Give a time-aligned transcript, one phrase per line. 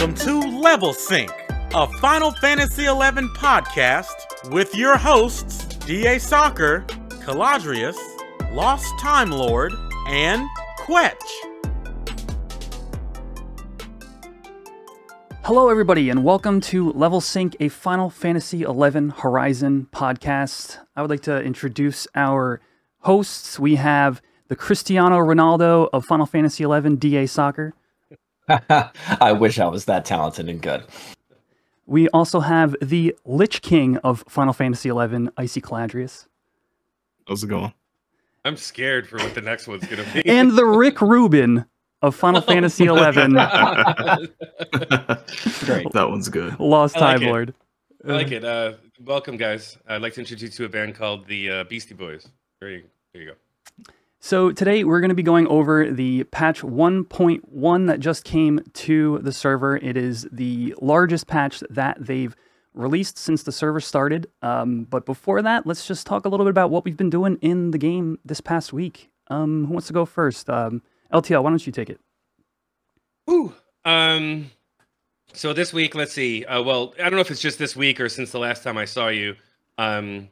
[0.00, 1.30] Welcome to Level Sync,
[1.74, 2.88] a Final Fantasy XI
[3.36, 6.86] podcast with your hosts, DA Soccer,
[7.22, 7.98] Caladrius,
[8.50, 9.74] Lost Time Lord,
[10.08, 10.48] and
[10.78, 11.20] Kwech.
[15.42, 20.78] Hello, everybody, and welcome to Level Sync, a Final Fantasy XI Horizon podcast.
[20.96, 22.62] I would like to introduce our
[23.00, 23.60] hosts.
[23.60, 27.74] We have the Cristiano Ronaldo of Final Fantasy XI, DA Soccer.
[29.20, 30.84] I wish I was that talented and good.
[31.86, 36.26] We also have the Lich King of Final Fantasy XI, Icy Caladrius.
[37.26, 37.72] How's it going?
[38.44, 40.26] I'm scared for what the next one's gonna be.
[40.26, 41.64] And the Rick Rubin
[42.02, 42.90] of Final Fantasy XI,
[45.66, 45.92] Great.
[45.92, 46.58] That one's good.
[46.58, 47.26] Lost I like Time it.
[47.26, 47.54] Lord.
[48.08, 48.44] I like it.
[48.44, 49.76] Uh, welcome, guys.
[49.86, 52.28] I'd like to introduce you to a band called the uh, Beastie Boys.
[52.60, 53.34] There you, there you go.
[54.22, 59.18] So today we're going to be going over the patch 1.1 that just came to
[59.22, 59.78] the server.
[59.78, 62.36] It is the largest patch that they've
[62.74, 64.26] released since the server started.
[64.42, 67.38] Um, but before that, let's just talk a little bit about what we've been doing
[67.40, 69.10] in the game this past week.
[69.28, 70.50] Um, who wants to go first?
[70.50, 71.98] Um, LTL, why don't you take it?
[73.30, 73.54] Ooh.
[73.86, 74.50] Um,
[75.32, 76.44] so this week, let's see.
[76.44, 78.76] Uh, well, I don't know if it's just this week or since the last time
[78.76, 79.36] I saw you.
[79.78, 80.28] Um,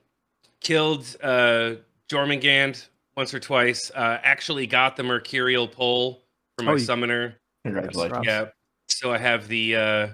[0.61, 1.77] killed uh,
[2.11, 2.87] Jormungand
[3.19, 3.91] once or twice.
[3.91, 6.23] Uh, actually got the Mercurial pole
[6.57, 7.35] for my Oh, summoner.
[7.65, 8.25] Congratulations.
[8.25, 8.47] Yeah.
[8.87, 10.09] So I have the uh,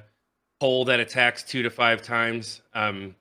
[0.58, 2.62] pole that attacks two to five times.
[2.72, 3.14] Um,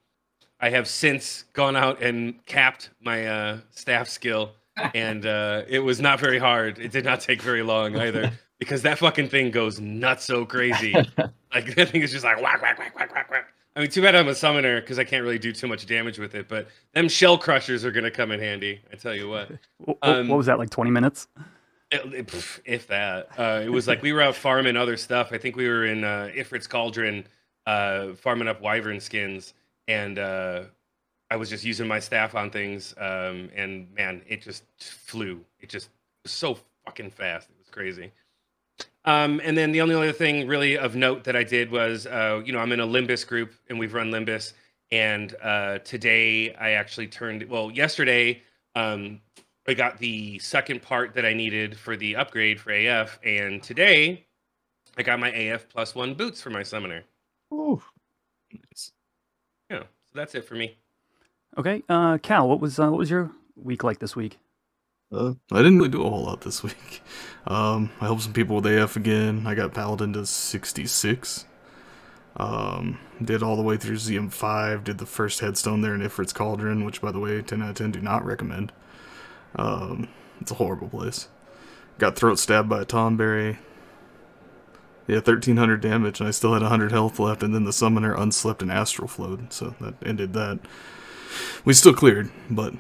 [0.62, 4.54] I have since gone out and capped my uh, staff skill,
[4.96, 6.80] and uh, it was not very hard.
[6.80, 10.94] It did not take very long either, because that fucking thing goes nuts so crazy.
[11.54, 13.48] like that thing is just like whack whack whack whack whack whack.
[13.76, 16.20] I mean, too bad I'm a summoner because I can't really do too much damage
[16.20, 16.48] with it.
[16.48, 18.82] But them shell crushers are gonna come in handy.
[18.92, 19.50] I tell you what.
[19.86, 21.28] Wh- wh- Um, what was that, like 20 minutes?
[21.92, 23.30] It- it- pff, if that.
[23.38, 25.32] Uh, it was like we were out farming other stuff.
[25.32, 27.26] I think we were in uh, Ifrit's Cauldron
[27.66, 29.54] uh, farming up wyvern skins,
[29.88, 30.64] and uh,
[31.32, 32.94] I was just using my staff on things.
[32.98, 35.42] Um, and man, it just flew.
[35.60, 35.90] It just
[36.24, 37.50] was so fucking fast.
[37.50, 38.12] It was crazy.
[39.06, 42.42] Um, and then the only other thing really of note that I did was, uh,
[42.46, 44.54] you know, I'm in a Limbus group and we've run Limbus.
[44.92, 48.42] And uh, today I actually turned, well, yesterday
[48.76, 49.20] um,
[49.68, 53.20] I got the second part that I needed for the upgrade for AF.
[53.24, 54.26] And today
[54.98, 57.04] I got my AF plus one boots for my summoner.
[58.52, 58.92] Nice.
[59.70, 60.78] Yeah, so that's it for me.
[61.58, 64.38] Okay, uh, Cal, what was uh, what was your week like this week?
[65.12, 67.02] Uh, I didn't really do a whole lot this week.
[67.46, 69.46] Um, I helped some people with AF again.
[69.46, 71.46] I got Paladin to 66.
[72.36, 74.84] Um, did all the way through ZM5.
[74.84, 77.76] Did the first headstone there in Ifrit's Cauldron, which, by the way, 10 out of
[77.76, 78.72] 10 do not recommend.
[79.56, 80.08] Um,
[80.40, 81.28] it's a horrible place.
[82.00, 83.58] Got throat stabbed by a Tomberry.
[85.06, 88.62] Yeah, 1300 damage, and I still had 100 health left, and then the summoner unslept
[88.62, 90.60] and astral flowed, so that ended that.
[91.66, 92.74] We still cleared, but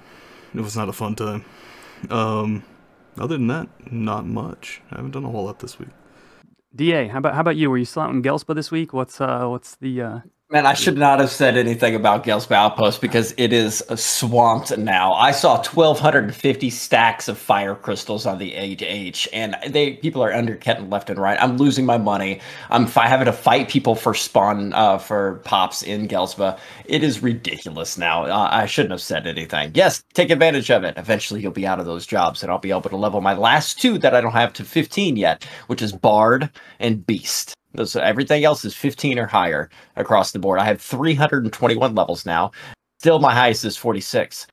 [0.55, 1.43] it was not a fun time.
[2.09, 2.63] Um,
[3.17, 4.81] other than that, not much.
[4.91, 5.89] I haven't done a whole lot this week.
[6.75, 7.69] Da, how about how about you?
[7.69, 8.93] Were you still out in Ghelsba this week?
[8.93, 10.19] What's uh what's the uh
[10.53, 15.13] Man, I should not have said anything about Ghelsba Outpost because it is swamped now.
[15.13, 20.91] I saw 1,250 stacks of fire crystals on the AH, and they people are undercutting
[20.91, 21.41] left and right.
[21.41, 22.39] I'm losing my money.
[22.69, 26.59] I'm fi- having to fight people for spawn uh, for pops in Ghelsba.
[26.85, 28.25] It is ridiculous now.
[28.25, 29.71] Uh, I shouldn't have said anything.
[29.73, 30.99] Yes, take advantage of it.
[30.99, 33.81] Eventually, you'll be out of those jobs, and I'll be able to level my last
[33.81, 37.55] two that I don't have to 15 yet, which is Bard and Beast.
[37.73, 40.59] Those, everything else is 15 or higher across the board.
[40.59, 42.51] I have 321 levels now.
[42.99, 44.47] Still, my highest is 46.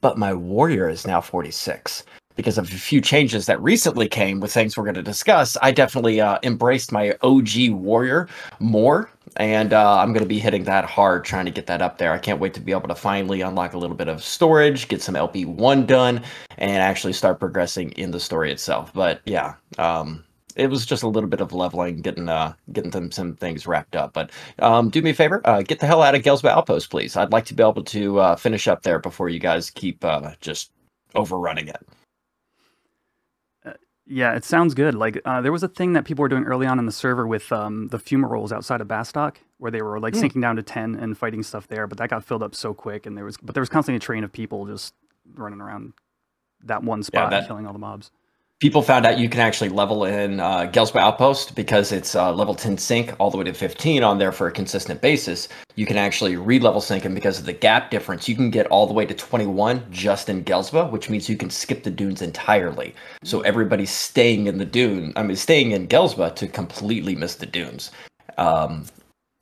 [0.00, 2.04] But my warrior is now 46.
[2.34, 5.70] Because of a few changes that recently came with things we're going to discuss, I
[5.70, 8.28] definitely uh, embraced my OG warrior
[8.58, 9.10] more.
[9.36, 12.12] And uh, I'm going to be hitting that hard, trying to get that up there.
[12.12, 15.02] I can't wait to be able to finally unlock a little bit of storage, get
[15.02, 16.22] some LP1 done,
[16.58, 18.92] and actually start progressing in the story itself.
[18.94, 20.24] But yeah, um,
[20.56, 23.96] it was just a little bit of leveling, getting uh getting them some things wrapped
[23.96, 24.12] up.
[24.12, 27.16] But um, do me a favor, uh, get the hell out of Ghelsba Outpost, please.
[27.16, 30.32] I'd like to be able to uh, finish up there before you guys keep uh,
[30.40, 30.70] just
[31.14, 31.82] overrunning it.
[34.04, 34.94] Yeah, it sounds good.
[34.96, 37.26] Like uh, there was a thing that people were doing early on in the server
[37.26, 40.22] with um, the fumaroles outside of Bastock, where they were like Hmm.
[40.24, 41.86] syncing down to ten and fighting stuff there.
[41.86, 44.00] But that got filled up so quick, and there was but there was constantly a
[44.00, 44.92] train of people just
[45.34, 45.92] running around
[46.64, 48.10] that one spot and that- killing all the mobs.
[48.62, 52.54] People found out you can actually level in uh, Ghelsba Outpost because it's uh, level
[52.54, 55.48] 10 sync all the way to 15 on there for a consistent basis.
[55.74, 58.86] You can actually re-level sync, and because of the gap difference, you can get all
[58.86, 62.94] the way to 21 just in Ghelsba, which means you can skip the dunes entirely.
[63.24, 65.12] So everybody's staying in the dune.
[65.16, 67.90] I mean, staying in Ghelsba to completely miss the dunes.
[68.38, 68.84] Um,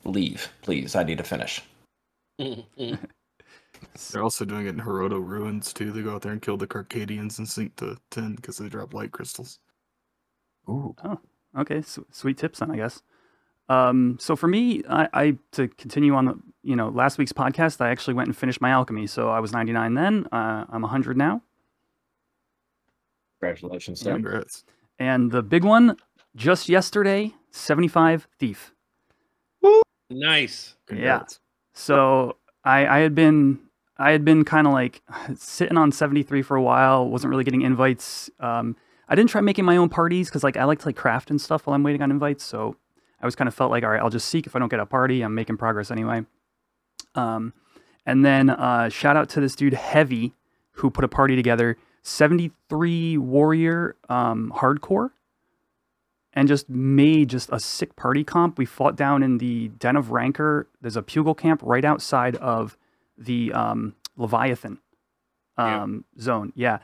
[0.05, 0.97] leave, please.
[0.97, 1.63] I need to finish.
[4.13, 5.93] They're also doing it in Horutoto Ruins too.
[5.93, 8.95] They go out there and kill the Cardians and sync to 10 because they drop
[8.95, 9.59] light crystals.
[10.69, 10.95] Ooh.
[11.05, 11.19] Oh,
[11.59, 13.03] okay, s- sweet tips then, I guess.
[13.69, 17.81] Um, so for me, I, I to continue on the you know last week's podcast,
[17.81, 19.07] I actually went and finished my alchemy.
[19.07, 20.27] So I was 99 then.
[20.33, 21.43] Uh, I'm 100 now.
[23.41, 24.13] Congratulations, Yeah.
[24.15, 24.65] Congrats.
[24.99, 25.97] And the big one,
[26.37, 28.75] just yesterday, 75 thief.
[29.63, 29.81] Woo!
[30.11, 30.75] Nice.
[30.87, 31.41] Congrats.
[31.73, 33.59] So I, I had been
[34.01, 35.03] I had been kind of like
[35.37, 38.31] sitting on 73 for a while, wasn't really getting invites.
[38.41, 38.75] Um,
[39.09, 41.41] I didn't try making my own parties because like I like to like craft and
[41.41, 42.43] stuff while I'm waiting on invites.
[42.43, 42.77] So
[43.21, 44.47] I was kind of felt like, all right, I'll just seek.
[44.47, 46.25] If I don't get a party, I'm making progress anyway.
[47.15, 47.53] Um,
[48.07, 50.33] and then uh, shout out to this dude Heavy
[50.73, 55.11] who put a party together, 73 warrior um, hardcore,
[56.33, 58.57] and just made just a sick party comp.
[58.57, 60.69] We fought down in the Den of Rancor.
[60.81, 62.79] There's a Pugil camp right outside of
[63.21, 64.79] the um, Leviathan
[65.59, 65.83] Yeah.
[65.83, 66.53] um, zone.
[66.57, 66.79] Yeah.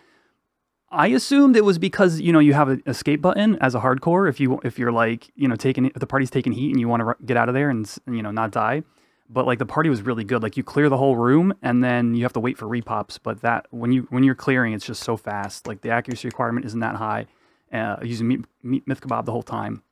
[0.90, 4.28] I assumed it was because you know you have an escape button as a hardcore
[4.28, 6.88] if you if you're like you know taking if the party's taking heat and you
[6.88, 8.84] want to get out of there and you know not die,
[9.28, 10.42] but like the party was really good.
[10.44, 13.18] Like you clear the whole room and then you have to wait for repops.
[13.20, 15.66] But that when you when you're clearing, it's just so fast.
[15.66, 17.26] Like the accuracy requirement isn't that high.
[17.72, 19.82] Uh, using meat, meat mithkabob the whole time.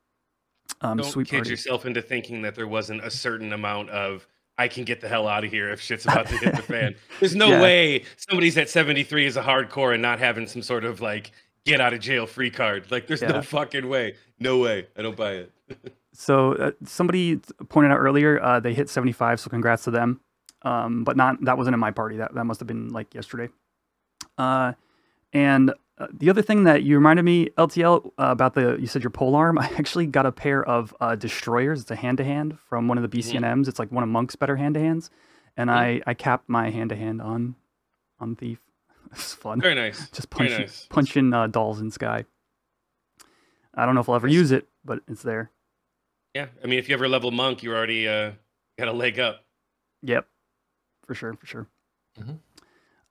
[0.80, 1.50] Um, Don't kid party.
[1.50, 5.26] yourself into thinking that there wasn't a certain amount of I can get the hell
[5.26, 6.94] out of here if shit's about to hit the fan.
[7.20, 7.62] There's no Yeah.
[7.62, 11.32] way somebody's at 73 is a hardcore and not having some sort of like
[11.64, 12.90] get out of jail free card.
[12.90, 13.28] Like there's Yeah.
[13.32, 14.14] no fucking way.
[14.38, 14.86] No way.
[14.96, 15.52] I don't buy it.
[16.16, 17.40] So uh, somebody
[17.70, 20.20] pointed out earlier uh, they hit 75, so congrats to them.
[20.62, 22.18] Um, but not that wasn't in my party.
[22.18, 23.48] That that must have been like yesterday.
[24.38, 24.74] Uh,
[25.32, 29.02] and uh, the other thing that you reminded me, LTL, uh, about the you said
[29.02, 29.58] your pole arm.
[29.60, 31.82] I actually got a pair of uh, destroyers.
[31.82, 33.68] It's a hand to hand from one of the BCNMs.
[33.68, 35.10] It's like one of Monk's better hand to hands,
[35.56, 37.56] and I I capped my hand to hand on
[38.18, 38.60] on thief.
[39.12, 39.60] It's fun.
[39.60, 40.08] Very nice.
[40.10, 40.86] Just punching nice.
[40.90, 42.24] punching uh, dolls in sky.
[43.72, 45.52] I don't know if I'll ever use it, but it's there.
[46.34, 46.46] Yeah.
[46.64, 48.32] I mean, if you ever level monk, you already uh,
[48.76, 49.44] got a leg up.
[50.02, 50.26] Yep,
[51.06, 51.66] for sure, for sure.
[52.18, 52.38] Mhm.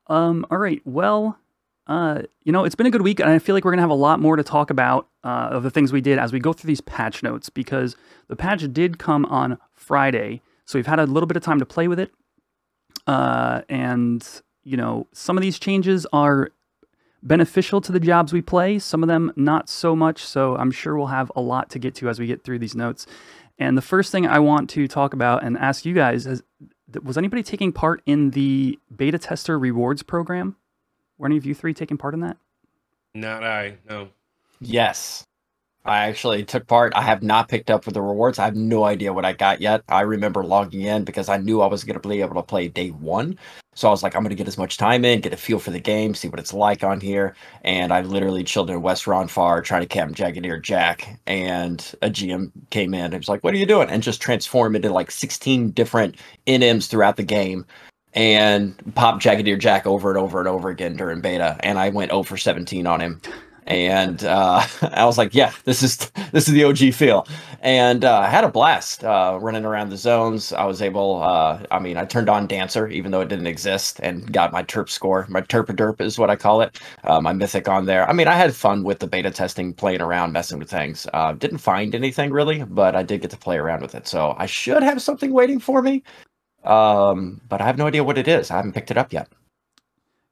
[0.07, 0.81] Um, all right.
[0.83, 1.39] Well,
[1.87, 3.89] uh, you know, it's been a good week, and I feel like we're gonna have
[3.89, 6.53] a lot more to talk about uh, of the things we did as we go
[6.53, 7.95] through these patch notes because
[8.27, 11.65] the patch did come on Friday, so we've had a little bit of time to
[11.65, 12.11] play with it.
[13.05, 16.51] Uh, and you know, some of these changes are
[17.21, 20.23] beneficial to the jobs we play, some of them not so much.
[20.23, 22.75] So I'm sure we'll have a lot to get to as we get through these
[22.75, 23.05] notes.
[23.59, 26.43] And the first thing I want to talk about and ask you guys is
[27.01, 30.57] was anybody taking part in the beta tester rewards program?
[31.17, 32.37] Were any of you three taking part in that?
[33.13, 33.77] Not I.
[33.89, 34.09] No.
[34.59, 35.23] Yes.
[35.85, 36.93] I actually took part.
[36.95, 38.39] I have not picked up for the rewards.
[38.39, 39.83] I have no idea what I got yet.
[39.89, 42.69] I remember logging in because I knew I was going to be able to play
[42.69, 43.37] day one.
[43.75, 45.59] So I was like, I'm going to get as much time in, get a feel
[45.59, 47.35] for the game, see what it's like on here.
[47.63, 51.19] And I literally chilled in West Ronfaure trying to camp Jagged Jack.
[51.27, 53.89] And a GM came in and was like, What are you doing?
[53.89, 56.15] And just transformed into like 16 different
[56.47, 57.65] NMs throughout the game
[58.13, 61.57] and pop Jagged Jack over and over and over again during beta.
[61.61, 63.21] And I went 0 for 17 on him
[63.67, 65.97] and uh, I was like, "Yeah, this is
[66.31, 67.27] this is the OG feel,"
[67.61, 70.53] and uh, I had a blast uh, running around the zones.
[70.53, 73.99] I was able, uh, I mean, I turned on Dancer even though it didn't exist,
[74.01, 77.67] and got my Terp score, my Terpaderp is what I call it, uh, my Mythic
[77.67, 78.09] on there.
[78.09, 81.07] I mean, I had fun with the beta testing, playing around, messing with things.
[81.13, 84.35] Uh, didn't find anything really, but I did get to play around with it, so
[84.37, 86.03] I should have something waiting for me.
[86.63, 88.51] Um, but I have no idea what it is.
[88.51, 89.27] I haven't picked it up yet.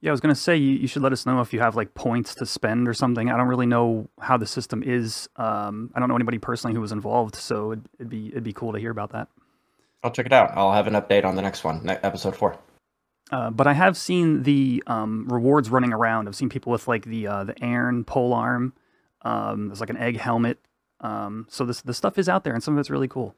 [0.02, 1.94] Yeah, I was gonna say you, you should let us know if you have like
[1.94, 3.30] points to spend or something.
[3.30, 5.30] I don't really know how the system is.
[5.36, 8.54] Um, I don't know anybody personally who was involved, so it'd, it'd be it'd be
[8.54, 9.28] cool to hear about that.
[10.04, 10.52] I'll check it out.
[10.56, 12.58] I'll have an update on the next one, ne- episode four.
[13.32, 16.28] Uh, but I have seen the um, rewards running around.
[16.28, 18.74] I've seen people with like the uh, the Airn pole arm.
[19.22, 20.58] Um, there's like an egg helmet.
[21.00, 23.36] Um, so this the stuff is out there, and some of it's really cool.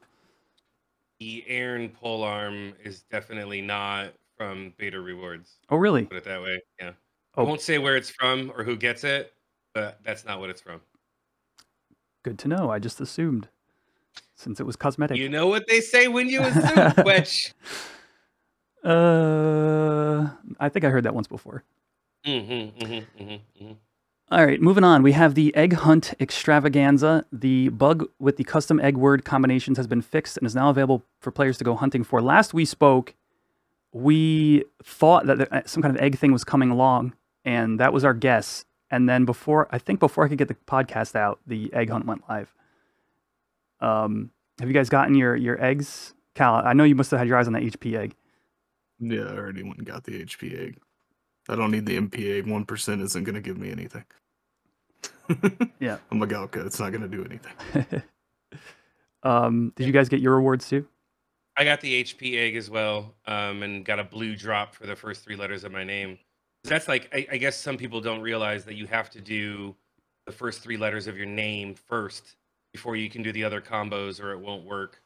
[1.24, 5.54] The Aaron polearm is definitely not from Beta Rewards.
[5.70, 6.04] Oh, really?
[6.04, 6.60] Put it that way.
[6.78, 6.90] Yeah.
[7.34, 7.42] Oh.
[7.42, 9.32] I won't say where it's from or who gets it,
[9.72, 10.82] but that's not what it's from.
[12.24, 12.70] Good to know.
[12.70, 13.48] I just assumed
[14.34, 15.16] since it was cosmetic.
[15.16, 17.54] You know what they say when you assume, which.
[18.84, 20.28] Uh,
[20.60, 21.64] I think I heard that once before.
[22.26, 23.72] Mm-hmm, mm-hmm, mm-hmm, mm-hmm.
[24.34, 25.04] All right, moving on.
[25.04, 27.24] We have the Egg Hunt Extravaganza.
[27.30, 31.04] The bug with the custom egg word combinations has been fixed and is now available
[31.20, 32.20] for players to go hunting for.
[32.20, 33.14] Last we spoke,
[33.92, 37.14] we thought that some kind of egg thing was coming along,
[37.44, 38.64] and that was our guess.
[38.90, 42.04] And then before, I think before I could get the podcast out, the egg hunt
[42.04, 42.52] went live.
[43.78, 46.56] Um, have you guys gotten your your eggs, Cal?
[46.56, 48.16] I know you must have had your eyes on that HP egg.
[48.98, 50.78] Yeah, I already went and got the HP egg.
[51.48, 52.48] I don't need the MPA.
[52.48, 54.04] One percent isn't gonna give me anything.
[55.80, 55.98] Yeah.
[56.10, 56.64] I'm a Galka.
[56.66, 58.02] It's not gonna do anything.
[59.22, 60.86] um, did you guys get your rewards too?
[61.56, 64.96] I got the HP egg as well, um, and got a blue drop for the
[64.96, 66.18] first three letters of my name.
[66.64, 69.74] That's like I, I guess some people don't realize that you have to do
[70.26, 72.36] the first three letters of your name first
[72.72, 75.00] before you can do the other combos, or it won't work.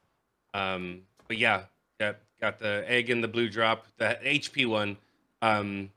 [0.55, 1.65] Um, but yeah,
[2.01, 4.97] got got the egg and the blue drop, the HP one.
[5.43, 5.91] Um,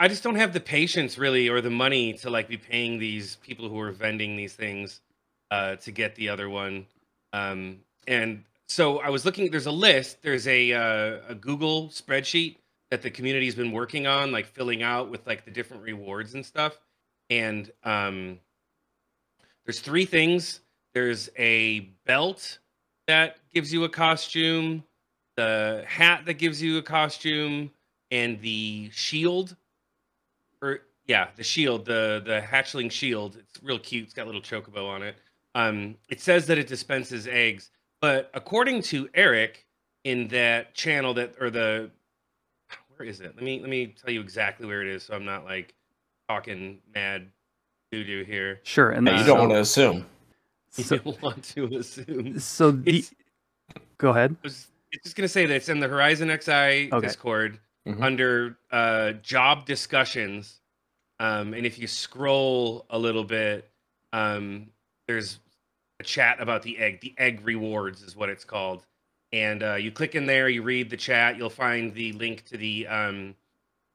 [0.00, 3.36] I just don't have the patience really, or the money to like be paying these
[3.36, 5.00] people who are vending these things
[5.50, 6.86] uh, to get the other one.
[7.32, 9.50] Um, and so I was looking.
[9.50, 10.22] There's a list.
[10.22, 12.56] There's a uh, a Google spreadsheet
[12.90, 16.44] that the community's been working on, like filling out with like the different rewards and
[16.44, 16.78] stuff.
[17.30, 18.38] And um,
[19.64, 20.60] there's three things.
[20.94, 22.58] There's a belt
[23.06, 24.84] that gives you a costume,
[25.36, 27.70] the hat that gives you a costume,
[28.10, 29.56] and the shield.
[30.62, 33.36] Or yeah, the shield, the the hatchling shield.
[33.36, 34.04] It's real cute.
[34.04, 35.16] It's got a little chocobo on it.
[35.54, 39.66] Um, it says that it dispenses eggs, but according to Eric
[40.04, 41.90] in that channel that or the
[42.96, 43.34] where is it?
[43.34, 45.74] Let me let me tell you exactly where it is, so I'm not like
[46.28, 47.28] talking mad
[47.90, 48.60] doo doo here.
[48.64, 48.90] Sure.
[48.90, 50.04] And Yeah, you don't want to assume.
[50.76, 52.38] You So, don't want to assume.
[52.38, 53.04] so the,
[53.96, 54.36] go ahead.
[54.44, 54.68] i it's
[55.04, 57.06] just gonna say that it's in the Horizon XI Okay.
[57.06, 57.58] Discord
[57.88, 58.02] Mhm.
[58.02, 60.60] under uh, job discussions,
[61.20, 63.70] um, and if you scroll a little bit,
[64.12, 64.70] um,
[65.06, 65.38] there's
[66.00, 67.00] a chat about the egg.
[67.00, 68.84] The egg rewards is what it's called,
[69.32, 72.56] and uh, you click in there, you read the chat, you'll find the link to
[72.56, 73.34] the um,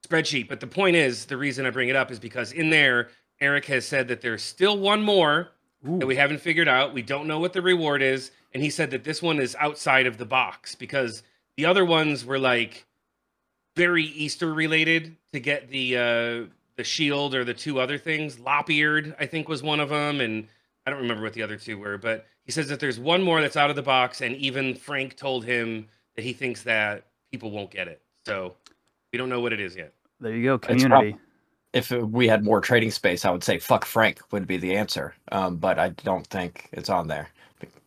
[0.08, 0.48] spreadsheet.
[0.50, 3.10] But the point is, the reason I bring it up is because in there,
[3.40, 5.50] Eric has said that there's still one more
[6.00, 6.94] that we haven't figured out.
[6.94, 10.08] We don't know what the reward is, and he said that this one is outside
[10.08, 11.24] of the box because
[11.58, 12.86] the other ones were like
[13.76, 18.40] very Easter related to get the uh, the shield or the two other things.
[18.40, 20.48] Lop-eared, I think, was one of them, and
[20.86, 21.98] I don't remember what the other two were.
[21.98, 25.16] But he says that there's one more that's out of the box, and even Frank
[25.16, 28.02] told him that he thinks that people won't get it.
[28.26, 28.56] So
[29.12, 29.94] we don't know what it is yet.
[30.20, 30.58] There you go.
[30.58, 31.18] Community.
[31.74, 35.16] If we had more trading space, I would say fuck Frank would be the answer.
[35.32, 37.30] Um, but I don't think it's on there.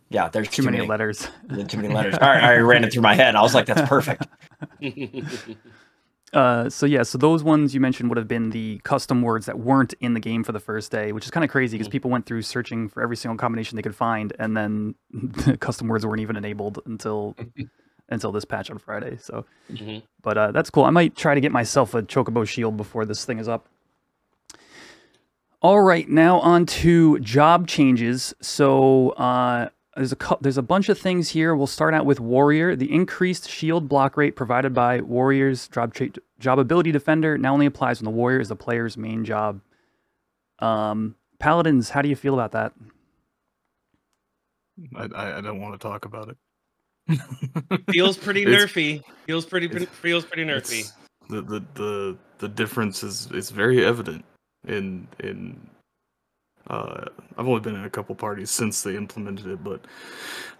[0.08, 1.28] Yeah, there's too, many, letters.
[1.68, 2.14] Too many letters.
[2.20, 3.34] All right, I ran it through my head.
[3.34, 4.26] I was like, that's perfect.
[6.32, 9.58] Uh, so yeah, so those ones you mentioned would have been the custom words that
[9.58, 12.10] weren't in the game for the first day, which is kind of crazy because people
[12.10, 16.04] went through searching for every single combination they could find, and then the custom words
[16.04, 17.36] weren't even enabled until
[18.10, 19.16] until this patch on Friday.
[19.18, 20.02] So, Mhm.
[20.20, 20.84] but uh, that's cool.
[20.84, 23.68] I might try to get myself a Chocobo shield before this thing is up.
[25.62, 28.34] All right, now on to job changes.
[28.42, 31.54] So uh, there's a there's a bunch of things here.
[31.56, 32.76] We'll start out with Warrior.
[32.76, 37.66] The increased shield block rate provided by Warrior's job tra- job ability defender now only
[37.66, 39.60] applies when the Warrior is the player's main job.
[40.58, 42.72] Um, Paladins, how do you feel about that?
[44.94, 46.36] I, I, I don't want to talk about it.
[47.90, 49.02] feels pretty It's- nerfy.
[49.26, 50.90] Feels pretty it's- feels pretty nerfy.
[51.28, 54.24] the, the the the difference is is very evident
[54.66, 55.68] in in
[56.68, 57.06] uh
[57.38, 59.82] I've only been in a couple parties since they implemented it, but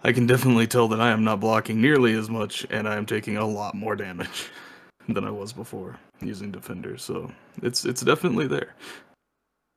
[0.03, 3.05] I can definitely tell that I am not blocking nearly as much and I am
[3.05, 4.49] taking a lot more damage
[5.09, 6.97] than I was before using defender.
[6.97, 8.75] So it's it's definitely there.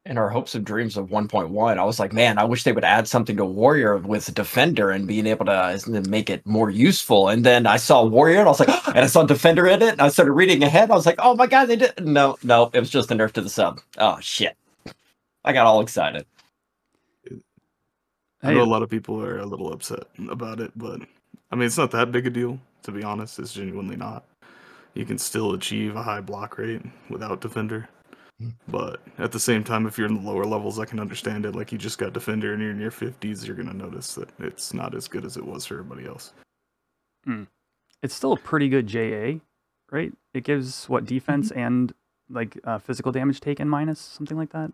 [0.07, 2.85] In our hopes and dreams of 1.1, I was like, man, I wish they would
[2.85, 7.29] add something to Warrior with Defender and being able to make it more useful.
[7.29, 9.93] And then I saw Warrior and I was like, and I saw Defender in it.
[9.93, 10.91] And I started reading ahead.
[10.91, 12.03] I was like, oh my God, they did.
[12.03, 13.81] No, no, it was just a nerf to the sub.
[13.99, 14.57] Oh, shit.
[15.45, 16.27] I got all excited.
[18.43, 21.01] I know a lot of people are a little upset about it, but
[21.51, 23.39] I mean, it's not that big a deal, to be honest.
[23.39, 24.25] It's genuinely not.
[24.95, 27.89] You can still achieve a high block rate without defender.
[28.43, 28.55] Mm.
[28.69, 31.55] But at the same time, if you're in the lower levels, I can understand it.
[31.55, 34.31] Like you just got defender and you're in your 50s, you're going to notice that
[34.39, 36.33] it's not as good as it was for everybody else.
[38.03, 39.41] it's still a pretty good JA,
[39.91, 40.13] right?
[40.33, 41.93] It gives what defense and
[42.31, 44.73] like uh, physical damage taken minus something like that.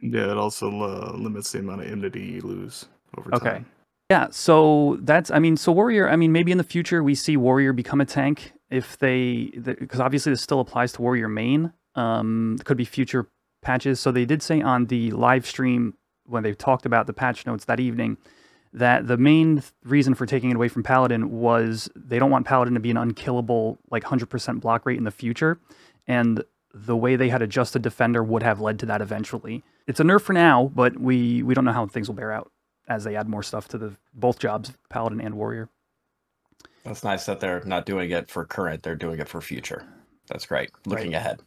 [0.00, 2.86] Yeah, it also uh, limits the amount of enmity you lose
[3.16, 3.50] over Okay.
[3.50, 3.66] time.
[4.10, 6.08] Yeah, so that's I mean, so warrior.
[6.08, 10.00] I mean, maybe in the future we see warrior become a tank if they because
[10.00, 11.72] obviously this still applies to warrior main.
[11.94, 13.26] Um, could be future
[13.60, 14.00] patches.
[14.00, 17.64] So they did say on the live stream when they talked about the patch notes
[17.66, 18.16] that evening
[18.72, 22.46] that the main th- reason for taking it away from Paladin was they don't want
[22.46, 25.58] Paladin to be an unkillable like 100% block rate in the future,
[26.06, 29.64] and the way they had adjusted Defender would have led to that eventually.
[29.88, 32.52] It's a nerf for now, but we we don't know how things will bear out
[32.88, 35.70] as they add more stuff to the both jobs, Paladin and Warrior.
[36.84, 39.86] That's nice that they're not doing it for current; they're doing it for future.
[40.28, 40.70] That's great.
[40.84, 41.40] Looking ahead.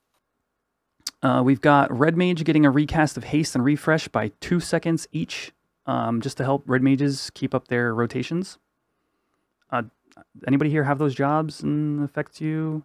[1.21, 5.07] Uh, we've got Red Mage getting a recast of Haste and Refresh by two seconds
[5.11, 5.51] each,
[5.85, 8.57] um, just to help Red Mages keep up their rotations.
[9.69, 9.83] Uh,
[10.47, 12.83] anybody here have those jobs and affect you?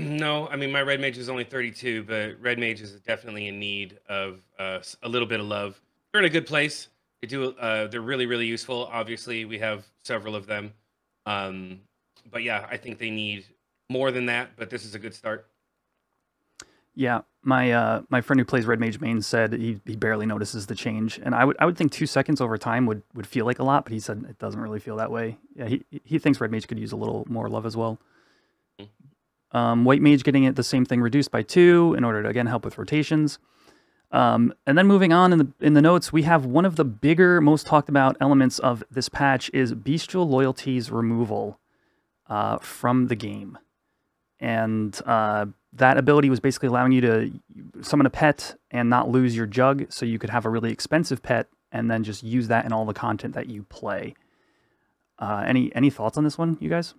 [0.00, 3.58] No, I mean my red mage is only 32, but red mage is definitely in
[3.58, 5.80] need of uh, a little bit of love.
[6.12, 6.88] They're in a good place.
[7.20, 7.50] They do.
[7.52, 8.88] Uh, they're really, really useful.
[8.90, 10.72] Obviously, we have several of them.
[11.26, 11.80] Um,
[12.30, 13.44] but yeah, I think they need
[13.90, 14.56] more than that.
[14.56, 15.46] But this is a good start.
[16.94, 20.66] Yeah, my uh, my friend who plays Red Mage main said he, he barely notices
[20.66, 23.44] the change, and I would I would think two seconds over time would, would feel
[23.44, 25.38] like a lot, but he said it doesn't really feel that way.
[25.54, 27.98] Yeah, he he thinks Red Mage could use a little more love as well.
[29.52, 32.46] Um, White Mage getting it the same thing reduced by two in order to again
[32.46, 33.38] help with rotations.
[34.12, 36.84] Um, and then moving on in the in the notes, we have one of the
[36.84, 41.60] bigger, most talked about elements of this patch is bestial loyalties removal
[42.28, 43.56] uh, from the game,
[44.40, 47.30] and uh, that ability was basically allowing you to
[47.82, 51.22] summon a pet and not lose your jug, so you could have a really expensive
[51.22, 54.14] pet and then just use that in all the content that you play.
[55.18, 56.94] Uh, any any thoughts on this one, you guys?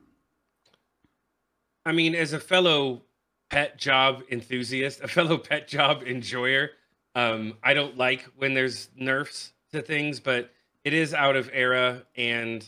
[1.86, 3.02] I mean, as a fellow
[3.50, 6.72] pet job enthusiast, a fellow pet job enjoyer,
[7.16, 10.52] um, I don't like when there's nerfs to things, but
[10.84, 12.66] it is out of era, and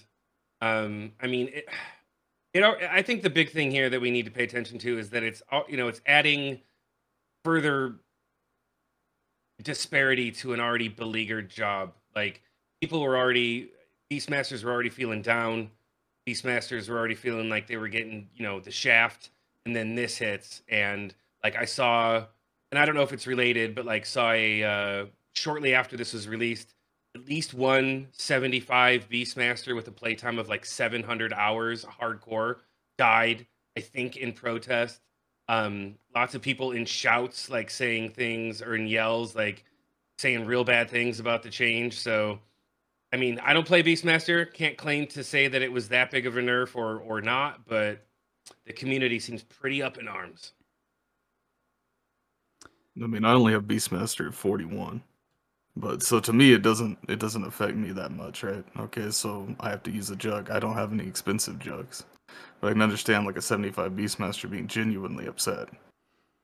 [0.62, 1.66] um, I mean, it,
[2.54, 2.64] it.
[2.64, 5.24] I think the big thing here that we need to pay attention to is that
[5.24, 6.60] it's you know it's adding
[7.44, 7.96] further
[9.62, 11.94] disparity to an already beleaguered job.
[12.16, 12.42] Like
[12.82, 13.72] people were already
[14.12, 15.72] Beastmasters were already feeling down.
[16.28, 19.32] Beastmasters were already feeling like they were getting, you know, the shaft,
[19.66, 22.26] and then this hits, and like I saw,
[22.72, 26.14] and I don't know if it's related, but like saw a uh, shortly after this
[26.14, 26.74] was released,
[27.16, 32.58] at least one 75 Beastmaster with a playtime of like 700 hours, hardcore,
[32.98, 33.46] died.
[33.78, 35.02] I think in protest.
[35.50, 39.66] Um, lots of people in shouts, like saying things or in yells, like
[40.20, 42.00] saying real bad things about the change.
[42.00, 42.40] So.
[43.14, 44.52] I mean, I don't play Beastmaster.
[44.52, 47.64] Can't claim to say that it was that big of a nerf or or not,
[47.68, 48.08] but
[48.66, 50.54] the community seems pretty up in arms.
[53.02, 55.04] I mean, I only have Beastmaster at 41.
[55.76, 58.66] But so to me it doesn't it doesn't affect me that much, right?
[58.80, 60.50] Okay, so I have to use a jug.
[60.50, 62.04] I don't have any expensive jugs.
[62.62, 65.70] But I can understand like a 75 Beastmaster being genuinely upset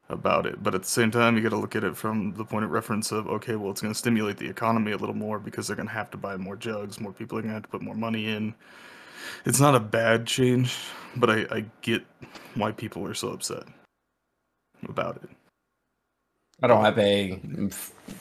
[0.09, 0.61] about it.
[0.63, 2.71] But at the same time, you got to look at it from the point of
[2.71, 5.75] reference of okay, well, it's going to stimulate the economy a little more because they're
[5.75, 6.99] going to have to buy more jugs.
[6.99, 8.53] More people are going to have to put more money in.
[9.45, 10.77] It's not a bad change,
[11.15, 12.03] but I, I get
[12.55, 13.63] why people are so upset
[14.87, 15.29] about it.
[16.61, 17.33] I don't have a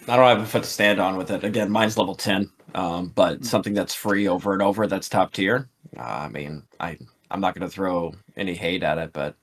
[0.07, 1.43] I don't have a foot to stand on with it.
[1.43, 5.69] Again, mine's level ten, um, but something that's free over and over that's top tier.
[5.97, 6.97] Uh, I mean, I
[7.31, 9.35] I'm not going to throw any hate at it, but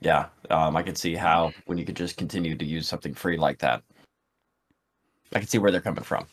[0.00, 3.36] yeah, um, I can see how when you could just continue to use something free
[3.36, 3.82] like that,
[5.34, 6.26] I can see where they're coming from.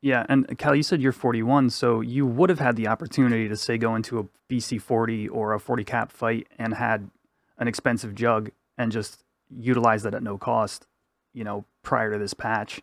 [0.00, 3.56] Yeah, and Cal, you said you're 41, so you would have had the opportunity to
[3.56, 7.10] say go into a BC 40 or a 40 cap fight and had
[7.58, 10.86] an expensive jug and just utilize that at no cost,
[11.32, 12.80] you know, prior to this patch.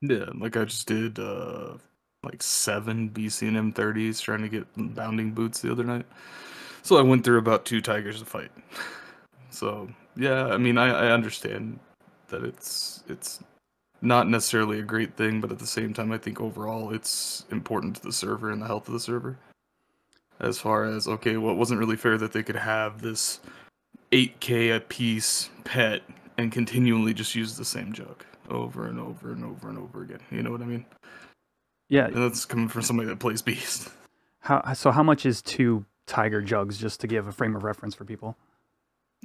[0.00, 1.74] Yeah, like I just did uh
[2.22, 6.06] like seven BCNM30s trying to get bounding boots the other night.
[6.82, 8.50] So I went through about two tigers to fight.
[9.50, 11.78] So yeah, I mean I, I understand
[12.28, 13.40] that it's it's
[14.02, 17.96] not necessarily a great thing, but at the same time I think overall it's important
[17.96, 19.38] to the server and the health of the server.
[20.38, 23.40] As far as okay, well it wasn't really fair that they could have this
[24.12, 26.02] 8k a piece pet
[26.38, 30.20] and continually just use the same jug over and over and over and over again.
[30.30, 30.86] You know what I mean?
[31.88, 33.90] Yeah, And that's coming from somebody that plays Beast.
[34.40, 37.94] how so how much is two tiger jugs just to give a frame of reference
[37.94, 38.36] for people?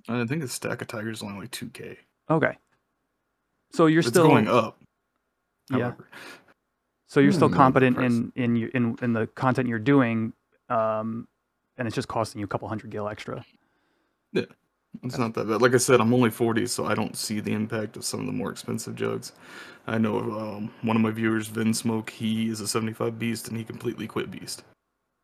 [0.07, 1.97] I think a stack of tigers is only like 2k.
[2.29, 2.57] Okay.
[3.73, 4.79] So you're It's still going up.
[5.69, 5.93] Yeah.
[7.07, 10.33] So you're still Hmm, competent in in in in the content you're doing,
[10.69, 11.27] um,
[11.77, 13.43] and it's just costing you a couple hundred gil extra.
[14.33, 14.45] Yeah,
[15.03, 15.61] it's not that bad.
[15.61, 18.25] Like I said, I'm only 40, so I don't see the impact of some of
[18.25, 19.31] the more expensive jugs.
[19.87, 23.57] I know um, one of my viewers, Vin Smoke, he is a 75 Beast, and
[23.57, 24.63] he completely quit Beast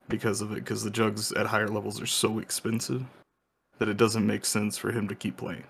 [0.07, 3.05] because of it, because the jugs at higher levels are so expensive
[3.79, 5.63] that it doesn't make sense for him to keep playing.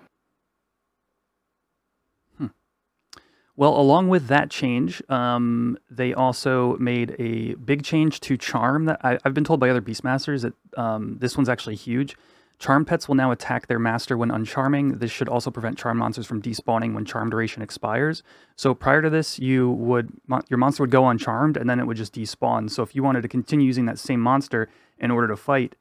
[3.57, 8.85] Well, along with that change, um, they also made a big change to Charm.
[8.85, 12.15] That I, have been told by other Beastmasters that um, this one's actually huge.
[12.61, 14.99] Charm pets will now attack their master when uncharming.
[14.99, 18.21] This should also prevent charm monsters from despawning when charm duration expires.
[18.55, 20.11] So prior to this, you would
[20.47, 22.69] your monster would go uncharmed and then it would just despawn.
[22.69, 24.69] So if you wanted to continue using that same monster
[24.99, 25.75] in order to fight,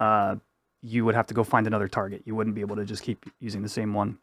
[0.00, 0.34] uh,
[0.82, 2.22] you would have to go find another target.
[2.24, 4.18] You wouldn't be able to just keep using the same one.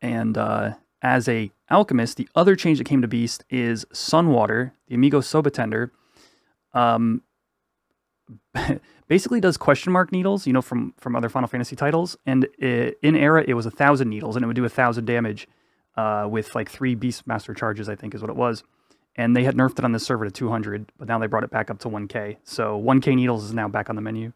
[0.00, 4.94] And uh, as a alchemist, the other change that came to Beast is Sunwater, the
[4.94, 5.90] Amigo Sabotender.
[6.74, 7.22] Um,
[9.08, 12.16] basically does question mark needles, you know, from from other Final Fantasy titles.
[12.26, 15.06] And it, in Era, it was a thousand needles, and it would do a thousand
[15.06, 15.48] damage
[15.96, 18.62] uh, with like three Beastmaster charges, I think, is what it was.
[19.16, 21.50] And they had nerfed it on the server to 200, but now they brought it
[21.50, 22.36] back up to 1K.
[22.44, 24.32] So 1K needles is now back on the menu.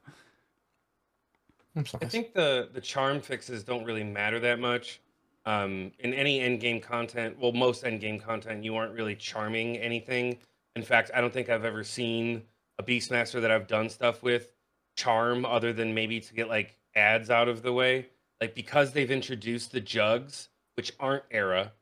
[1.76, 5.00] I think the the charm fixes don't really matter that much.
[5.46, 9.76] Um, in any end game content, well, most end game content, you aren't really charming
[9.78, 10.38] anything.
[10.76, 12.42] In fact, I don't think I've ever seen
[12.82, 14.48] a Beastmaster that I've done stuff with
[14.96, 18.08] charm other than maybe to get like ads out of the way.
[18.40, 21.72] Like because they've introduced the jugs, which aren't era,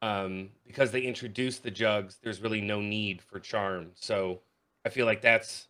[0.00, 3.88] um, because they introduced the jugs, there's really no need for charm.
[3.94, 4.40] So
[4.84, 5.68] I feel like that's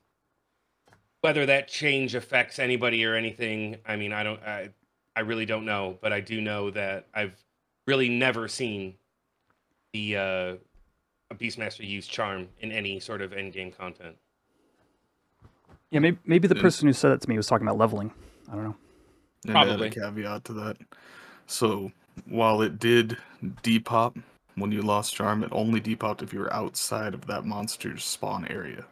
[1.22, 3.78] whether that change affects anybody or anything.
[3.86, 4.68] I mean, I don't, I,
[5.16, 7.42] I really don't know, but I do know that I've
[7.86, 8.94] really never seen
[9.94, 10.54] the uh,
[11.30, 14.16] a Beastmaster use charm in any sort of end game content.
[15.90, 18.12] Yeah, maybe, maybe the person who said that to me was talking about leveling.
[18.50, 18.76] I don't know.
[19.44, 19.88] And Probably.
[19.88, 20.76] a caveat to that.
[21.46, 21.92] So
[22.26, 23.16] while it did
[23.62, 24.20] depop
[24.56, 28.46] when you lost charm, it only depopped if you were outside of that monster's spawn
[28.48, 28.84] area.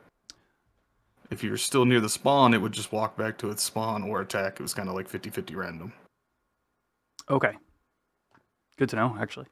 [1.30, 4.04] If you were still near the spawn, it would just walk back to its spawn
[4.04, 4.54] or attack.
[4.54, 5.92] It was kind of like 50 50 random.
[7.28, 7.52] Okay.
[8.78, 9.46] Good to know, actually.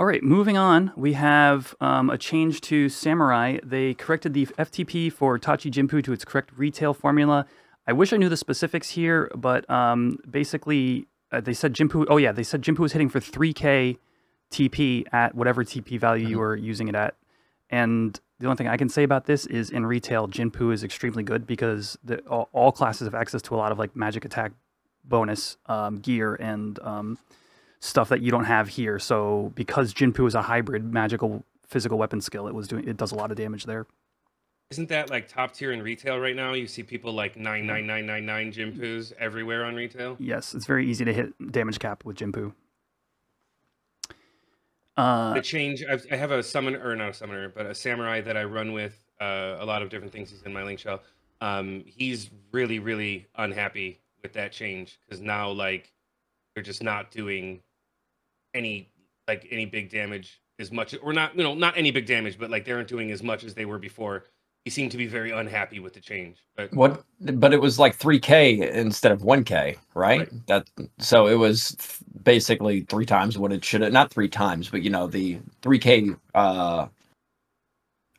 [0.00, 3.58] All right, moving on, we have um, a change to Samurai.
[3.64, 7.46] They corrected the FTP for Tachi Jinpu to its correct retail formula.
[7.84, 12.06] I wish I knew the specifics here, but um, basically, uh, they said Jinpu.
[12.08, 13.98] Oh yeah, they said Jinpu was hitting for 3k
[14.52, 16.30] TP at whatever TP value mm-hmm.
[16.30, 17.16] you were using it at.
[17.68, 21.24] And the only thing I can say about this is in retail, Jinpu is extremely
[21.24, 24.52] good because the, all, all, classes have access to a lot of like magic attack
[25.04, 27.18] bonus um, gear and um,
[27.80, 28.98] stuff that you don't have here.
[28.98, 33.12] So because Jinpu is a hybrid magical physical weapon skill, it was doing it does
[33.12, 33.86] a lot of damage there.
[34.70, 36.52] Isn't that like top tier in retail right now?
[36.52, 40.16] You see people like nine nine nine nine nine Jinpus everywhere on retail.
[40.18, 42.52] Yes, it's very easy to hit damage cap with Jinpu.
[44.98, 45.84] Uh, the change.
[45.88, 48.72] I've, I have a summoner, or not a summoner, but a samurai that I run
[48.72, 49.04] with.
[49.20, 50.30] Uh, a lot of different things.
[50.30, 51.02] He's in my link shell.
[51.40, 55.92] Um, he's really, really unhappy with that change because now, like,
[56.54, 57.60] they're just not doing
[58.54, 58.90] any
[59.26, 62.50] like any big damage as much or not you know not any big damage but
[62.50, 64.24] like they aren't doing as much as they were before.
[64.64, 67.98] He seemed to be very unhappy with the change but what but it was like
[67.98, 70.46] 3k instead of 1k right, right.
[70.46, 71.74] that so it was
[72.22, 76.18] basically three times what it should have not three times but you know the 3k
[76.34, 76.86] uh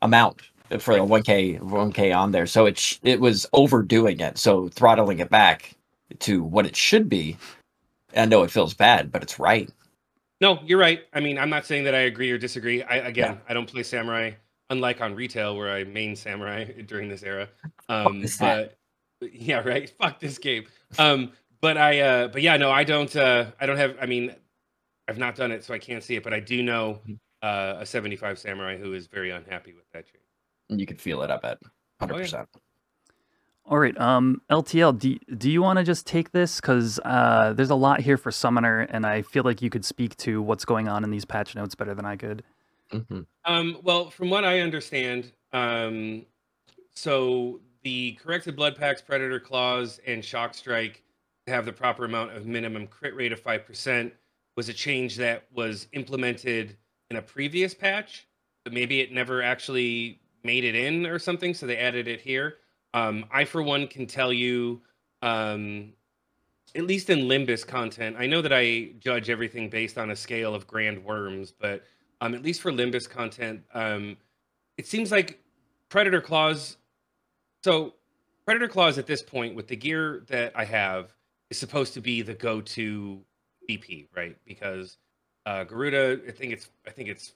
[0.02, 0.40] amount
[0.78, 2.46] for the 1k 1k on there.
[2.46, 5.74] So it it was overdoing it so throttling it back
[6.20, 7.36] to what it should be.
[8.16, 9.70] I know it feels bad but it's right
[10.40, 11.02] no, you're right.
[11.12, 12.82] I mean, I'm not saying that I agree or disagree.
[12.82, 13.38] I again, yeah.
[13.48, 14.32] I don't play samurai,
[14.70, 17.48] unlike on retail where I main samurai during this era.
[17.88, 18.78] Um, but
[19.32, 19.90] yeah, right.
[19.90, 20.64] Fuck this game.
[20.98, 23.14] Um, but I, uh, but yeah, no, I don't.
[23.14, 23.96] Uh, I don't have.
[24.00, 24.34] I mean,
[25.08, 26.22] I've not done it, so I can't see it.
[26.22, 27.14] But I do know mm-hmm.
[27.42, 30.24] uh, a 75 samurai who is very unhappy with that change.
[30.70, 31.30] You can feel it.
[31.30, 31.58] I bet.
[32.00, 32.22] Hundred oh, yeah.
[32.22, 32.48] percent.
[33.70, 36.60] All right, um, LTL, do, do you want to just take this?
[36.60, 40.16] Because uh, there's a lot here for Summoner, and I feel like you could speak
[40.18, 42.42] to what's going on in these patch notes better than I could.
[42.92, 43.20] Mm-hmm.
[43.44, 46.26] Um, well, from what I understand, um,
[46.96, 51.04] so the corrected blood pacts, predator claws, and shock strike
[51.46, 54.10] have the proper amount of minimum crit rate of 5%
[54.56, 56.76] was a change that was implemented
[57.08, 58.26] in a previous patch,
[58.64, 62.56] but maybe it never actually made it in or something, so they added it here.
[62.94, 64.80] Um, I, for one, can tell you,
[65.22, 65.92] um,
[66.74, 70.54] at least in Limbus content, I know that I judge everything based on a scale
[70.54, 71.84] of grand worms, but
[72.20, 74.16] um, at least for Limbus content, um,
[74.76, 75.40] it seems like
[75.88, 76.76] Predator Claws.
[77.62, 77.94] So,
[78.44, 81.14] Predator Claws at this point, with the gear that I have,
[81.50, 83.20] is supposed to be the go-to
[83.68, 84.36] BP, right?
[84.46, 84.96] Because
[85.46, 87.34] uh, Garuda, I think it's, I think it's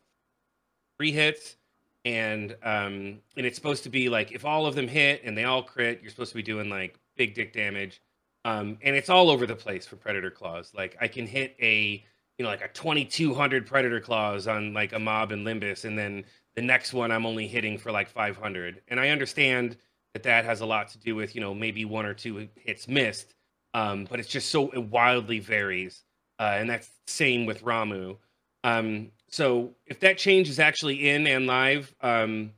[0.97, 1.57] three hits
[2.05, 5.45] and um and it's supposed to be like if all of them hit and they
[5.45, 8.03] all crit you're supposed to be doing like big dick damage
[8.45, 12.05] um and it's all over the place for predator claws like i can hit a
[12.39, 16.25] you know, like a 2200 predator claws on like a mob in Limbus, and then
[16.57, 18.83] the next one I'm only hitting for like 500.
[18.89, 19.77] And I understand
[20.15, 22.89] that that has a lot to do with you know maybe one or two hits
[22.89, 23.35] missed,
[23.73, 26.03] um, but it's just so it wildly varies,
[26.41, 28.17] uh, and that's same with Ramuh.
[28.65, 32.53] Um, so if that change is actually in and live, um,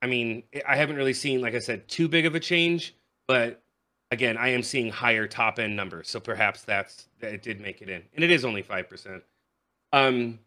[0.00, 2.94] I mean, I haven't really seen, like I said, too big of a change,
[3.26, 3.60] but
[4.12, 7.82] again, I am seeing higher top end numbers, so perhaps that's that it did make
[7.82, 9.24] it in, and it is only five percent.
[9.92, 10.38] Um,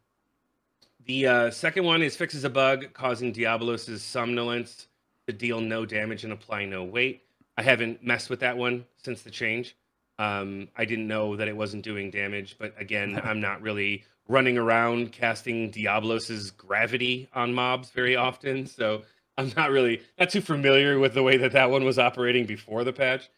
[1.05, 4.87] the uh, second one is fixes a bug causing Diabolos's somnolence
[5.27, 7.23] to deal no damage and apply no weight.
[7.57, 9.75] I haven't messed with that one since the change.
[10.19, 14.57] Um, I didn't know that it wasn't doing damage, but again, I'm not really running
[14.57, 19.01] around casting Diabolos's gravity on mobs very often, so
[19.37, 22.83] I'm not really not too familiar with the way that that one was operating before
[22.83, 23.29] the patch,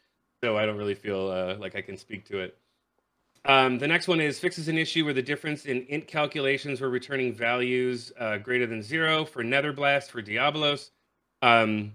[0.44, 2.58] so I don't really feel uh, like I can speak to it.
[3.44, 6.90] Um, the next one is fixes an issue where the difference in int calculations were
[6.90, 10.92] returning values uh, greater than zero for Netherblast for Diablos.
[11.40, 11.94] Um,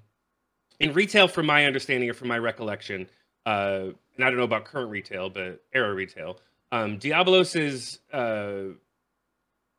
[0.79, 3.07] in retail, from my understanding or from my recollection,
[3.45, 6.39] uh, and I don't know about current retail, but era retail,
[6.71, 8.73] um, Diabolos's uh,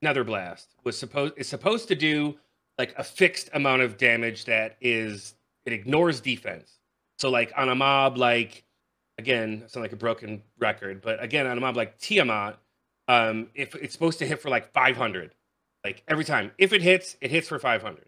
[0.04, 2.36] Netherblast was supposed is supposed to do
[2.78, 5.34] like a fixed amount of damage that is
[5.64, 6.78] it ignores defense.
[7.18, 8.64] So like on a mob like
[9.18, 12.58] again, sound like a broken record, but again on a mob like Tiamat,
[13.08, 15.34] um, if it's supposed to hit for like 500,
[15.84, 18.04] like every time, if it hits, it hits for 500.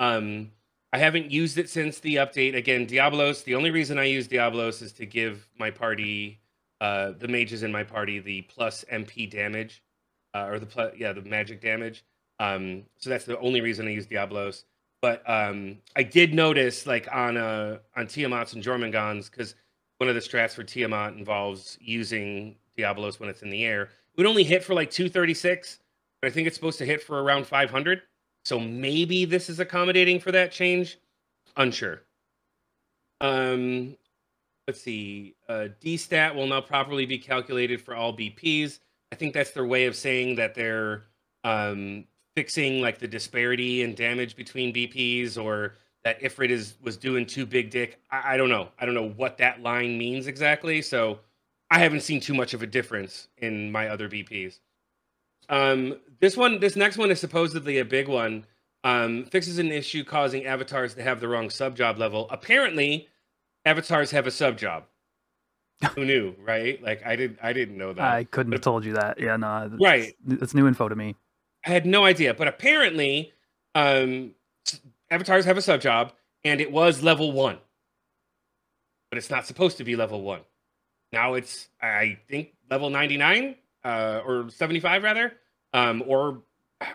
[0.00, 0.52] Um,
[0.92, 2.56] I haven't used it since the update.
[2.56, 3.44] Again, Diabolos.
[3.44, 6.40] The only reason I use Diabolos is to give my party,
[6.80, 9.82] uh, the mages in my party, the plus MP damage,
[10.34, 12.04] uh, or the yeah, the magic damage.
[12.40, 14.64] Um, so that's the only reason I use Diablos.
[15.00, 19.54] But um, I did notice, like on uh, on Tiamats and Jormungand's, because
[19.98, 23.82] one of the strats for Tiamat involves using Diablos when it's in the air.
[23.82, 25.78] It would only hit for like 236,
[26.20, 28.02] but I think it's supposed to hit for around 500.
[28.44, 30.98] So maybe this is accommodating for that change.
[31.56, 32.02] Unsure.
[33.20, 33.96] Um,
[34.66, 35.34] let's see.
[35.48, 38.78] Uh, D stat will now properly be calculated for all BPs.
[39.12, 41.04] I think that's their way of saying that they're
[41.44, 42.04] um,
[42.36, 47.46] fixing like the disparity and damage between BPs or that Ifrit is was doing too
[47.46, 48.00] big dick.
[48.10, 48.68] I, I, don't know.
[48.78, 50.82] I don't know what that line means exactly.
[50.82, 51.20] So
[51.70, 54.60] I haven't seen too much of a difference in my other BPs.
[55.48, 58.46] Um, this one, this next one is supposedly a big one.
[58.84, 62.28] Um, fixes an issue causing avatars to have the wrong sub job level.
[62.30, 63.08] Apparently,
[63.64, 64.84] avatars have a sub job.
[65.94, 66.82] Who knew, right?
[66.82, 68.04] Like I didn't I didn't know that.
[68.04, 69.20] I couldn't but, have told you that.
[69.20, 70.14] Yeah, no, that's, right.
[70.28, 71.14] It's new info to me.
[71.64, 73.32] I had no idea, but apparently,
[73.74, 74.32] um,
[75.10, 76.12] avatars have a sub job,
[76.44, 77.58] and it was level one,
[79.10, 80.40] but it's not supposed to be level one.
[81.12, 85.34] Now it's, I think, level ninety nine uh, or seventy five rather,
[85.74, 86.42] um, or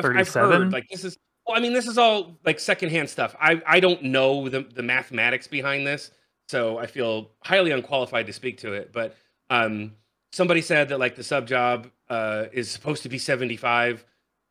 [0.00, 0.70] thirty seven.
[0.70, 3.34] Like this is, well, I mean, this is all like secondhand stuff.
[3.40, 6.10] I I don't know the the mathematics behind this,
[6.48, 9.16] so I feel highly unqualified to speak to it, but.
[9.50, 9.92] Um,
[10.32, 14.04] somebody said that like the sub job uh, is supposed to be 75,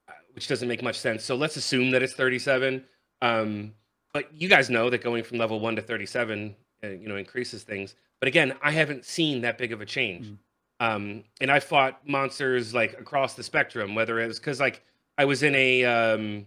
[0.08, 1.24] uh, which doesn't make much sense.
[1.24, 2.84] So let's assume that it's 37.
[3.22, 3.74] Um,
[4.14, 7.64] but you guys know that going from level one to 37, uh, you know, increases
[7.64, 7.96] things.
[8.20, 10.28] But again, I haven't seen that big of a change.
[10.28, 10.38] Mm.
[10.80, 14.84] Um, and I fought monsters like across the spectrum, whether it was because like
[15.18, 16.46] I was in a, um,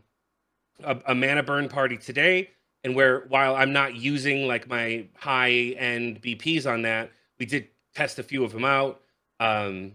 [0.84, 2.50] a a mana burn party today,
[2.84, 7.68] and where while I'm not using like my high end BPs on that, we did
[7.94, 9.00] test a few of them out.
[9.38, 9.92] Um,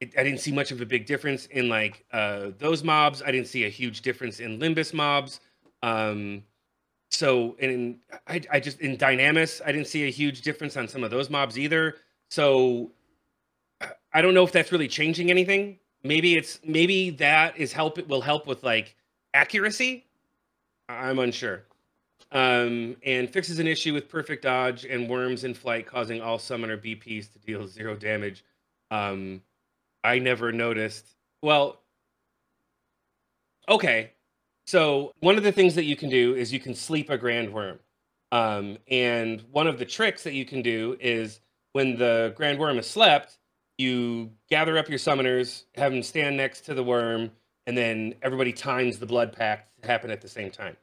[0.00, 3.22] it, I didn't see much of a big difference in like uh, those mobs.
[3.22, 5.40] I didn't see a huge difference in Limbus mobs.
[5.82, 6.44] Um,
[7.10, 11.04] so in I, I just in Dynamis, I didn't see a huge difference on some
[11.04, 11.96] of those mobs either.
[12.30, 12.92] So
[14.12, 15.78] I don't know if that's really changing anything.
[16.02, 18.96] Maybe it's maybe that is help it will help with like
[19.34, 20.06] accuracy.
[20.88, 21.64] I'm unsure.
[22.32, 26.76] Um, and fixes an issue with perfect dodge and worms in flight, causing all summoner
[26.76, 28.44] BPs to deal zero damage.
[28.90, 29.42] Um,
[30.04, 31.06] I never noticed.
[31.42, 31.80] Well,
[33.68, 34.12] okay.
[34.66, 37.52] So one of the things that you can do is you can sleep a grand
[37.52, 37.80] worm.
[38.32, 41.40] Um, and one of the tricks that you can do is
[41.72, 43.38] when the grand worm is slept,
[43.78, 47.30] you gather up your summoners, have them stand next to the worm,
[47.66, 50.76] and then everybody times the blood pact to happen at the same time.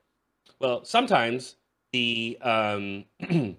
[0.60, 1.56] Well, sometimes
[1.94, 3.06] the um,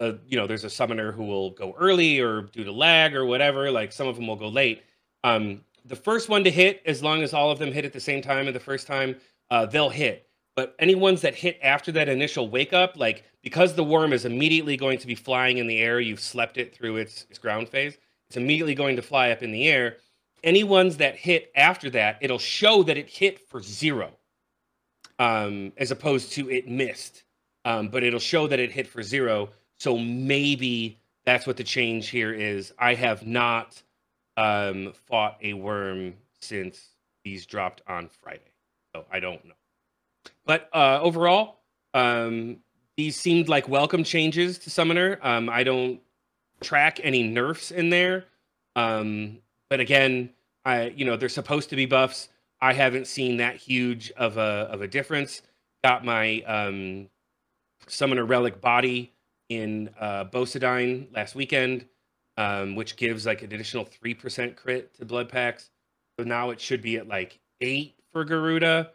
[0.00, 3.24] uh, you know there's a summoner who will go early or due to lag or
[3.24, 3.70] whatever.
[3.70, 4.82] Like some of them will go late.
[5.24, 8.00] Um, the first one to hit, as long as all of them hit at the
[8.00, 9.16] same time and the first time,
[9.50, 10.28] uh, they'll hit.
[10.56, 14.24] But any ones that hit after that initial wake up, like because the worm is
[14.24, 17.68] immediately going to be flying in the air, you've slept it through its, its ground
[17.68, 17.98] phase.
[18.28, 19.98] It's immediately going to fly up in the air.
[20.42, 24.10] any ones that hit after that, it'll show that it hit for zero,
[25.18, 27.24] um, as opposed to it missed.
[27.64, 29.48] Um, but it'll show that it hit for zero.
[29.78, 32.72] So maybe that's what the change here is.
[32.78, 33.82] I have not
[34.36, 36.88] um, fought a worm since
[37.24, 38.52] these dropped on Friday,
[38.94, 39.54] so I don't know.
[40.44, 41.60] But uh, overall,
[41.94, 42.58] um,
[42.96, 45.18] these seemed like welcome changes to Summoner.
[45.22, 46.00] Um, I don't
[46.62, 48.26] track any nerfs in there.
[48.76, 49.38] Um,
[49.70, 50.30] but again,
[50.64, 52.28] I you know they're supposed to be buffs.
[52.64, 55.42] I haven't seen that huge of a of a difference.
[55.84, 57.10] Got my um,
[57.88, 59.12] Summoner Relic body
[59.50, 61.84] in uh, Beaucedine last weekend,
[62.38, 65.68] um, which gives like an additional three percent crit to blood pacts.
[66.18, 68.92] So now it should be at like eight for Garuda.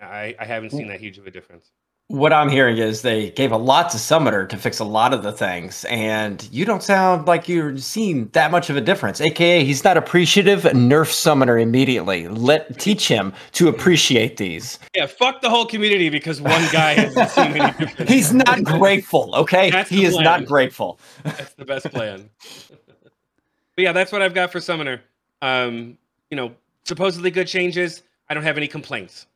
[0.00, 1.72] I, I haven't seen that huge of a difference.
[2.08, 5.22] What I'm hearing is they gave a lot to Summoner to fix a lot of
[5.22, 9.22] the things, and you don't sound like you're seeing that much of a difference.
[9.22, 10.64] AKA, he's not appreciative.
[10.64, 12.28] Nerf Summoner immediately.
[12.28, 14.78] Let teach him to appreciate these.
[14.94, 18.10] Yeah, fuck the whole community because one guy hasn't seen any difference.
[18.10, 19.34] He's not grateful.
[19.34, 20.24] Okay, That's he is plan.
[20.24, 21.00] not grateful.
[21.22, 22.28] That's the best plan.
[22.68, 25.00] but yeah, that's what I've got for Summoner.
[25.40, 25.96] Um,
[26.30, 28.02] you know, supposedly good changes.
[28.28, 29.26] I don't have any complaints.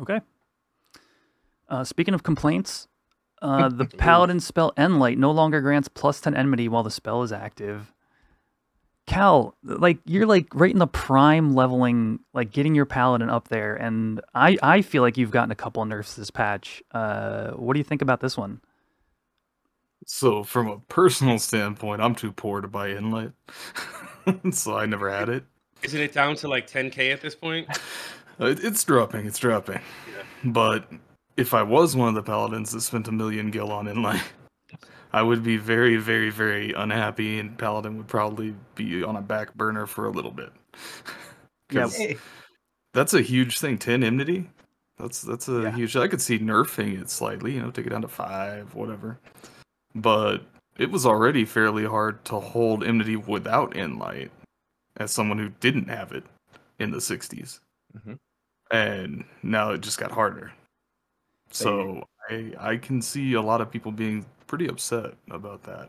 [0.00, 0.20] Okay.
[1.68, 2.88] Uh, speaking of complaints,
[3.42, 7.32] uh, the paladin spell Enlight no longer grants plus 10 enmity while the spell is
[7.32, 7.92] active.
[9.06, 13.76] Cal, like you're like right in the prime leveling, like getting your paladin up there,
[13.76, 16.82] and I I feel like you've gotten a couple of nerfs this patch.
[16.90, 18.62] Uh, what do you think about this one?
[20.06, 23.32] So, from a personal standpoint, I'm too poor to buy Enlight,
[24.54, 25.44] so I never had it.
[25.82, 27.68] Isn't it down to like 10k at this point?
[28.40, 29.80] Uh, It's dropping, it's dropping.
[30.44, 30.90] But
[31.36, 34.22] if I was one of the paladins that spent a million gil on Enlight,
[35.12, 39.54] I would be very, very, very unhappy, and paladin would probably be on a back
[39.54, 40.52] burner for a little bit.
[41.70, 41.88] Yeah.
[42.92, 43.78] that's a huge thing.
[43.78, 44.48] Ten enmity.
[44.98, 45.72] That's that's a Yeah.
[45.74, 45.96] huge.
[45.96, 47.54] I could see nerfing it slightly.
[47.54, 49.18] You know, take it down to five, whatever.
[49.94, 50.44] But
[50.78, 54.30] it was already fairly hard to hold enmity without Enlight,
[54.98, 56.24] as someone who didn't have it
[56.78, 57.60] in the '60s,
[57.98, 58.18] Mhm.
[58.70, 60.52] and now it just got harder.
[61.54, 65.88] So I I can see a lot of people being pretty upset about that.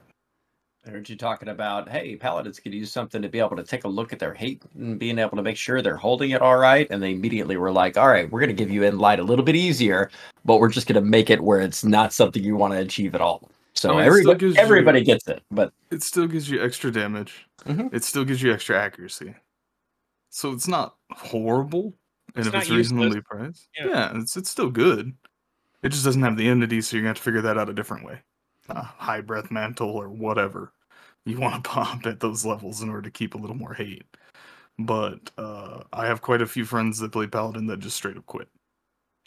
[0.88, 3.86] I heard you talking about, hey, paladins could use something to be able to take
[3.86, 6.58] a look at their hate and being able to make sure they're holding it all
[6.58, 6.86] right.
[6.92, 9.44] And they immediately were like, all right, we're going to give you Enlight a little
[9.44, 10.12] bit easier,
[10.46, 13.16] but we're just going to make it where it's not something you want to achieve
[13.16, 13.50] at all.
[13.74, 16.92] So I mean, it everybody, you- everybody gets it, but it still gives you extra
[16.92, 17.48] damage.
[17.66, 17.92] Mhm.
[17.92, 19.34] It still gives you extra accuracy.
[20.30, 21.96] So it's not horrible,
[22.36, 22.92] and It's if not it's useless.
[22.92, 23.88] reasonably priced, Yeah.
[23.88, 24.20] yeah.
[24.22, 25.14] it's it's still good.
[25.84, 27.74] It just doesn't have the enmity, so you're gonna have to figure that out a
[27.74, 28.22] different way.
[28.70, 30.74] Uh, high breath mantle or whatever
[31.26, 34.06] you want to pop at those levels in order to keep a little more hate.
[34.80, 38.26] But uh, I have quite a few friends that play paladin that just straight up
[38.26, 38.50] quit.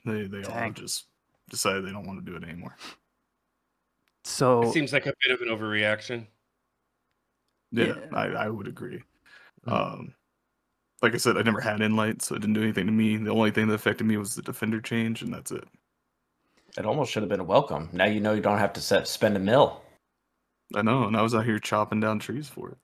[0.04, 1.06] They they all just
[1.48, 2.76] decided they don't want to do it anymore.
[4.24, 6.26] So It seems like a bit of an overreaction.
[7.70, 8.06] Yeah, Yeah.
[8.12, 9.02] I, I would agree.
[9.66, 9.72] Mhm.
[9.72, 10.14] Um,
[11.02, 13.16] like I said, I never had Enlight, so it didn't do anything to me.
[13.16, 15.64] The only thing that affected me was the defender change, and that's it.
[16.78, 17.90] It almost should have been a welcome.
[17.92, 19.82] Now you know you don't have to set, spend a mill.
[20.76, 22.78] I know, and I was out here chopping down trees for it.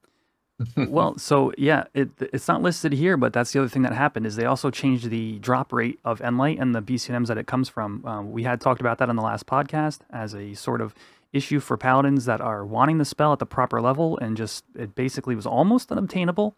[0.88, 4.26] well, so yeah, it it's not listed here, but that's the other thing that happened
[4.26, 7.68] is they also changed the drop rate of Enlight and the BCNMs that it comes
[7.68, 8.04] from.
[8.04, 10.94] Um, we had talked about that on the last podcast as a sort of
[11.32, 14.94] issue for paladins that are wanting the spell at the proper level, and just it
[14.94, 16.56] basically was almost unobtainable.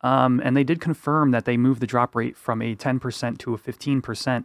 [0.00, 3.54] Um, and they did confirm that they moved the drop rate from a 10% to
[3.54, 4.44] a 15%,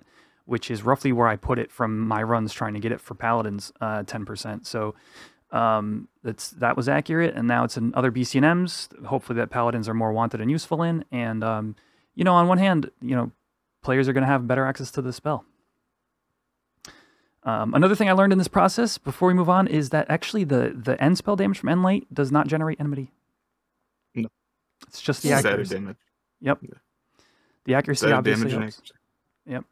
[0.49, 3.13] which is roughly where I put it from my runs trying to get it for
[3.15, 4.65] paladins, uh, 10%.
[4.65, 4.95] So
[5.51, 9.05] um, that's that was accurate, and now it's in other BCNMs.
[9.05, 11.05] Hopefully, that paladins are more wanted and useful in.
[11.11, 11.75] And um,
[12.15, 13.31] you know, on one hand, you know,
[13.81, 15.45] players are going to have better access to the spell.
[17.43, 20.43] Um, another thing I learned in this process before we move on is that actually
[20.43, 23.11] the the end spell damage from Enlight does not generate enmity.
[24.13, 24.29] No.
[24.87, 25.75] It's just the Static accuracy.
[25.75, 25.97] damage.
[26.41, 26.59] Yep.
[26.61, 26.69] Yeah.
[27.65, 28.91] The accuracy Static obviously damage and helps.
[29.47, 29.65] Yep.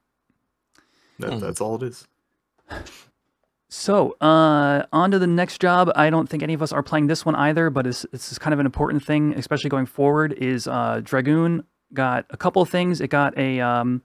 [1.19, 1.39] That, Mhm.
[1.41, 2.07] That's all it is.
[3.69, 5.91] So, uh, on to the next job.
[5.95, 8.39] I don't think any of us are playing this one either, but it's, this is
[8.39, 10.33] kind of an important thing, especially going forward.
[10.33, 11.63] Is uh, Dragoon
[11.93, 13.01] got a couple of things.
[13.01, 14.03] It got a um,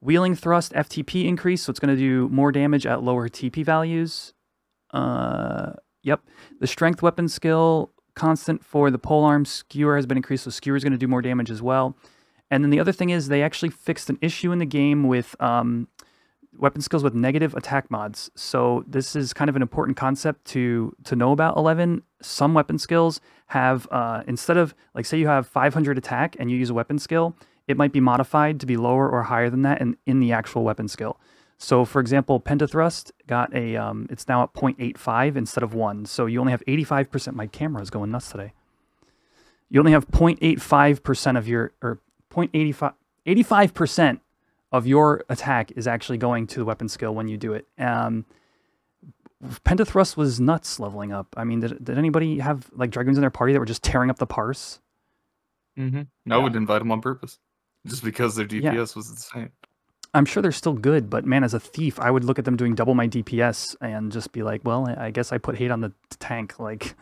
[0.00, 4.34] wheeling thrust FTP increase, so it's going to do more damage at lower TP values.
[4.92, 6.20] Uh, yep.
[6.60, 10.84] The strength weapon skill constant for the polearm skewer has been increased, so skewer is
[10.84, 11.96] going to do more damage as well.
[12.50, 15.34] And then the other thing is they actually fixed an issue in the game with
[15.40, 15.88] um,
[16.56, 18.30] weapon skills with negative attack mods.
[18.34, 22.02] So this is kind of an important concept to to know about 11.
[22.22, 26.56] Some weapon skills have uh, instead of like say you have 500 attack and you
[26.56, 27.36] use a weapon skill,
[27.66, 30.64] it might be modified to be lower or higher than that in, in the actual
[30.64, 31.18] weapon skill.
[31.58, 36.06] So for example, pentathrust got a um, it's now at 0.85 instead of 1.
[36.06, 38.52] So you only have 85% my camera is going nuts today.
[39.70, 42.94] You only have 0.85% of your or 0.85
[43.26, 44.20] 85%
[44.72, 47.66] of your attack is actually going to the weapon skill when you do it.
[47.78, 48.24] Um,
[49.64, 51.28] Pentathrust was nuts leveling up.
[51.36, 54.10] I mean, did, did anybody have like dragoons in their party that were just tearing
[54.10, 54.80] up the parse?
[55.78, 56.32] Mm-hmm.
[56.32, 57.38] I would invite them on purpose,
[57.86, 58.72] just because their DPS Yeah.
[58.80, 59.50] was insane.
[60.14, 62.56] I'm sure they're still good, but man, as a thief, I would look at them
[62.56, 65.70] doing double my DPS and just be like, well, I I guess I put hate
[65.70, 66.58] on the tank.
[66.58, 66.96] Like,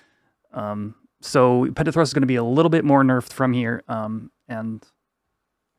[0.52, 4.30] um, so Pentathrust is going to be a little bit more nerfed from here, um,
[4.48, 4.84] and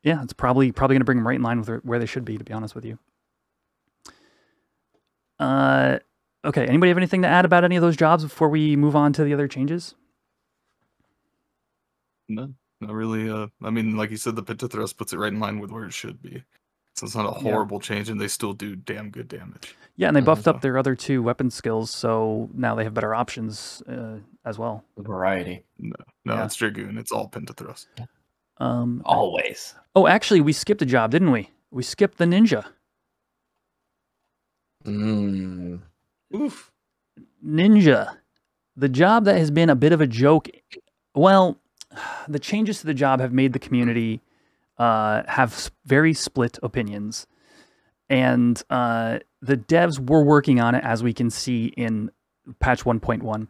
[0.04, 2.06] yeah, it's probably probably going to bring them right in line with where- where they
[2.06, 2.98] should be, to be honest with you.
[5.40, 6.00] Uh,
[6.46, 6.66] okay.
[6.66, 9.24] Anybody have anything to add about any of those jobs before we move on to
[9.24, 9.96] the other changes?
[12.30, 13.30] No, not really.
[13.30, 15.86] Uh, I mean, like you said, the Pentathrust puts it right in line with where
[15.86, 16.44] it should be.
[16.96, 17.52] So it's not a Yeah.
[17.52, 19.76] horrible change, and they still do damn good damage.
[19.96, 23.16] Yeah, and they buffed up their other two weapon skills, so now they have better
[23.16, 24.84] options uh, as well.
[24.98, 25.64] The variety.
[25.80, 25.96] No,
[26.26, 26.46] no, Yeah.
[26.46, 26.98] it's Dragoon.
[26.98, 27.88] It's all Pentathrust.
[28.58, 29.76] Um, Always.
[29.96, 31.50] Oh, actually, we skipped a job, didn't we?
[31.72, 32.66] We skipped the ninja.
[34.86, 35.82] Mm.
[36.36, 36.72] Oof.
[37.46, 38.18] Ninja,
[38.76, 40.48] the job that has been a bit of a joke.
[41.16, 41.58] Well,
[42.28, 44.22] the changes to the job have made the community
[44.78, 47.28] uh, have very split opinions,
[48.10, 52.12] and uh, the devs were working on it, as we can see in
[52.60, 53.48] patch 1.1.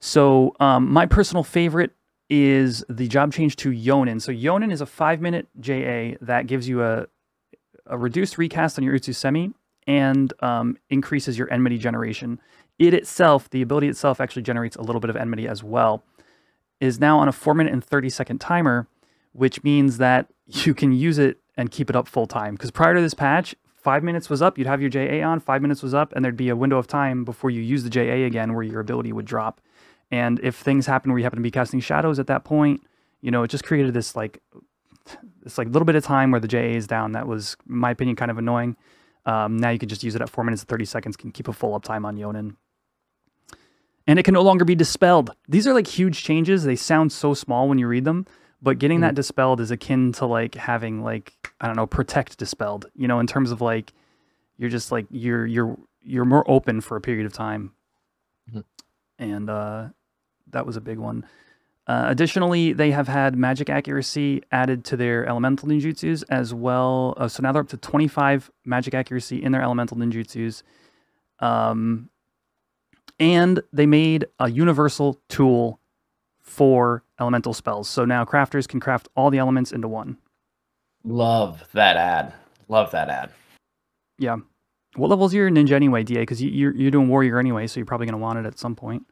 [0.00, 1.92] So, um, my personal favorite
[2.30, 4.20] is the job change to Yonin.
[4.20, 7.06] So, Yonin is a five-minute JA that gives you a
[7.86, 9.52] a reduced recast on your Utsusemi
[9.86, 12.40] and um, increases your enmity generation.
[12.78, 16.02] It itself, the ability itself, actually generates a little bit of enmity as well.
[16.80, 18.88] Is now on a four minute and 30 second timer,
[19.32, 22.54] which means that you can use it and keep it up full time.
[22.54, 25.62] Because prior to this patch, five minutes was up, you'd have your JA on, five
[25.62, 28.26] minutes was up, and there'd be a window of time before you use the JA
[28.26, 29.60] again where your ability would drop.
[30.10, 32.82] And if things happen where you happen to be casting shadows at that point,
[33.20, 34.40] you know, it just created this like
[35.42, 37.12] this like little bit of time where the JA is down.
[37.12, 38.76] That was, in my opinion, kind of annoying.
[39.26, 41.48] Um, now you can just use it at four minutes and 30 seconds, can keep
[41.48, 42.56] a full uptime on Yonin.
[44.06, 45.30] And it can no longer be dispelled.
[45.48, 46.64] These are like huge changes.
[46.64, 48.26] They sound so small when you read them,
[48.60, 52.86] but getting that dispelled is akin to like having like, I don't know, protect dispelled,
[52.94, 53.94] you know, in terms of like,
[54.58, 57.72] you're just like, you're, you're, you're more open for a period of time.
[58.52, 58.64] Mhm.
[59.18, 59.88] And, uh,
[60.50, 61.26] that was a big one.
[61.86, 67.14] Uh, additionally, they have had magic accuracy added to their elemental ninjutsus as well.
[67.18, 70.62] Uh, so now they're up to 25 magic accuracy in their elemental ninjutsus.
[71.40, 72.08] Um,
[73.20, 75.78] and they made a universal tool
[76.40, 77.88] for elemental spells.
[77.88, 80.16] So now crafters can craft all the elements into one.
[81.04, 82.32] Love that ad.
[82.68, 83.30] Love that ad.
[84.18, 84.38] Yeah.
[84.96, 86.20] What level's your ninja anyway, DA?
[86.20, 88.58] Because you, you're, you're doing warrior anyway, so you're probably going to want it at
[88.58, 89.04] some point.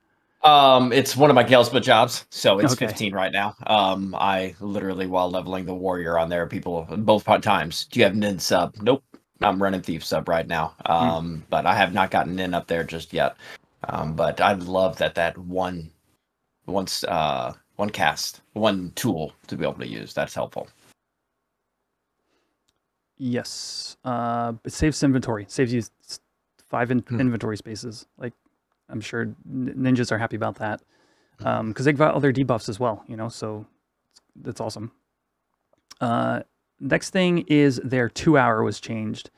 [0.42, 2.88] Um, it's one of my Ghelsba jobs, so it's Okay.
[2.88, 3.54] 15 right now.
[3.66, 7.86] Um, I literally while leveling the warrior on there, people both times.
[7.86, 8.74] Do you have nin sub?
[8.82, 9.04] Nope.
[9.40, 10.74] I'm running thief sub right now.
[10.86, 13.36] Um, but I have not gotten nin up there just yet.
[13.88, 15.90] Um, but I love that that one,
[16.66, 20.14] once uh one cast, one tool to be able to use.
[20.14, 20.68] That's helpful.
[23.18, 23.96] Yes.
[24.04, 25.44] Uh, it saves inventory.
[25.48, 25.82] Saves you
[26.68, 27.20] five in- Hmm.
[27.20, 28.06] inventory spaces.
[28.18, 28.32] Like,
[28.88, 30.82] I'm sure ninjas are happy about that
[31.38, 33.04] because they've got other debuffs as well.
[33.08, 33.66] You know, so
[34.36, 34.92] that's awesome.
[36.00, 36.42] Uh,
[36.80, 39.30] next thing is their two hour was changed.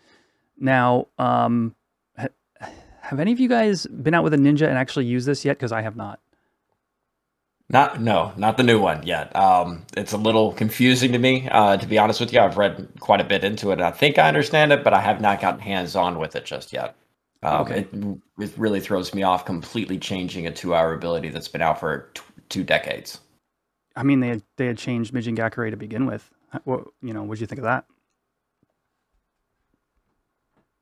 [0.56, 1.74] Now, um,
[2.16, 2.28] ha-
[3.00, 5.56] have any of you guys been out with a ninja and actually used this yet?
[5.58, 6.20] Because I have not.
[7.70, 9.34] Not no, not the new one yet.
[9.34, 11.48] Um, it's a little confusing to me.
[11.50, 13.74] Uh, to be honest with you, I've read quite a bit into it.
[13.74, 16.44] and I think I understand it, but I have not gotten hands on with it
[16.44, 16.94] just yet.
[17.42, 17.80] Um, Okay.
[17.80, 17.88] it,
[18.38, 22.22] it really throws me off completely changing a two-hour ability that's been out for t-
[22.48, 23.20] two decades.
[23.96, 26.30] I mean, they had, they had changed Mijin Gakure to begin with.
[26.64, 27.20] What you know?
[27.22, 27.84] What would you think of that?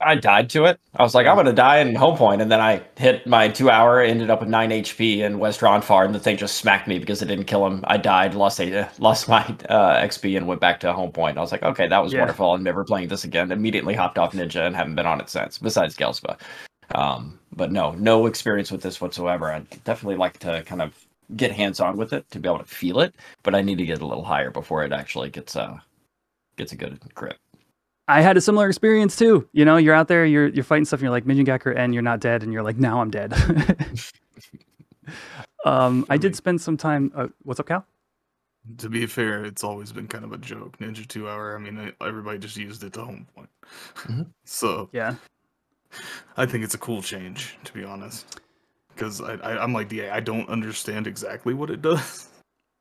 [0.04, 0.78] I died to it.
[0.96, 3.70] I was like, I'm gonna die in home point, and then I hit my two
[3.70, 6.98] hour, ended up with nine HP in West Ronfaure, and the thing just smacked me
[6.98, 7.84] because it didn't kill him.
[7.86, 11.38] I died, lost a, lost my uh, XP, and went back to home point.
[11.38, 12.20] I was like, okay, that was Yeah.
[12.20, 12.52] wonderful.
[12.52, 13.52] I'm never playing this again.
[13.52, 15.58] Immediately hopped off Ninja and haven't been on it since.
[15.58, 16.38] Besides Ghelsba,
[16.94, 19.52] um, but no, no experience with this whatsoever.
[19.52, 20.94] I'd definitely like to kind of
[21.36, 23.86] get hands on with it to be able to feel it, but I need to
[23.86, 25.78] get a little higher before it actually gets uh
[26.56, 27.38] gets a good grip.
[28.12, 29.48] I had a similar experience too.
[29.52, 32.02] You know, you're out there, you're you're fighting stuff, and you're like Minjigaku, and you're
[32.02, 33.32] not dead, and you're like, now I'm dead.
[35.64, 37.10] um, I did spend some time.
[37.14, 37.86] Uh, what's up, Cal?
[38.78, 40.78] To be fair, it's always been kind of a joke.
[40.78, 41.56] Ninja two hour.
[41.56, 43.48] I mean, everybody just used it to home point.
[43.94, 44.26] Mhm.
[44.44, 45.14] so Yeah.
[46.36, 48.40] I think it's a cool change, to be honest.
[48.94, 52.28] Because I, I, I'm like DA, I don't understand exactly what it does.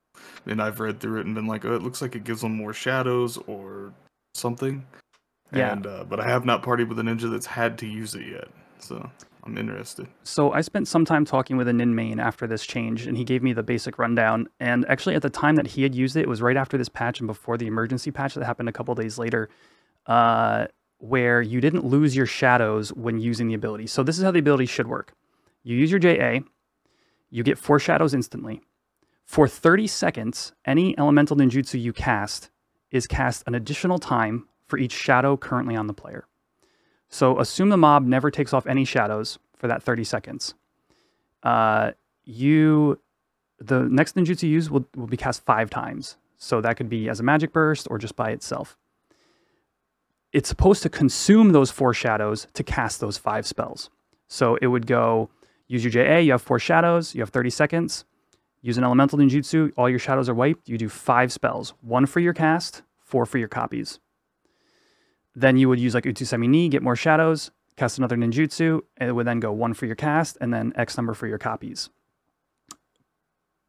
[0.45, 2.55] and I've read through it and been like, oh, it looks like it gives them
[2.55, 3.93] more shadows or
[4.33, 4.85] something.
[5.53, 5.73] Yeah.
[5.73, 8.25] And uh, but I have not partied with a ninja that's had to use it
[8.27, 8.47] yet,
[8.79, 9.09] so
[9.43, 10.07] I'm interested.
[10.23, 13.23] So I spent some time talking with a Nin main after this change, and he
[13.23, 14.47] gave me the basic rundown.
[14.59, 16.89] And actually, at the time that he had used it, it was right after this
[16.89, 19.49] patch and before the emergency patch that happened a couple days later,
[20.05, 20.67] uh,
[20.99, 23.87] where you didn't lose your shadows when using the ability.
[23.87, 25.13] So this is how the ability should work:
[25.63, 26.45] you use your JA,
[27.29, 28.61] you get four shadows instantly.
[29.25, 32.51] For 30 seconds, any elemental ninjutsu you cast
[32.91, 36.25] is cast an additional time for each shadow currently on the player.
[37.09, 40.53] So assume the mob never takes off any shadows for that 30 seconds.
[41.43, 41.91] Uh,
[42.23, 42.97] you,
[43.59, 46.15] the next ninjutsu you use will, will be cast five times.
[46.37, 48.77] So that could be as a magic burst or just by itself.
[50.31, 53.89] It's supposed to consume those four shadows to cast those five spells.
[54.29, 55.29] So it would go
[55.67, 58.05] use your JA, you have four shadows, you have 30 seconds.
[58.61, 60.69] Use an elemental ninjutsu, all your shadows are wiped.
[60.69, 63.99] You do five spells one for your cast, four for your copies.
[65.35, 69.13] Then you would use like Utsusemi ni, get more shadows, cast another ninjutsu, and it
[69.13, 71.89] would then go one for your cast and then X number for your copies.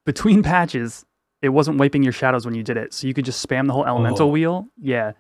[0.05, 1.05] Between patches,
[1.41, 2.93] it wasn't wiping your shadows when you did it.
[2.93, 4.31] So you could just spam the whole elemental Oh.
[4.31, 4.67] wheel.
[4.81, 5.13] Yeah.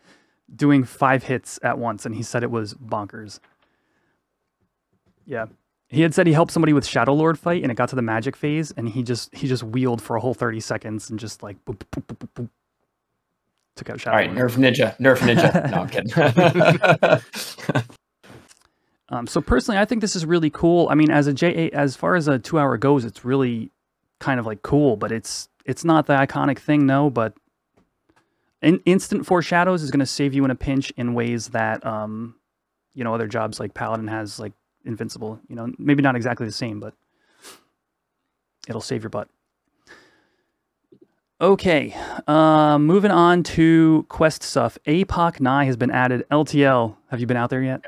[0.54, 2.04] Doing five hits at once.
[2.06, 3.38] And he said it was bonkers.
[5.26, 5.46] Yeah.
[5.88, 8.02] He had said he helped somebody with Shadow Lord fight and it got to the
[8.02, 11.42] magic phase and he just he just wheeled for a whole 30 seconds and just
[11.42, 12.48] like boop, boop, boop, boop, boop,
[13.76, 14.30] took out Shadow All right.
[14.30, 15.70] Nerf Ninja, Nerf Ninja.
[15.70, 17.82] No, I'm kidding.
[19.12, 20.88] Um, so personally, I think this is really cool.
[20.90, 23.70] I mean, as a J, as far as a two hour goes, it's really
[24.20, 27.10] kind of like cool, but it's it's not the iconic thing, no.
[27.10, 27.34] But
[28.62, 32.36] in, instant foreshadows is going to save you in a pinch in ways that um,
[32.94, 34.54] you know other jobs like Paladin has, like
[34.86, 35.38] Invincible.
[35.46, 36.94] You know, maybe not exactly the same, but
[38.66, 39.28] it'll save your butt.
[41.42, 41.92] Okay,
[42.28, 44.78] uh, moving on to quest stuff.
[44.86, 46.24] APOC 9 has been added.
[46.30, 47.84] LTL, have you been out there yet?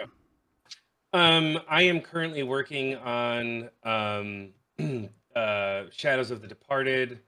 [1.13, 4.49] Um, I am currently working on um,
[5.37, 7.21] uh, Shadows of the Departed,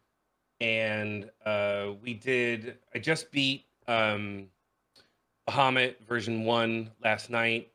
[0.61, 2.79] and uh, we did.
[2.93, 4.49] I just beat um,
[5.49, 7.70] Bahamut version one last night,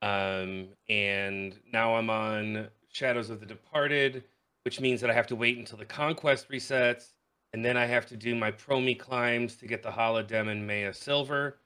[0.00, 4.22] um, and now I'm on Shadows of the Departed,
[4.62, 7.14] which means that I have to wait until the conquest resets,
[7.52, 11.58] and then I have to do my Promi climbs to get the Holodem Maya Silver.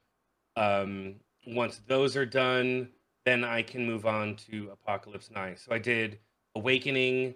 [0.57, 1.17] Um,
[1.47, 2.89] once those are done,
[3.25, 5.57] then I can move on to Apocalypse Nine.
[5.57, 6.19] So I did
[6.55, 7.35] Awakening,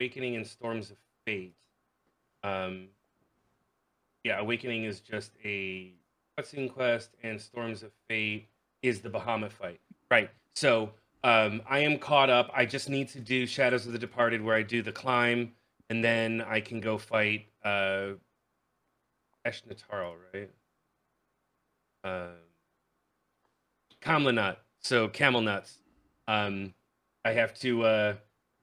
[0.00, 1.54] Awakening and Storms of Fate.
[2.42, 2.88] Um,
[4.24, 5.92] yeah, Awakening is just a
[6.36, 8.48] cutscene quest, and Storms of Fate
[8.82, 9.80] is the Bahamut fight.
[10.10, 10.30] Right.
[10.54, 10.90] So
[11.24, 12.50] um, I am caught up.
[12.54, 15.52] I just need to do Shadows of the Departed, where I do the climb,
[15.90, 18.14] and then I can go fight uh,
[19.46, 20.50] Eshnataro, right?
[22.04, 22.34] Um,
[24.02, 25.78] Kamla so camel nuts.
[26.28, 26.74] Um,
[27.24, 27.84] I have to.
[27.84, 28.14] Uh,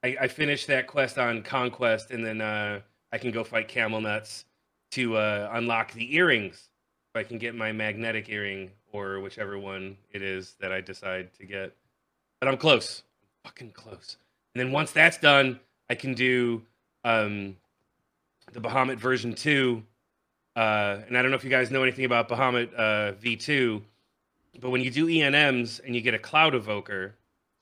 [0.03, 4.01] I, I finished that quest on conquest, and then uh, I can go fight camel
[4.01, 4.45] nuts
[4.91, 6.69] to uh, unlock the earrings.
[7.13, 11.33] If I can get my magnetic earring or whichever one it is that I decide
[11.39, 11.75] to get.
[12.39, 13.03] But I'm close.
[13.21, 14.17] I'm fucking close.
[14.53, 15.59] And then once that's done,
[15.89, 16.63] I can do
[17.03, 17.55] um,
[18.51, 19.83] the Bahamut version two.
[20.55, 23.81] Uh, and I don't know if you guys know anything about Bahamut uh, V2,
[24.61, 27.15] but when you do ENMs and you get a Cloud Evoker,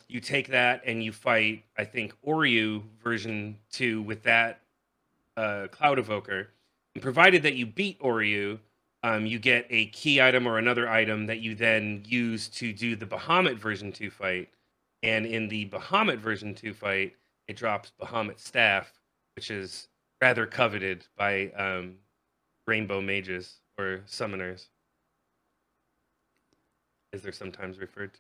[0.10, 4.60] you take that and you fight, I think, Ouryu version 2 with that
[5.38, 6.50] uh, Cloud Evoker.
[6.94, 8.60] And provided that you beat Ouryu,
[9.04, 12.98] um, you get a key item or another item that you then use to do
[12.98, 14.50] the Bahamut version 2 fight.
[15.02, 17.16] And in the Bahamut version 2 fight,
[17.48, 18.92] it drops Bahamut Staff,
[19.42, 19.88] which is
[20.22, 21.96] rather coveted by um,
[22.68, 24.68] rainbow mages or summoners,
[27.12, 28.20] as they're sometimes referred to.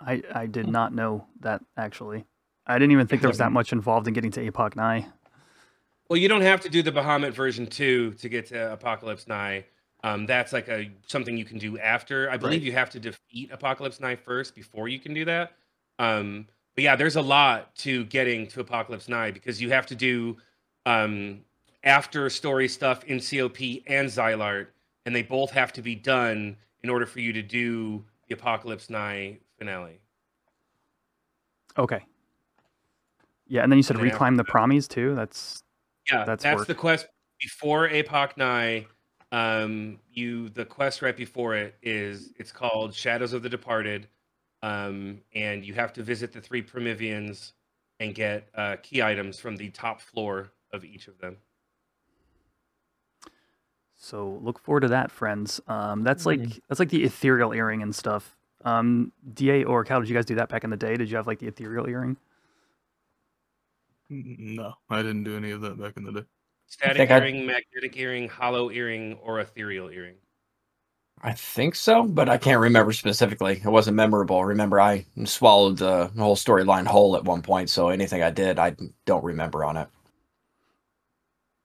[0.00, 2.24] I, I did not know that actually.
[2.66, 5.06] I didn't even think there was that much involved in getting to Apoc Nigh.
[6.08, 9.66] Well, you don't have to do the Bahamut version two to get to Apocalypse Nigh.
[10.02, 12.30] Um, that's like a something you can do after.
[12.30, 12.66] I believe Right.
[12.66, 15.52] you have to defeat Apocalypse Nigh first before you can do that.
[15.98, 16.46] Um,
[16.78, 20.36] but yeah, there's a lot to getting to Apocalypse Nigh because you have to do
[20.86, 21.40] um,
[21.82, 23.58] after story stuff in COP
[23.88, 24.68] and Zilart.
[25.04, 28.90] and they both have to be done in order for you to do the Apocalypse
[28.90, 29.98] Nigh finale.
[31.76, 31.98] Okay.
[33.48, 35.16] Yeah, and then you said then reclimb the after promies too.
[35.16, 35.64] That's
[36.08, 37.08] Yeah, That's that's, the quest
[37.40, 38.86] before Apoc Nigh.
[39.32, 44.06] Um, you the quest right before it is it's called Shadows of the Departed,
[44.62, 47.52] um, and you have to visit the three Promyvions
[48.00, 51.36] and get uh, key items from the top floor of each of them.
[53.96, 55.60] so look forward to that, friends.
[55.66, 56.60] Um, that's like Mm.
[56.68, 58.36] that's like the ethereal earring and stuff.
[58.64, 60.96] Um, Da or Cal, did you guys do that back in the day?
[60.96, 62.16] Did you have like the ethereal earring?
[64.10, 66.24] No, I didn't do any of that back in the day.
[66.66, 70.16] Static think I- earring, magnetic earring, hollow earring, or ethereal earring.
[71.22, 73.60] I think so, but I can't remember specifically.
[73.64, 74.44] It wasn't memorable.
[74.44, 78.76] Remember, I swallowed the whole storyline whole at one point, so anything I did, I
[79.04, 79.88] don't remember on it.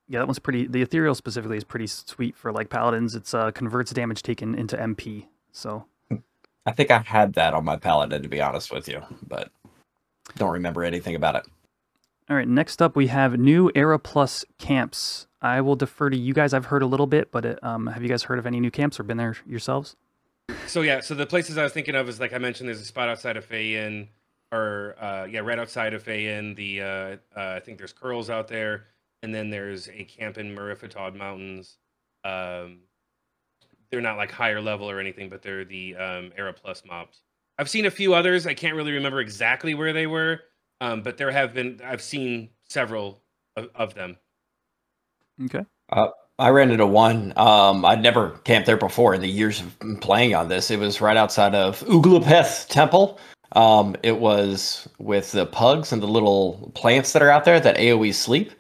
[0.08, 0.68] Yeah, that one's pretty.
[0.68, 3.16] The ethereal specifically is pretty sweet for like paladins.
[3.16, 5.28] It's uh, converts damage taken into MP.
[5.52, 5.86] So
[6.66, 9.52] I think I had that on my paladin, to be honest with you, but
[10.38, 11.46] don't remember anything about it.
[12.30, 15.28] All right, next up we have new Era Plus camps.
[15.44, 16.54] I will defer to you guys.
[16.54, 18.72] I've heard a little bit, but it, um, have you guys heard of any new
[18.72, 19.98] camps or been there yourselves?
[20.68, 22.86] So yeah, so the places I was thinking of is like I mentioned, there's a
[22.86, 24.08] spot outside of Fei'Yin,
[24.52, 26.56] or uh, yeah, right outside of Fei'Yin.
[26.56, 28.86] The uh, uh, I think there's curls out there,
[29.22, 31.78] and then there's a camp in Meriphataud Mountains.
[32.24, 32.80] Um,
[33.92, 37.22] they're not like higher level or anything, but they're the um, Era Plus mobs.
[37.60, 38.48] I've seen a few others.
[38.48, 40.42] I can't really remember exactly where they were,
[40.82, 41.82] um, but there have been.
[41.84, 43.22] I've seen several
[43.56, 44.18] of, of them.
[45.46, 45.66] Okay.
[46.40, 47.34] I ran into one.
[47.38, 50.72] Um, I'd never camped there before in the years of playing on this.
[50.72, 53.20] It was right outside of Uggalepih Temple.
[53.52, 57.78] Um, it was with the pugs and the little plants that are out there that
[57.78, 58.52] AOE sleep.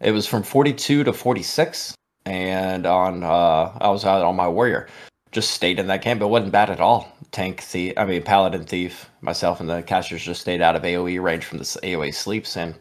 [0.00, 1.94] It was from 42 to 46,
[2.26, 4.88] and on uh, I was out on my warrior.
[5.30, 6.20] Just stayed in that camp.
[6.20, 7.10] It wasn't bad at all.
[7.30, 9.08] Tank thief, I mean paladin thief.
[9.22, 12.74] Myself and the casters just stayed out of AOE range from the AOE sleeps, and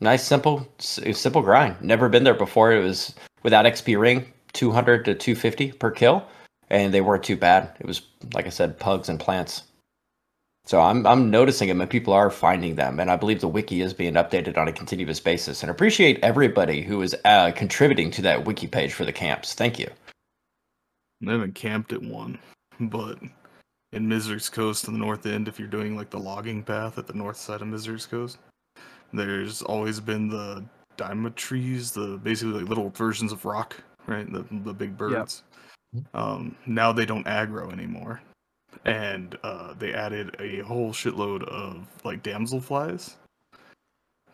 [0.00, 1.80] nice simple simple grind.
[1.80, 2.72] Never been there before.
[2.72, 6.26] It was without XP ring, 200 to 250 per kill,
[6.70, 7.70] and they weren't too bad.
[7.80, 8.02] It was
[8.34, 9.62] like I said, pugs and plants.
[10.68, 13.80] So I'm I'm noticing them, and people are finding them, and I believe the wiki
[13.80, 15.62] is being updated on a continuous basis.
[15.62, 19.54] And appreciate everybody who is uh, contributing to that wiki page for the camps.
[19.54, 19.88] Thank you.
[21.26, 22.38] I haven't camped at one,
[22.78, 23.18] but
[23.92, 27.06] in Misareaux Coast in the north end, if you're doing like the logging path at
[27.06, 28.36] the north side of Misareaux Coast,
[29.12, 30.64] there's always been the
[30.96, 34.30] diamond trees, the basically like little versions of rock, right?
[34.30, 35.42] The the big birds.
[36.12, 38.20] Um, now they don't aggro anymore,
[38.84, 43.14] and uh, they added a whole shitload of like damselflies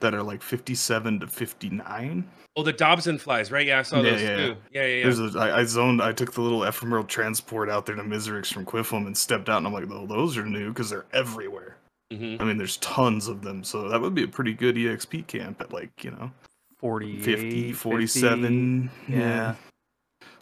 [0.01, 3.67] that are like 57 to 59 Oh, the Dobson flies, right?
[3.67, 4.57] Yeah, I saw Yeah, those yeah, too.
[4.71, 5.03] Yeah, yeah, yeah.
[5.03, 6.01] There's a, I, I zoned.
[6.01, 9.59] I took the little ephemeral transport out there to Misareaux from Qufim and stepped out,
[9.59, 11.77] and I'm like, "Oh, those are new because they're everywhere."
[12.19, 12.41] Mhm.
[12.41, 15.61] I mean, there's tons of them, so that would be a pretty good EXP camp
[15.61, 16.31] at like you know
[16.79, 19.55] 48, 50, 47, 50, yeah.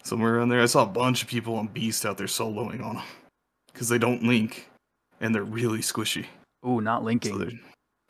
[0.02, 0.60] somewhere around there.
[0.60, 3.04] I saw a bunch of people on Beast out there soloing on them
[3.72, 4.68] because they don't link
[5.20, 6.26] and they're really squishy.
[6.66, 7.38] Ooh, not linking.
[7.38, 7.50] they're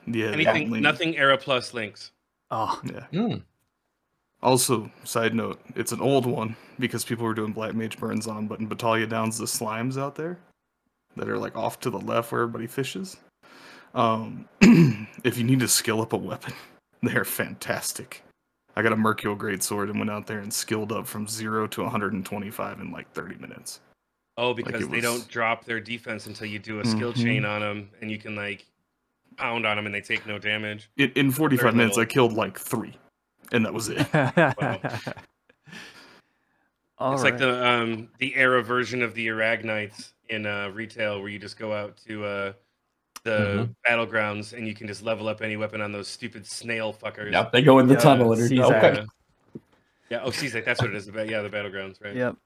[0.07, 0.83] yeah, Anything, link.
[0.83, 2.11] nothing Era Plus links.
[2.51, 3.07] oh, Yeah.
[3.13, 3.43] Mm.
[4.43, 8.35] Also, side note, it's an old one because people were doing Black Mage burns on
[8.35, 10.37] them, but in Batallia Downs, the slimes out there
[11.17, 13.19] that are like off to the left where everybody fishes.
[13.95, 14.49] Um,
[15.25, 16.55] if you need to skill up a weapon,
[17.03, 18.23] they're fantastic.
[18.75, 21.83] I got a Mercurial Greatsword and went out there and skilled up from zero to
[21.83, 23.81] 125 in like 30 minutes.
[24.39, 27.43] Oh, because it they was- don't drop their defense until you do a skill chain
[27.43, 27.51] Mhm.
[27.51, 28.65] on them, and you can like
[29.37, 30.89] pound on them, and they take no damage.
[30.97, 32.95] In, in 45 Very minutes, I killed like three,
[33.53, 33.99] and that was it.
[36.99, 37.33] All it's right.
[37.33, 41.59] like the um the era version of the Aragnites in uh, retail, where you just
[41.59, 42.53] go out to uh
[43.25, 47.33] the battlegrounds and you can just level up any weapon on those stupid snail fuckers.
[47.33, 48.77] Yep, they go in the Yeah, tunnel and are Caesar.
[48.77, 48.95] okay.
[48.95, 49.05] Yeah.
[50.11, 50.21] Yeah.
[50.25, 51.07] Oh, Caesar, that's what it is.
[51.07, 52.15] The Yeah, the battlegrounds, right?
[52.15, 52.37] Yep.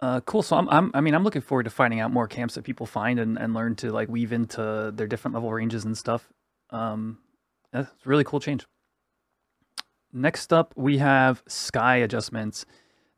[0.00, 0.42] Uh, cool.
[0.42, 2.86] So I'm, I'm, I mean, I'm looking forward to finding out more camps that people
[2.86, 6.28] find and, and learn to like weave into their different level ranges and stuff.
[6.70, 7.18] Um,
[7.72, 8.66] that's a really cool change.
[10.12, 12.64] Next up, we have sky adjustments.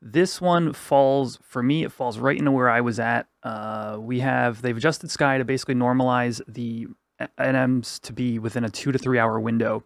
[0.05, 1.85] This one falls for me.
[1.85, 3.29] It falls right into where I was at.
[3.45, 6.89] Uh, we have they've adjusted sky to basically normalize the
[7.39, 9.85] NMs to be within a two to three hour window.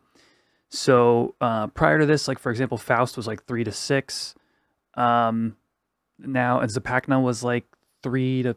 [0.70, 4.34] So uh, prior to this, like for example, Faust was like three to six.
[4.94, 5.58] Um,
[6.18, 7.66] now and Zipacna was like
[8.02, 8.56] three to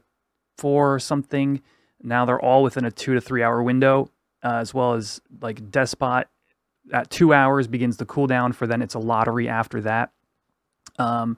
[0.57, 1.61] four or something.
[2.01, 4.09] Now they're all within a two to three hour window,
[4.41, 6.27] uh, as well as like Despot
[6.93, 10.13] at two hours begins the cooldown for then it's a lottery after that.
[10.97, 11.37] Um,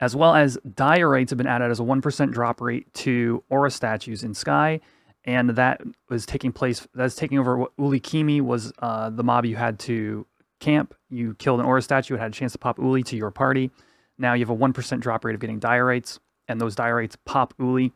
[0.00, 4.22] as well as diorites have been added as a 1% drop rate to aura statues
[4.22, 4.80] in Sky.
[5.24, 9.56] And that was taking place, that's taking over what Ullikummi was uh, the mob you
[9.56, 10.26] had to
[10.60, 10.94] camp.
[11.10, 13.70] You killed an aura statue, it had a chance to pop Uli to your party.
[14.16, 16.18] Now you have a 1% drop rate of getting diorites,
[16.48, 17.92] and those diorites pop Uli.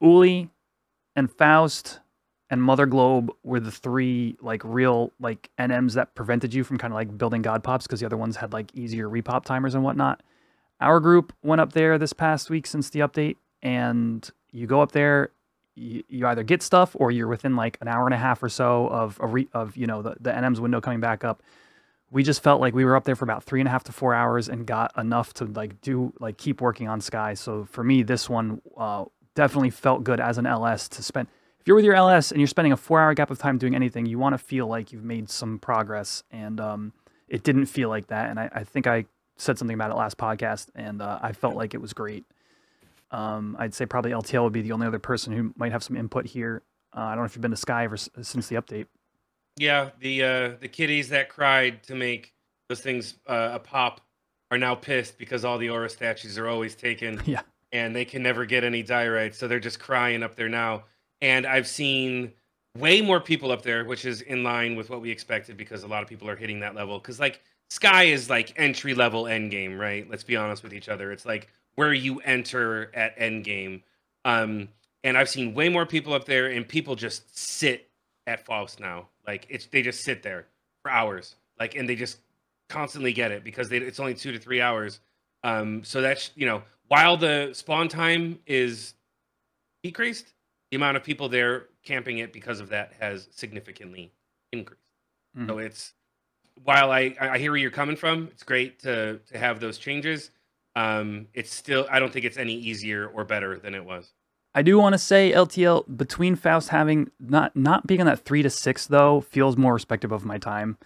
[0.00, 0.50] Uli
[1.14, 2.00] and Faust
[2.50, 6.92] and Mother Globe were the three like real like NMs that prevented you from kind
[6.92, 9.82] of like building God pops because the other ones had like easier repop timers and
[9.82, 10.22] whatnot.
[10.80, 14.92] Our group went up there this past week since the update, and you go up
[14.92, 15.30] there,
[15.74, 18.48] you, you either get stuff or you're within like an hour and a half or
[18.48, 21.42] so of a re, of you know the, the NM's window coming back up.
[22.10, 23.92] We just felt like we were up there for about three and a half to
[23.92, 27.34] four hours and got enough to like do like keep working on Sky.
[27.34, 31.28] So for me, this one uh, definitely felt good as an LS to spend.
[31.60, 33.74] If you're with your LS and you're spending a four hour gap of time doing
[33.74, 36.22] anything, you want to feel like you've made some progress.
[36.30, 36.92] And um,
[37.26, 38.30] it didn't feel like that.
[38.30, 39.06] And I, I, think I
[39.36, 42.24] said something about it last podcast, and uh, I felt like it was great.
[43.10, 45.96] Um, I'd say probably LTL would be the only other person who might have some
[45.96, 46.62] input here.
[46.96, 48.86] Uh, I don't know if you've been to Sky ever since the update.
[49.58, 52.34] Yeah, the uh, the kitties that cried to make
[52.68, 54.00] those things uh, a pop
[54.50, 57.20] are now pissed because all the aura statues are always taken.
[57.26, 57.42] Yeah.
[57.72, 60.84] And they can never get any diorites, so they're just crying up there now.
[61.20, 62.32] And I've seen
[62.78, 65.88] way more people up there, which is in line with what we expected because a
[65.88, 66.98] lot of people are hitting that level.
[66.98, 70.08] Because like Sky is like entry level end game, right?
[70.08, 71.12] Let's be honest with each other.
[71.12, 73.82] It's like where you enter at end game.
[74.24, 74.68] Um,
[75.04, 77.88] and I've seen way more people up there, and people just sit
[78.26, 79.08] at Faust now.
[79.26, 80.46] Like it's they just sit there
[80.82, 82.18] for hours, like and they just
[82.68, 85.00] constantly get it because they, it's only two to three hours.
[85.44, 88.94] Um, so that's you know while the spawn time is
[89.82, 90.34] decreased,
[90.70, 94.12] the amount of people there camping it because of that has significantly
[94.52, 94.80] increased.
[95.36, 95.48] Mm.
[95.48, 95.92] So it's
[96.64, 100.30] while I I hear where you're coming from, it's great to to have those changes.
[100.74, 104.12] Um, it's still I don't think it's any easier or better than it was.
[104.54, 108.42] I do want to say LTL between Faust having not not being on that three
[108.42, 110.78] to six though feels more respective of my time,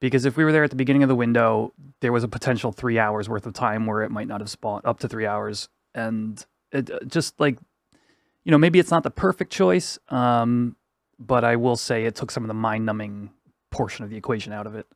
[0.00, 2.72] because if we were there at the beginning of the window, there was a potential
[2.72, 5.68] three hours worth of time where it might not have spawned up to three hours,
[5.94, 7.58] and it uh, just like,
[8.44, 10.74] you know, maybe it's not the perfect choice, um,
[11.18, 13.30] but I will say it took some of the mind numbing
[13.70, 14.86] portion of the equation out of it.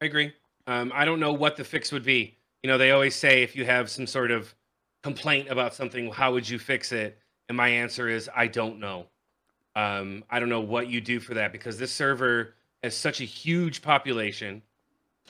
[0.00, 0.32] I agree.
[0.66, 2.36] Um, I don't know what the fix would be.
[2.62, 4.54] You know, they always say if you have some sort of
[5.02, 7.18] complaint about something, how would you fix it?
[7.48, 9.06] And my answer is I don't know.
[9.74, 13.24] Um, I don't know what you do for that because this server has such a
[13.24, 14.62] huge population.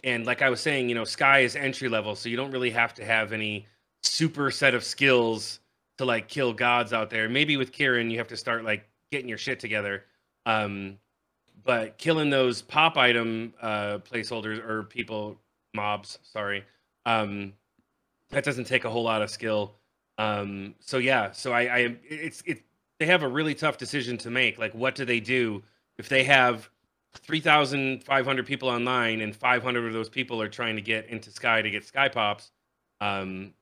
[0.05, 2.71] And like I was saying, you know, Sky is entry level, so you don't really
[2.71, 3.67] have to have any
[4.03, 5.61] super set of skills
[5.99, 7.29] to like kill gods out there.
[7.29, 10.05] Maybe with Kirin, you have to start like getting your shit together.
[10.47, 10.99] Um,
[11.69, 15.39] but killing those pop item uh, placeholders or people
[15.75, 16.65] mobs, sorry,
[17.05, 17.53] um,
[18.31, 19.75] that doesn't take a whole lot of skill.
[20.17, 22.63] Um, so yeah, so I, I it's it
[22.99, 24.59] they have a really tough decision to make.
[24.59, 25.63] Like, what do they do
[25.99, 26.71] if they have
[27.19, 30.83] three thousand five hundred people online and five hundred of those people are trying to
[30.83, 32.51] get into Sky to get Sky Pops?
[33.03, 33.53] Um,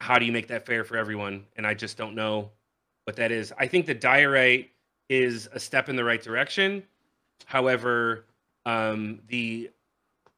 [0.00, 1.44] how do you make that fair for everyone?
[1.56, 2.52] And I just don't know
[3.04, 3.52] what that is.
[3.58, 4.70] I think the diorite
[5.10, 6.84] is a step in the right direction.
[7.46, 8.26] However,
[8.66, 9.70] um, the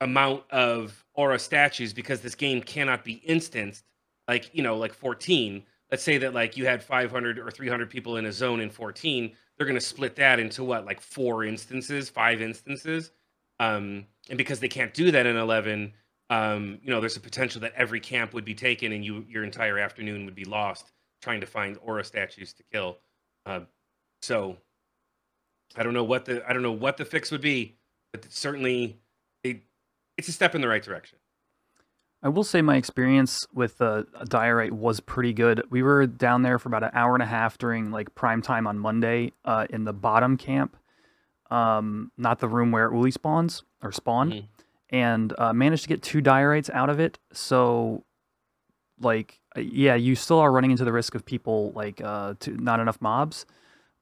[0.00, 3.82] amount of aura statues because this game cannot be instanced
[4.28, 8.18] like you know like 14 let's say that like you had 500 or 300 people
[8.18, 12.10] in a zone in 14 they're going to split that into what like four instances
[12.10, 13.10] five instances?
[13.58, 15.94] Um and because they can't do that in 11
[16.28, 19.44] um you know there's a potential that every camp would be taken and you your
[19.44, 20.92] entire afternoon would be lost
[21.22, 22.98] trying to find aura statues to kill.
[23.44, 23.60] Uh,
[24.22, 24.56] so
[25.74, 27.76] i don't know what the i don't know what the fix would be
[28.12, 28.98] but certainly
[30.16, 31.18] it's a step in the right direction.
[32.22, 35.62] I will say my experience with the uh, diorite was pretty good.
[35.70, 38.66] We were down there for about an hour and a half during like prime time
[38.66, 40.76] on Monday uh, in the bottom camp,
[41.50, 44.46] um, not the room where Uli spawns or spawn, mm-hmm.
[44.90, 47.18] and uh, managed to get two diorites out of it.
[47.32, 48.04] So,
[48.98, 52.80] like, yeah, you still are running into the risk of people like uh, to not
[52.80, 53.44] enough mobs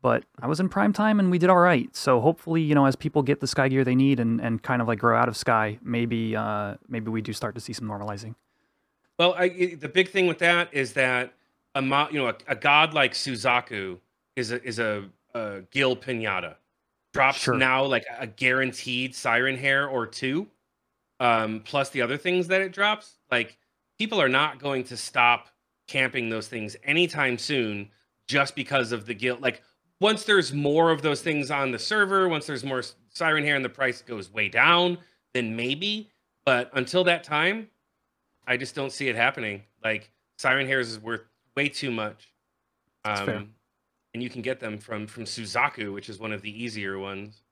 [0.05, 1.89] but I was in prime time and we did all right.
[1.97, 4.83] So hopefully, you know, as people get the sky gear they need and, and kind
[4.83, 7.89] of like grow out of sky, maybe uh, maybe we do start to see some
[7.89, 8.35] normalizing.
[9.19, 11.33] Well, I, the big thing with that is that
[11.75, 13.99] a you know a, a god like Suzaku
[14.37, 16.57] is a is a, a Gil Pinata
[17.15, 17.55] drops sure.
[17.55, 20.49] now like a guaranteed siren hair or two,
[21.19, 23.15] um, plus the other things that it drops.
[23.31, 23.57] Like
[23.99, 25.49] people are not going to stop
[25.89, 27.89] camping those things anytime soon
[28.29, 29.41] just because of the guild.
[29.41, 29.63] Like
[30.01, 33.65] once there's more of those things on the server, once there's more siren hair and
[33.65, 34.99] the price goes way down,
[35.33, 36.11] then maybe.
[36.45, 37.69] But until that time,
[38.47, 39.63] I just don't see it happening.
[39.83, 41.23] Like Siren Hairs is worth
[41.57, 42.31] way too much.
[43.05, 43.55] Um,
[44.15, 47.43] and you can get them from from Suzaku, which is one of the easier ones.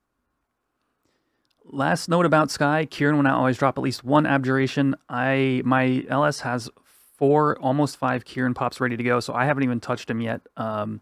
[1.65, 4.97] Last note about Sky, Kirin will now always drop at least one abjuration.
[5.09, 6.71] I my LS has
[7.17, 10.41] four, almost five Kirin pops ready to go, so I haven't even touched him yet.
[10.57, 11.01] Um,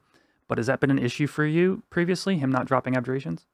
[0.51, 2.37] but has that been an issue for you previously?
[2.37, 3.47] Him not dropping abjurations?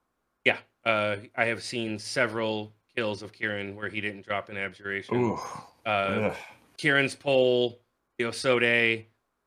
[0.47, 5.15] Yeah, uh, I have seen several kills of Kirin where he didn't drop an abjuration.
[5.15, 5.39] Ooh.
[5.85, 6.37] Uh, Ugh.
[6.79, 7.79] Kirin's pole,
[8.19, 9.05] the Osode,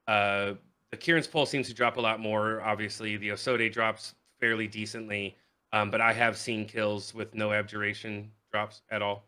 [0.07, 0.53] uh,
[0.91, 2.61] the Kirin's pole seems to drop a lot more.
[2.61, 5.35] Obviously, the Osode drops fairly decently,
[5.73, 9.25] um, but I have seen kills with no abjuration drops at all.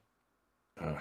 [0.79, 0.95] Ugh.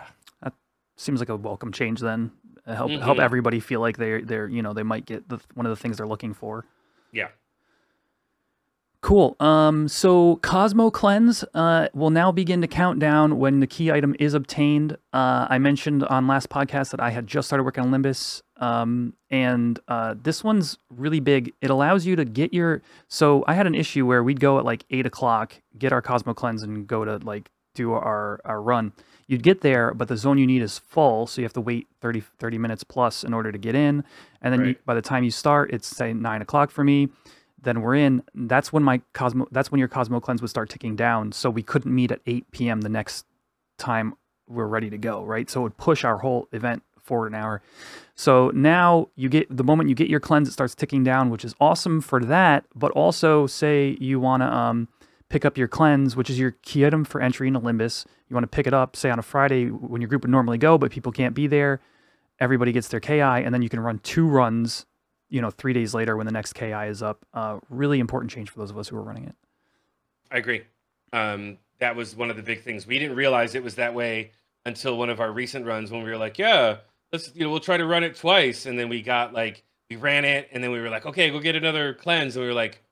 [0.97, 2.31] Seems like a welcome change then.
[2.67, 3.23] Uh, Help help Mhm.
[3.23, 5.97] everybody feel like they're they're you know they might get the one of the things
[5.99, 6.67] they're looking for.
[7.13, 7.29] Yeah.
[9.03, 9.35] Cool.
[9.41, 14.15] Um, so Cosmo Cleanse uh, will now begin to count down when the key item
[14.19, 14.93] is obtained.
[15.15, 19.15] Uh, I mentioned on last podcast that I had just started working on Limbus, um,
[19.31, 21.55] and uh, this one's really big.
[21.63, 22.83] It allows you to get your.
[23.09, 26.35] So I had an issue where we'd go at like eight o'clock, get our Cosmo
[26.35, 28.93] Cleanse, and go to like do our our run.
[29.31, 31.87] You'd get there, but the zone you need is full, so you have to wait
[32.01, 34.03] 30, 30 minutes plus in order to get in.
[34.43, 37.09] And then you, by the time you start, it's say nine o'clock for me
[37.63, 38.23] then we're in.
[38.35, 41.63] That's when my cosmo that's when your cosmo cleanse would start ticking down so we
[41.63, 43.27] couldn't meet at 8 p.m the next
[43.79, 44.15] time
[44.49, 45.49] we're ready to go right?
[45.49, 47.63] So it would push our whole event forward an hour.
[48.15, 51.45] So now you get the moment you get your cleanse it starts ticking down which
[51.45, 54.89] is awesome for that but also say you want to um,
[55.31, 58.45] pick up your cleanse which is your key item for entry into limbus you want
[58.45, 60.91] to pick it up say on a friday when your group would normally go but
[60.91, 61.81] people can't be there
[62.39, 64.85] everybody gets their ki and then you can run two runs
[65.31, 67.25] you know, three days later when the next KI is up.
[67.33, 69.35] Uh, really important change for those of us who are running it.
[70.31, 70.63] I agree.
[71.13, 72.87] Um, that was one of the big things.
[72.87, 74.33] We didn't realize it was that way
[74.67, 76.79] until one of our recent runs when we were like, yeah,
[77.13, 78.67] let's, you know, we'll try to run it twice.
[78.67, 81.41] And then we got like, we ran it and then we were like, okay, go
[81.41, 82.37] get another cleanse.
[82.37, 82.83] And we were like,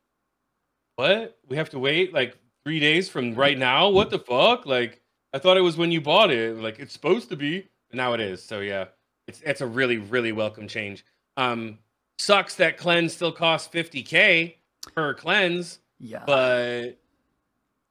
[0.98, 1.38] what?
[1.48, 3.88] We have to wait like three days from right now?
[3.88, 4.66] What the fuck?
[4.66, 5.00] Like,
[5.32, 6.56] I thought it was when you bought it.
[6.56, 7.68] Like, it's supposed to be.
[7.90, 8.42] But now it is.
[8.42, 8.86] So, yeah,
[9.28, 11.04] it's, it's a really, really welcome change.
[11.36, 11.78] Um,
[12.18, 14.54] sucks that cleanse still costs 50K
[14.94, 16.24] per cleanse Yeah.
[16.26, 16.98] but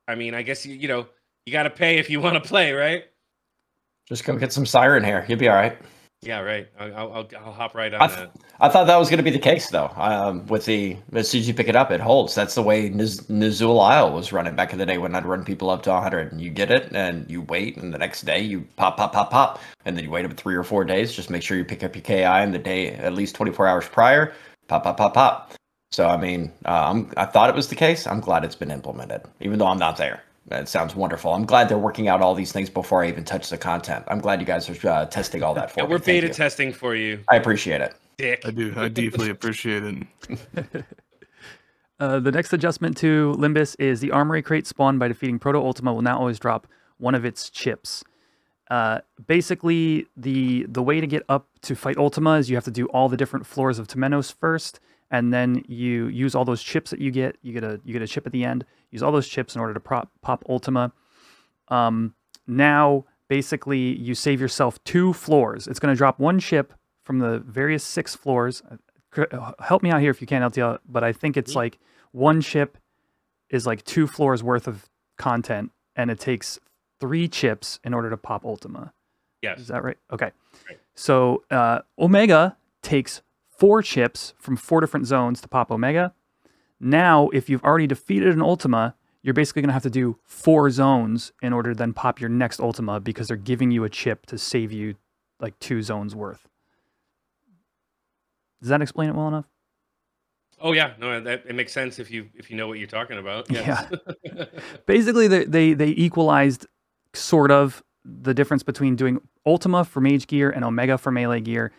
[0.08, 1.08] I mean, I guess you you know
[1.45, 3.05] you got to pay if you want to play, right?
[4.10, 5.26] Just go get some siren hair.
[5.30, 5.78] You'll be all right.
[6.24, 6.68] Yeah, right.
[6.80, 8.32] I'll I'll, I'll, hop right on I, that.
[8.59, 9.91] I thought that was going to be the case, though.
[9.95, 12.34] Um, with the as soon as you pick it up, it holds.
[12.34, 15.45] That's the way Niz- Nyzul Isle was running back in the day when I'd run
[15.45, 16.32] people up to 100.
[16.32, 19.30] And you get it, and you wait, and the next day you pop, pop, pop,
[19.30, 21.13] pop, and then you wait up three or four days.
[21.13, 23.88] Just make sure you pick up your KI in the day at least 24 hours
[23.88, 24.34] prior.
[24.68, 25.53] Pop, pop, pop, pop.
[25.91, 28.07] So I mean, uh, I'm I thought it was the case.
[28.07, 30.24] I'm glad it's been implemented, even though I'm not there.
[30.48, 31.34] That sounds wonderful.
[31.34, 34.06] I'm glad they're working out all these things before I even touch the content.
[34.08, 35.89] I'm glad you guys are uh, testing all that for Yeah, me.
[35.91, 36.34] we're Thank beta you.
[36.34, 37.93] testing for you, I appreciate it.
[38.18, 38.41] Dick.
[38.45, 38.74] I do.
[38.78, 40.86] I deeply appreciate it.
[42.00, 45.91] Uh, the next adjustment to Limbus is the armory crate spawned by defeating Proto Ultima
[45.91, 46.68] will now always drop
[47.00, 48.04] one of its chips.
[48.70, 52.70] Uh, basically, the the way to get up to fight Ultima is you have to
[52.72, 54.80] do all the different floors of Temenos first,
[55.12, 57.38] and then you use all those chips that you get.
[57.41, 58.66] You get a you get a chip at the end.
[58.91, 60.91] Use all those chips in order to prop, pop Ultima.
[61.70, 62.14] Um,
[62.45, 65.68] now, basically, you save yourself two floors.
[65.68, 68.64] It's going to drop one chip from the various six floors.
[69.18, 70.80] Uh, uh, Help me out here if you can, LTL.
[70.88, 71.80] But I think it's like
[72.12, 72.78] one chip
[73.49, 76.60] is like two floors worth of content, and it takes
[76.99, 78.93] three chips in order to pop Ultima.
[79.41, 79.60] Yes.
[79.60, 79.97] Is that right?
[80.12, 80.32] Okay.
[80.68, 80.80] Right.
[80.95, 83.22] So uh, Omega takes
[83.58, 86.14] four chips from four different zones to pop Omega.
[86.80, 90.70] Now, if you've already defeated an Ultima, you're basically going to have to do four
[90.70, 94.26] zones in order to then pop your next Ultima because they're giving you a chip
[94.28, 94.95] to save you
[95.39, 96.47] like two zones worth.
[98.62, 99.47] Does that explain it well enough?
[100.60, 103.20] Oh yeah, no, that it makes sense if you if you know what you're talking
[103.20, 103.49] about.
[103.51, 103.91] Yes.
[104.88, 106.66] Basically, they, they they equalized
[107.14, 111.72] sort of the difference between doing Ultima for Mage gear and Omega for melee gear,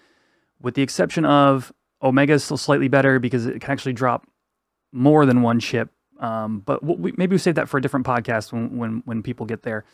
[0.60, 4.26] with the exception of Omega is still slightly better because it can actually drop
[4.92, 5.90] more than one chip.
[6.20, 9.46] Um, but we'll- maybe we save that for a different podcast when when, when people
[9.46, 9.84] get there.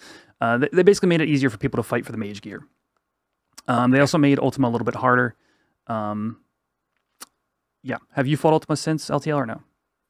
[0.41, 2.67] Uh, they, they basically made it easier for people to fight for the Mage gear.
[3.69, 5.35] Um, they also made Ultima a little bit harder.
[5.87, 6.39] Um,
[7.83, 9.63] yeah, have you fought Ultima since LTL or no?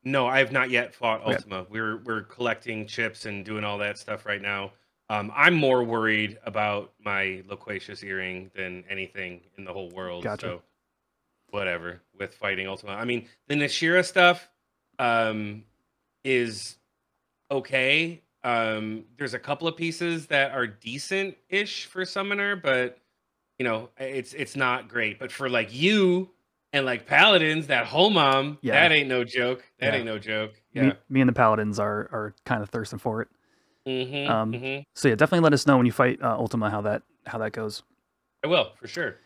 [0.05, 1.35] No, I have not yet fought Okay.
[1.35, 1.67] Ultima.
[1.69, 4.73] We're we're collecting chips and doing all that stuff right now.
[5.11, 10.25] Um, I'm more worried about my loquacious earring than anything in the whole world.
[10.25, 10.47] Gotcha.
[10.47, 10.63] So
[11.51, 12.93] whatever with fighting Ultima.
[12.93, 14.49] I mean, the Nashira stuff
[14.99, 15.65] um,
[16.25, 16.79] is
[17.51, 18.23] okay.
[18.43, 22.99] Um, there's a couple of pieces that are decent-ish for Summoner, but
[23.59, 25.19] you know, it's it's not great.
[25.19, 26.31] But for like you
[26.73, 28.75] and like paladins, that whole mom, Yeah.
[28.81, 29.65] that ain't no joke.
[29.79, 29.99] That Yeah.
[29.99, 30.55] ain't no joke.
[30.75, 30.93] Me, Yeah.
[31.09, 33.29] me and the paladins are are kind of thirsting for it.
[33.87, 36.81] Mm-hmm, Um, hmm So yeah, definitely let us know when you fight uh, Ultima how
[36.83, 37.83] that how that goes.
[38.43, 39.17] I will for sure.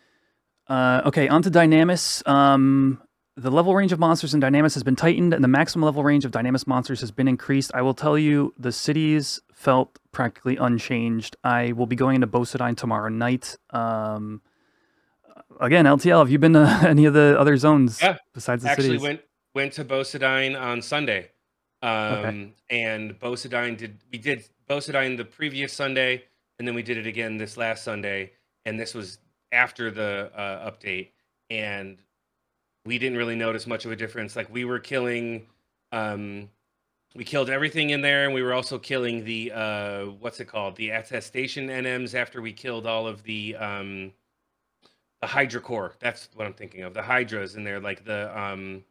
[0.68, 2.26] Uh, okay, on to Dynamis.
[2.28, 3.00] Um,
[3.36, 6.24] the level range of monsters in Dynamis has been tightened, and the maximum level range
[6.24, 7.70] of Dynamis monsters has been increased.
[7.72, 11.36] I will tell you, the cities felt practically unchanged.
[11.44, 13.56] I will be going into Beaucedine tomorrow night.
[13.70, 14.42] Um,
[15.60, 18.84] again, LTL, have you been to any of the other zones Yeah, besides the Actually
[18.84, 18.96] cities?
[18.96, 19.20] Actually, went
[19.54, 21.30] went to Beaucedine on Sunday.
[21.82, 26.24] Um and Beaucedine did we did Beaucedine the previous Sunday
[26.58, 28.32] and then we did it again this last Sunday
[28.64, 29.18] and this was
[29.52, 31.10] after the uh, update
[31.50, 31.98] and
[32.84, 35.46] we didn't really notice much of a difference like we were killing
[35.92, 36.48] um
[37.14, 40.76] we killed everything in there and we were also killing the uh what's it called
[40.76, 44.12] the attestation NMs after we killed all of the um
[45.20, 45.94] the Hydra Corps.
[45.98, 46.94] That's what I'm thinking of.
[46.94, 48.84] The Hydras in there, like the um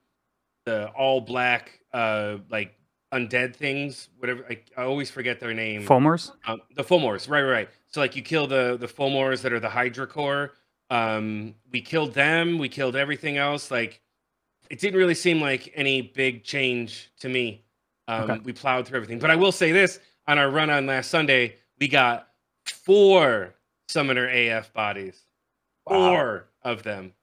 [0.66, 2.77] the all black uh like
[3.14, 5.86] undead things, whatever I, I always forget their name.
[5.86, 6.32] Fomors?
[6.46, 7.70] Um, the Fomors, right, right, right.
[7.88, 10.52] So like you kill the the Fomors that are the Hydra Corps.
[10.90, 12.58] Um, we killed them.
[12.60, 13.72] We killed everything else.
[13.72, 14.02] Like
[14.70, 17.64] it didn't really seem like any big change to me.
[18.08, 18.40] Um, Okay.
[18.44, 19.20] We plowed through everything.
[19.20, 22.28] But I will say this: on our run on last Sunday, we got
[22.66, 23.54] four
[23.90, 25.22] Summoner AF bodies.
[25.88, 27.14] Four of them.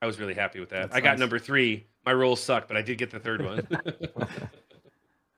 [0.00, 0.82] I was really happy with that.
[0.82, 1.18] That's I got nice.
[1.20, 1.86] number three.
[2.06, 3.66] My rolls sucked, but I did get the third one.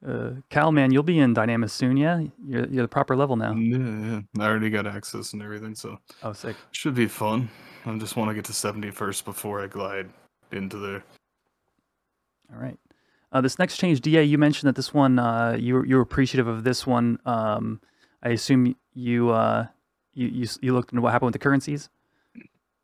[0.06, 2.22] Uh, Cal, man, you'll be in Dynamis soon, yeah?
[2.46, 3.52] You're, you're the proper level now.
[3.52, 4.20] Yeah, yeah.
[4.38, 6.54] I already got access and everything, so Oh, sick.
[6.70, 7.48] should be fun.
[7.84, 10.08] I just want to get to 70 first before I glide
[10.52, 11.02] into there.
[12.54, 12.78] All right.
[13.32, 16.02] Uh, this next change, Da, you mentioned that this one uh, you were- you were
[16.02, 17.18] appreciative of this one.
[17.26, 17.80] Um,
[18.22, 19.66] I assume you uh,
[20.14, 21.90] you, you you looked into what happened with the currencies.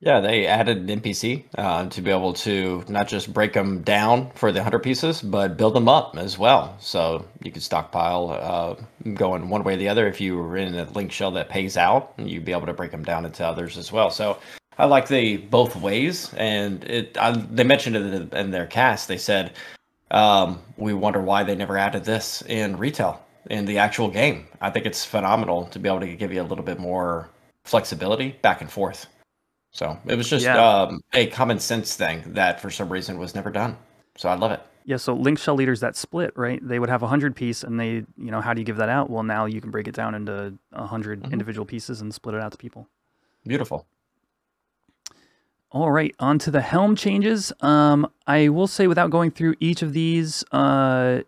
[0.05, 4.31] Yeah, they added an NPC uh, to be able to not just break them down
[4.35, 6.77] for the 100 pieces, but build them up as well.
[6.79, 10.07] So you could stockpile uh, going one way or the other.
[10.07, 12.91] If you were in a link shell that pays out, you'd be able to break
[12.91, 14.11] them down into others as well.
[14.11, 14.39] So
[14.77, 16.35] I like the both ways.
[16.37, 19.09] And it I, they mentioned it in, their cast.
[19.09, 19.55] They said,
[20.11, 24.49] um, we wonder why they never added this in retail in the actual game.
[24.61, 27.31] I think it's phenomenal to be able to give you a little bit more
[27.65, 29.07] flexibility back and forth.
[29.75, 30.57] So it was just Yeah.
[30.83, 33.77] um, a common sense thing that for some reason was never done.
[34.17, 34.63] So I love it.
[34.87, 36.61] Yeah, so link shell leaders that split, right?
[36.67, 38.89] They would have a hundred piece, and they, you know, how do you give that
[38.89, 39.11] out?
[39.11, 41.33] Well, now you can break it down into a 100 Mhm.
[41.33, 42.89] individual pieces and split it out to people.
[43.47, 43.87] Beautiful.
[45.73, 47.53] All right, on to the helm changes.
[47.61, 51.23] Um, I will say, without going through each of these, uh,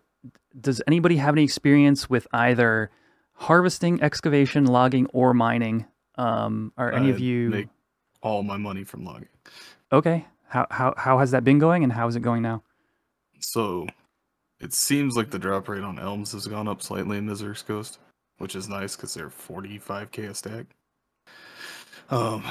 [0.59, 2.89] does anybody have any experience with either
[3.33, 5.85] harvesting, excavation, logging, or mining?
[6.15, 7.67] Um, are any of you make
[8.21, 9.29] all my money from logging.
[9.91, 10.25] okay?
[10.49, 12.63] How how how has that been going, and how is it going now?
[13.39, 13.87] So
[14.59, 17.65] it seems like the drop rate on Elms has gone up slightly in the Misareaux
[17.65, 17.99] Coast,
[18.37, 20.65] which is nice because they're 45k a stack.
[22.09, 22.43] Um,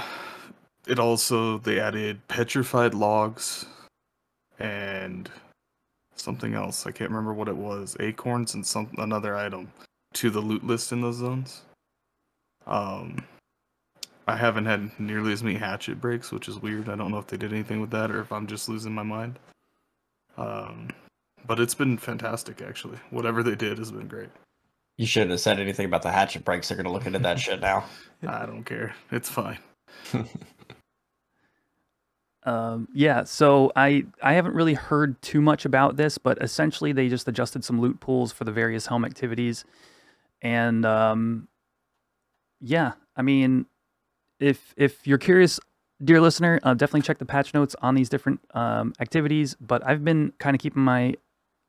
[0.87, 3.67] it also they added petrified logs
[4.59, 5.31] and
[6.15, 6.87] something else.
[6.87, 7.97] I can't remember what it was.
[8.01, 9.73] Acorns and some another item
[10.15, 11.63] to the loot list in those zones.
[12.67, 13.25] Um,
[14.27, 16.89] I haven't had nearly as many hatchet breaks, which is weird.
[16.89, 19.05] I don't know if they did anything with that or if I'm just losing my
[19.05, 19.39] mind.
[20.37, 20.91] Um,
[21.47, 22.99] but it's been fantastic actually.
[23.11, 24.31] Whatever they did has been great.
[24.97, 26.69] You shouldn't have said anything about the hatchet breaks.
[26.69, 27.85] They're going to look into that shit now.
[28.27, 28.95] I don't care.
[29.13, 29.59] It's fine.
[32.47, 37.09] Um, yeah, so I I haven't really heard too much about this, but essentially they
[37.09, 39.65] just adjusted some loot pools for the various helm activities,
[40.43, 41.49] and um,
[42.61, 43.67] yeah, I mean,
[44.41, 45.59] if if you're curious,
[46.03, 49.57] dear listener, uh, definitely check the patch notes on these different um, activities.
[49.61, 51.15] But I've been kind of keeping my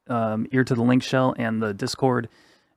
[0.08, 2.30] um, ear to the link shell and the Discord,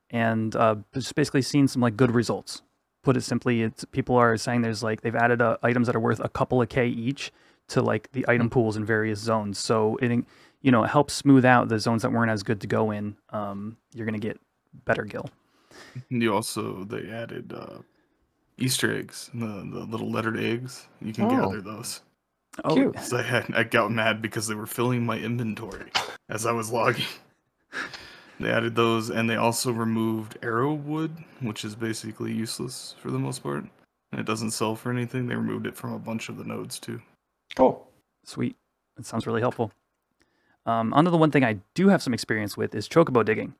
[0.09, 2.61] and uh, just basically seeing some like good results.
[3.03, 5.99] Put it simply, it's people are saying there's like they've added uh, items that are
[5.99, 7.31] worth a couple of k each
[7.69, 9.57] to like the item pools in various zones.
[9.57, 10.23] So it
[10.61, 13.15] you know it helps smooth out the zones that weren't as good to go in.
[13.29, 14.39] Um, you're gonna get
[14.85, 15.29] better gil.
[16.09, 17.79] And you also they added uh,
[18.61, 20.87] Easter eggs, the, the little lettered eggs.
[21.01, 21.29] You can Oh.
[21.29, 22.01] gather those.
[22.63, 22.99] Oh, Cute.
[22.99, 25.89] So I, had, I got mad because they were filling my inventory
[26.29, 27.05] as I was logging.
[28.39, 33.19] They added those, and they also removed arrow wood, which is basically useless for the
[33.19, 33.65] most part.
[34.11, 35.27] And it doesn't sell for anything.
[35.27, 37.01] They removed it from a bunch of the nodes too.
[37.55, 37.87] Cool.
[38.25, 38.55] Sweet.
[38.97, 39.71] That sounds really helpful.
[40.65, 43.53] Um, onto the one thing I do have some experience with is chocobo digging.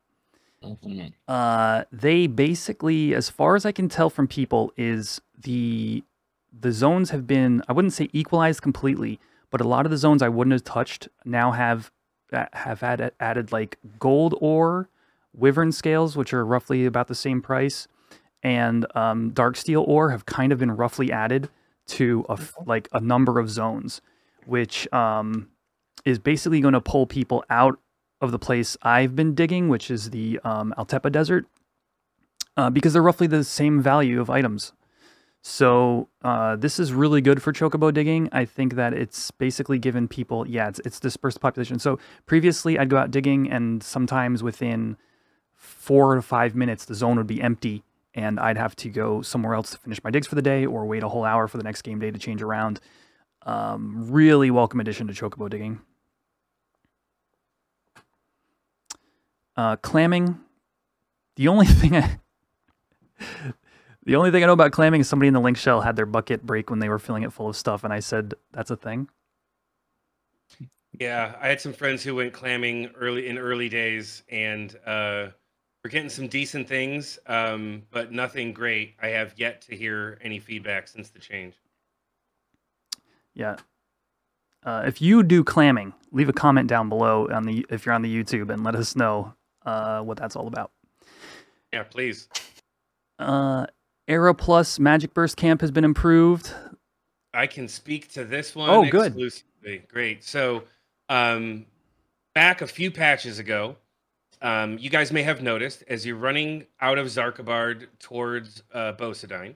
[1.27, 6.03] Uh, they basically, as far as I can tell from people, is the
[6.57, 10.21] the zones have been I wouldn't say equalized completely, but a lot of the zones
[10.21, 11.91] I wouldn't have touched now have
[12.53, 14.89] have had added like gold ore,
[15.33, 17.87] wyvern scales, which are roughly about the same price,
[18.43, 21.49] and um, dark steel ore have kind of been roughly added
[21.87, 24.01] to a, like a number of zones,
[24.45, 25.49] which um,
[26.05, 27.79] is basically going to pull people out
[28.21, 31.45] of the place I've been digging, which is the um, Altepa Desert,
[32.55, 34.73] uh, because they're roughly the same value of items.
[35.41, 38.29] So uh, this is really good for chocobo digging.
[38.31, 41.79] I think that it's basically given people, yeah, it's, it's dispersed population.
[41.79, 41.97] So
[42.27, 44.97] previously I'd go out digging and sometimes within
[45.55, 49.55] four to five minutes, the zone would be empty and I'd have to go somewhere
[49.55, 51.63] else to finish my digs for the day or wait a whole hour for the
[51.63, 52.79] next game day to change around.
[53.43, 55.81] Um, really welcome addition to chocobo digging.
[59.55, 60.39] Uh, clamming.
[61.35, 62.19] The only thing I,
[64.03, 66.05] the only thing I know about clamming is somebody in the link shell had their
[66.05, 68.75] bucket break when they were filling it full of stuff, and I said that's a
[68.75, 69.09] thing.
[70.99, 75.27] Yeah, I had some friends who went clamming early in early days, and uh,
[75.83, 78.95] we're getting some decent things, um, but nothing great.
[79.01, 81.55] I have yet to hear any feedback since the change.
[83.33, 83.57] Yeah.
[84.63, 88.03] Uh, if you do clamming, leave a comment down below on the if you're on
[88.03, 89.33] the YouTube and let us know
[89.65, 90.71] uh, what that's all about.
[91.73, 92.27] Yeah, please.
[93.19, 93.65] Uh,
[94.07, 96.53] Era Plus Magic Burst Camp has been improved.
[97.33, 98.69] I can speak to this one.
[98.69, 99.07] Oh, good.
[99.07, 99.83] Exclusively.
[99.87, 100.23] Great.
[100.23, 100.63] So,
[101.07, 101.65] um,
[102.35, 103.77] back a few patches ago,
[104.41, 109.55] um, you guys may have noticed as you're running out of Xarcabard towards uh, Beaucedine,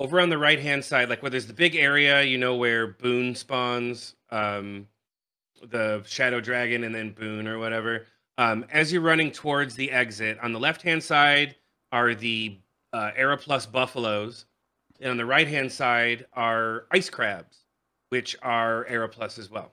[0.00, 2.88] over on the right hand side, like where there's the big area, you know, where
[2.88, 4.88] Boon spawns, um,
[5.62, 8.06] the Shadow Dragon, and then Boon or whatever.
[8.38, 11.56] Um, as you're running towards the exit, on the left hand side
[11.90, 12.56] are the
[12.92, 14.46] uh, Era Plus buffaloes,
[15.00, 17.58] and on the right hand side are ice crabs,
[18.08, 19.72] which are Era Plus as well.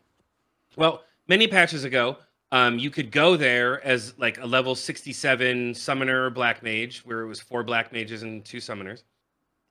[0.75, 2.17] Well, many patches ago,
[2.51, 7.27] um, you could go there as like a level 67 summoner black mage, where it
[7.27, 9.03] was four black mages and two summoners.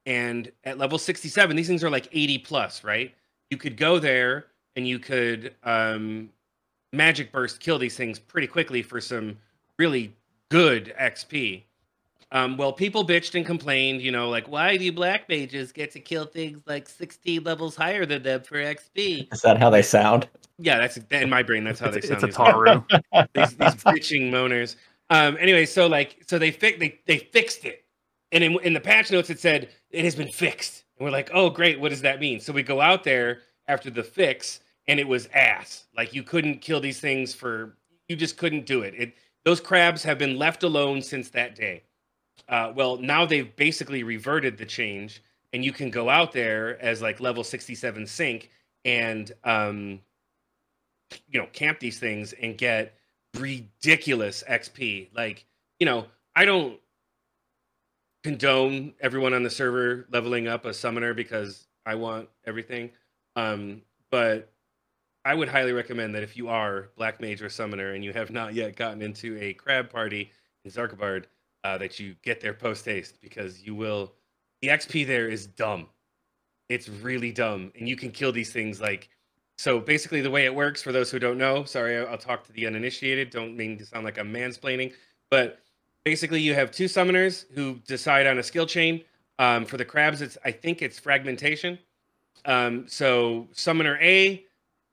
[0.06, 3.14] And at level 67, these things are like 80 plus, right?
[3.50, 6.30] You could go there and you could um,
[6.92, 9.36] magic burst kill these things pretty quickly for some
[9.78, 10.14] really
[10.48, 11.62] good XP.
[12.30, 16.00] Um, well, people bitched and complained, you know, like, why do black mages get to
[16.00, 19.32] kill things like 16 levels higher than them for XP?
[19.32, 20.28] Is that how they sound?
[20.58, 21.64] Yeah, that's in my brain.
[21.64, 22.24] That's how it's, they sound.
[22.24, 22.84] It's a Taru.
[23.34, 24.76] these, these bitching moaners.
[25.08, 27.84] Um, anyway, so like, so they fi- they they fixed it,
[28.30, 31.30] and in, in the patch notes it said it has been fixed, and we're like,
[31.32, 32.40] oh great, what does that mean?
[32.40, 35.84] So we go out there after the fix, and it was ass.
[35.96, 37.76] Like you couldn't kill these things for,
[38.08, 38.94] you just couldn't do it.
[38.96, 39.14] It
[39.44, 41.84] those crabs have been left alone since that day.
[42.48, 45.22] Uh, well, now they've basically reverted the change,
[45.52, 48.50] and you can go out there as like level 67 sync
[48.84, 50.00] and um,
[51.28, 52.94] you know camp these things and get
[53.38, 55.08] ridiculous XP.
[55.14, 55.44] Like
[55.78, 56.78] you know, I don't
[58.24, 62.90] condone everyone on the server leveling up a summoner because I want everything.
[63.36, 64.50] Um, but
[65.28, 68.30] I would highly recommend that if you are Black Mage or Summoner and you have
[68.30, 70.32] not yet gotten into a crab party
[70.64, 71.26] in Xarcabard,
[71.64, 74.14] uh, that you get there post haste because you will.
[74.62, 75.88] The XP there is dumb.
[76.70, 79.10] It's really dumb, and you can kill these things like.
[79.58, 82.52] So basically, the way it works for those who don't know, sorry, I'll talk to
[82.52, 83.28] the uninitiated.
[83.28, 84.94] Don't mean to sound like I'm mansplaining,
[85.30, 85.58] but
[86.04, 89.04] basically, you have two summoners who decide on a skill chain.
[89.38, 91.78] Um, for the crabs, it's I think it's fragmentation.
[92.46, 94.46] Um, so summoner A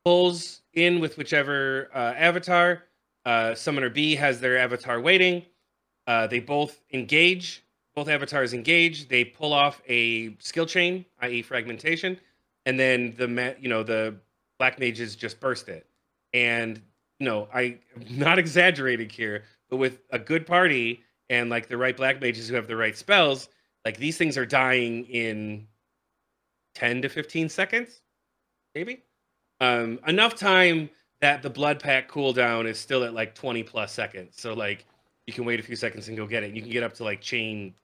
[0.06, 2.84] pulls in with whichever uh, avatar.
[3.24, 5.44] Uh, summoner B has their avatar waiting.
[6.06, 7.64] Uh, they both engage.
[7.96, 9.08] Both avatars engage.
[9.08, 12.20] They pull off a skill chain, i.e., fragmentation,
[12.66, 14.14] and then the you know the
[14.60, 15.88] black mages just burst it.
[16.32, 16.80] And
[17.18, 21.76] you know, I am not exaggerating here, but with a good party and like the
[21.76, 23.48] right black mages who have the right spells,
[23.84, 25.66] like these things are dying in
[26.76, 28.02] 10 to 15 seconds,
[28.72, 29.02] maybe.
[29.60, 34.34] Um, enough time that the blood pact cooldown is still at like 20 plus seconds.
[34.36, 34.84] So like
[35.26, 36.54] you can wait a few seconds and go get it.
[36.54, 37.74] You can get up to like chain,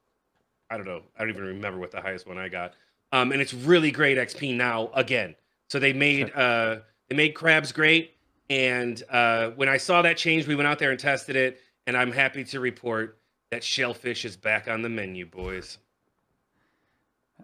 [0.70, 2.74] I don't know, I don't even remember what the highest one I got.
[3.12, 5.34] Um, and it's really great XP now again.
[5.68, 8.14] So they made uh, they made crabs great.
[8.50, 11.60] And uh, when I saw that change, we went out there and tested it.
[11.86, 13.18] And I'm happy to report
[13.50, 15.78] that shellfish is back on the menu, boys.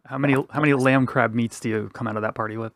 [0.05, 2.73] How many how many land crab meats do you come out of that party with?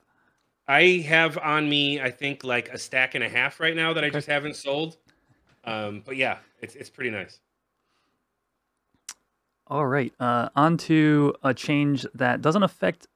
[0.69, 4.05] I have on me, I think, like a stack and a half right now that
[4.05, 4.97] I just haven't sold.
[5.65, 7.41] Um, but yeah, it's it's pretty nice.
[9.67, 13.07] All right, uh, on to a change that doesn't affect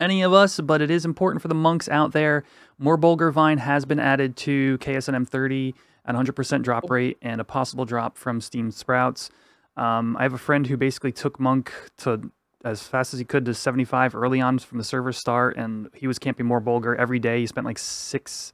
[0.00, 2.44] any of us, but it is important for the monks out there.
[2.80, 5.74] Morbolger Vine has been added to KSNM30
[6.04, 9.30] at 100% drop rate and a possible drop from Steam Sprouts.
[9.76, 12.30] Um, I have a friend who basically took Monk to
[12.64, 16.06] as fast as he could to 75 early on from the server start, and he
[16.06, 17.40] was camping Morbolger every day.
[17.40, 18.52] He spent like six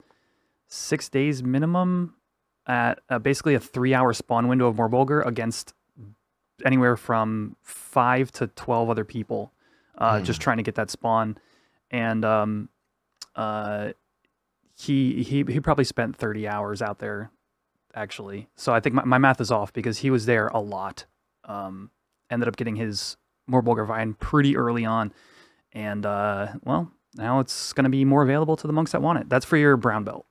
[0.67, 2.13] six days minimum
[2.67, 5.73] at uh, basically a three hour spawn window of Morbolger against
[6.65, 9.51] anywhere from five to 12 other people,
[9.97, 10.23] uh, Mm.
[10.25, 11.37] just trying to get that spawn.
[11.89, 12.69] And um,
[13.35, 13.93] uh,
[14.77, 17.31] he, he, he probably spent 30 hours out there
[17.95, 18.47] actually.
[18.55, 21.05] So I think my, my math is off because he was there a lot.
[21.45, 21.89] Um,
[22.29, 23.17] ended up getting his
[23.49, 25.13] Morbolger Vine pretty early on.
[25.73, 29.19] And uh, well, now it's going to be more available to the monks that want
[29.19, 29.29] it.
[29.29, 30.25] That's for your brown belt.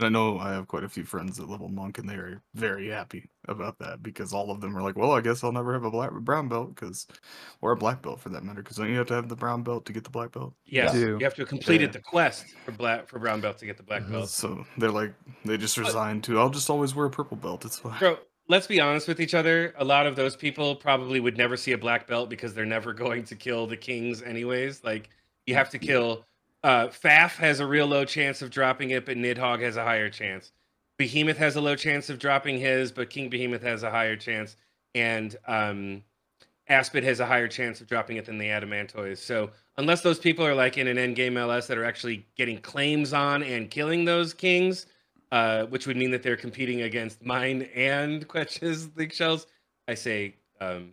[0.00, 2.42] And I know I have quite a few friends that level monk, and they are
[2.54, 5.72] very happy about that because all of them are like, "Well, I guess I'll never
[5.72, 7.06] have a black brown belt because,
[7.60, 9.62] or a black belt for that matter, because don't you have to have the brown
[9.62, 10.98] belt to get the black belt?" Yes, do.
[10.98, 11.92] you have to have completed Yeah.
[11.92, 14.30] the quest for black for brown belt to get the black belt.
[14.30, 15.14] So they're like,
[15.44, 17.64] they just resigned to, "I'll just always wear a purple belt.
[17.64, 18.18] It's fine." Bro,
[18.48, 19.74] let's be honest with each other.
[19.78, 22.92] A lot of those people probably would never see a black belt because they're never
[23.04, 24.84] going to kill the kings anyways.
[24.84, 25.10] Like
[25.46, 26.24] you have to kill
[26.62, 30.10] uh Faf has a real low chance of dropping it, but Nidhogg has a higher
[30.10, 30.52] chance.
[30.96, 34.56] Behemoth has a low chance of dropping his, but King Behemoth has a higher chance.
[34.94, 36.02] And um
[36.68, 39.18] Aspid has a higher chance of dropping it than the Adamantoise.
[39.18, 43.12] So unless those people are like in an endgame LS that are actually getting claims
[43.12, 44.86] on and killing those kings,
[45.32, 49.46] uh, which would mean that they're competing against mine and Kwech's League Shells,
[49.88, 50.92] I say um,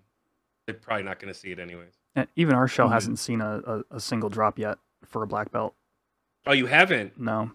[0.66, 1.94] they're probably not going to see it anyways.
[2.16, 2.94] And even our shell Mhm.
[2.94, 5.74] hasn't seen a, a, a single drop yet for a black belt.
[6.46, 7.20] Oh, you haven't?
[7.20, 7.52] No.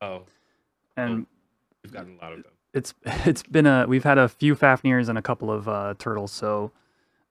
[0.00, 0.22] Oh,
[0.96, 1.26] And
[1.82, 2.52] we've gotten a lot of them.
[2.72, 6.32] it's it's been a we've had a few Fafnirs and a couple of uh, turtles.
[6.32, 6.70] So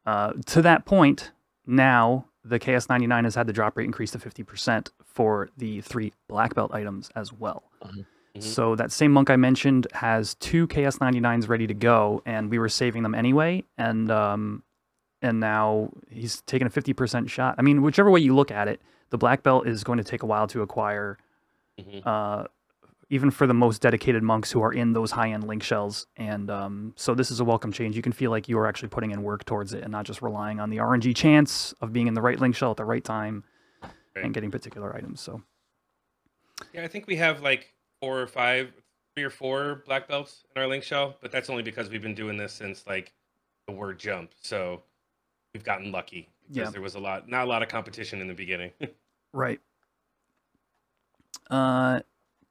[0.06, 1.32] uh, to that point,
[1.66, 6.56] now the KS99 has had the drop rate increase to 50% for the three black
[6.56, 7.64] belt items as well.
[7.84, 8.06] Mhm.
[8.36, 8.44] Mhm.
[8.44, 12.70] So that same monk I mentioned has two KS99s ready to go, and we were
[12.70, 13.64] saving them anyway.
[13.78, 14.64] And um,
[15.22, 17.56] and now he's taking a 50% shot.
[17.58, 18.82] I mean, whichever way you look at it,
[19.12, 21.18] the black belt is going to take a while to acquire
[21.80, 22.06] Mhm.
[22.08, 22.48] uh,
[23.10, 26.08] even for the most dedicated monks who are in those high-end link shells.
[26.16, 27.96] And um, so this is a welcome change.
[27.98, 30.22] You can feel like you are actually putting in work towards it and not just
[30.22, 33.04] relying on the RNG chance of being in the right link shell at the right
[33.04, 33.44] time
[34.16, 34.24] Right.
[34.26, 35.20] and getting particular items.
[35.22, 35.42] So
[36.74, 38.72] Yeah, I think we have like four or five,
[39.16, 42.16] three or four black belts in our link shell, but that's only because we've been
[42.16, 43.14] doing this since like
[43.68, 44.32] the word jump.
[44.42, 44.82] So
[45.54, 46.72] we've gotten lucky because Yeah.
[46.72, 48.72] there was a lot, not a lot of competition in the beginning.
[49.34, 49.60] right.
[51.50, 52.00] Uh,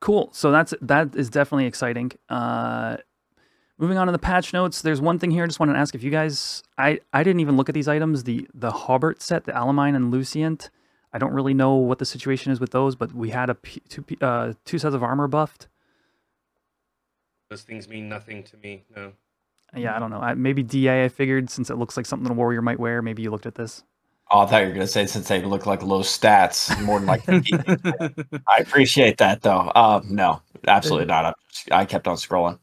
[0.01, 0.29] cool.
[0.33, 2.13] So that's that is definitely exciting.
[2.29, 2.99] Uh,
[3.79, 5.45] moving on to the patch notes, there's one thing here.
[5.45, 6.63] I just want to ask if you guys.
[6.77, 8.25] I I didn't even look at these items.
[8.25, 10.69] The the Hobart set, the Alumine and Luisant.
[11.13, 13.83] I don't really know what the situation is with those, but we had a p-
[13.89, 15.69] two p- uh, two sets of armor buffed.
[17.49, 18.85] Those things mean nothing to me.
[18.95, 19.13] No.
[19.75, 20.21] Yeah, I don't know.
[20.21, 21.05] I, maybe DA.
[21.05, 23.03] I figured since it looks like something a warrior might wear.
[23.03, 23.83] Maybe you looked at this.
[24.31, 27.09] Oh, I thought you were gonna say since they look like low stats, more than
[27.09, 27.23] like.
[28.47, 29.73] I appreciate that though.
[29.75, 31.37] Um, no, absolutely not.
[31.73, 32.59] I, I kept on scrolling.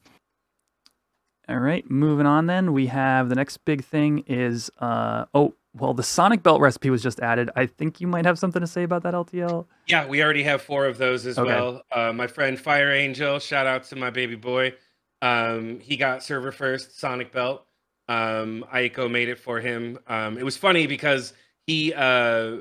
[1.50, 2.72] All right, moving on then.
[2.72, 7.02] We have the next big thing is uh oh, well the Sonic belt recipe was
[7.04, 7.50] just added.
[7.56, 9.66] I think you might have something to say about that LTL.
[9.88, 11.48] Yeah, we already have four of those as Okay.
[11.50, 11.82] well.
[11.92, 14.74] Uh, my friend Fire Angel, shout out to my baby boy.
[15.22, 17.66] Um, he got server first Sonic Belt.
[18.10, 19.98] Um, Aiko made it for him.
[20.08, 21.34] Um, it was funny because
[21.66, 22.58] he uh,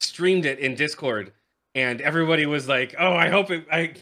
[0.00, 1.32] streamed it in Discord,
[1.74, 3.94] and everybody was like, "Oh, I hope it." I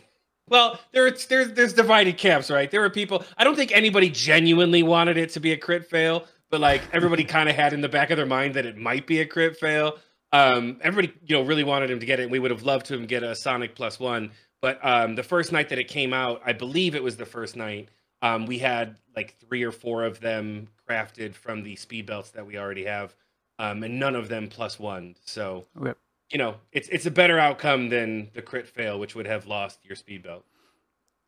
[0.49, 2.69] well, there's there's there's divided camps, right?
[2.71, 3.23] There were people.
[3.39, 7.25] I don't think anybody genuinely wanted it to be a crit fail, but like everybody
[7.37, 9.57] kind of had in the back of their mind that it might be a crit
[9.57, 9.99] fail.
[10.33, 12.25] Um, everybody, you know, really wanted him to get it.
[12.25, 14.31] And we would have loved to him get a Sonic plus one.
[14.63, 17.57] But um, the first night that it came out, I believe it was the first
[17.57, 17.89] night.
[18.23, 22.47] Um, we had like three or four of them crafted from the speed belts that
[22.47, 23.15] we already have,
[23.59, 25.17] um, and none of them plus one.
[25.25, 25.95] So Okay.
[26.31, 29.85] you know, it's it's a better outcome than the crit fail, which would have lost
[29.85, 30.45] your speed belt.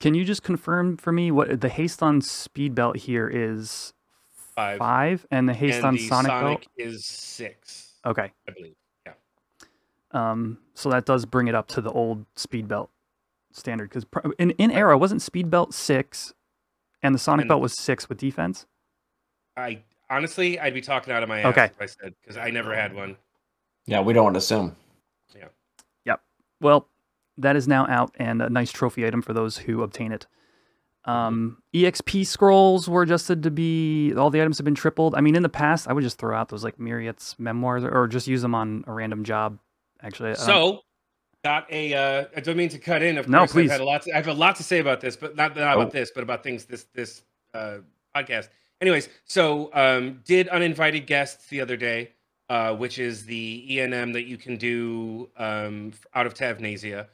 [0.00, 3.94] Can you just confirm for me what the haste on speed belt here is
[4.54, 4.78] Five.
[4.78, 6.66] five, and the haste and on the Sonic, belt?
[6.76, 8.30] is six, Okay.
[8.48, 8.74] I believe.
[9.06, 9.12] Yeah.
[10.10, 12.90] Um, so that does bring it up to the old speed belt
[13.52, 14.04] standard because
[14.38, 16.34] in in era wasn't speed belt six,
[17.02, 18.66] and the Sonic And- belt was six with defense.
[19.56, 21.64] I honestly, I'd be talking out of my ass Okay.
[21.66, 23.16] if I said because I never had one.
[23.86, 24.76] Yeah, we don't want to assume.
[25.34, 25.48] Yeah.
[26.04, 26.22] Yep.
[26.60, 26.88] Well,
[27.38, 30.26] that is now out and a nice trophy item for those who obtain it.
[31.04, 35.14] Um, EXP scrolls were adjusted to be all the items have been tripled.
[35.16, 38.06] I mean, in the past, I would just throw out those like Miratete's Memoirs or
[38.06, 39.58] just use them on a random job.
[40.00, 40.80] Actually, So,
[41.44, 41.94] got a.
[41.94, 43.18] Uh, I don't mean to cut in.
[43.18, 43.64] Of No, course, please.
[43.70, 44.02] I've had a lot.
[44.02, 45.80] To, I have a lot to say about this, but not, not Oh.
[45.80, 47.22] about this, but about things this this
[47.54, 47.78] uh,
[48.14, 48.48] podcast.
[48.80, 52.10] Anyways, so um, did uninvited guests the other day,
[52.48, 57.06] uh, which is the ENM that you can do um, out of Tavnazia.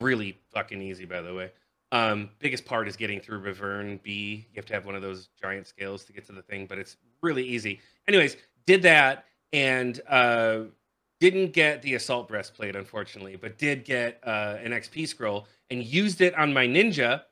[0.00, 1.50] Really fucking easy, by the way.
[1.94, 4.48] Um, biggest part is getting through Riverne B.
[4.50, 6.76] You have to have one of those giant scales to get to the thing, but
[6.76, 7.78] it's really easy.
[8.08, 10.62] Anyways, did that and uh,
[11.20, 16.20] didn't get the assault breastplate, unfortunately, but did get uh, an XP scroll and used
[16.20, 17.22] it on my ninja,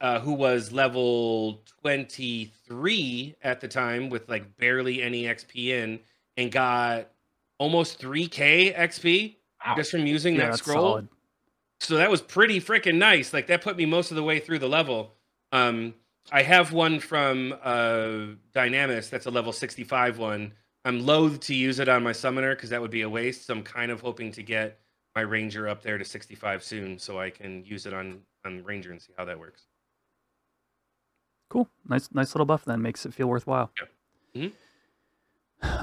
[0.00, 6.00] uh, who was level 23 at the time with like barely any XP in,
[6.38, 7.10] and got
[7.58, 9.34] almost 3k XP
[9.66, 9.74] Wow.
[9.76, 11.08] just from using yeah, that scroll solid.
[11.80, 13.32] So that was pretty freaking nice.
[13.32, 15.14] Like that put me most of the way through the level.
[15.52, 15.94] Um,
[16.30, 20.52] I have one from uh, Dynamis that's a level 65 one.
[20.84, 23.46] I'm loath to use it on my summoner because that would be a waste.
[23.46, 24.78] So I'm kind of hoping to get
[25.14, 28.92] my ranger up there to 65 soon so I can use it on on ranger
[28.92, 29.66] and see how that works.
[31.48, 31.68] Cool.
[31.88, 32.64] Nice, nice little buff.
[32.64, 33.70] Then makes it feel worthwhile.
[34.34, 34.48] Yeah.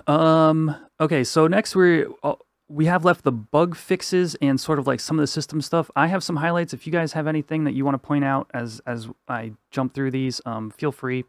[0.08, 0.76] Um.
[1.00, 1.24] Okay.
[1.24, 2.36] So next we uh,
[2.68, 5.92] we have left the bug fixes and sort of like some of the system stuff.
[5.96, 6.74] I have some highlights.
[6.74, 9.94] If you guys have anything that you want to point out as as I jump
[9.94, 11.26] through these, um, feel free.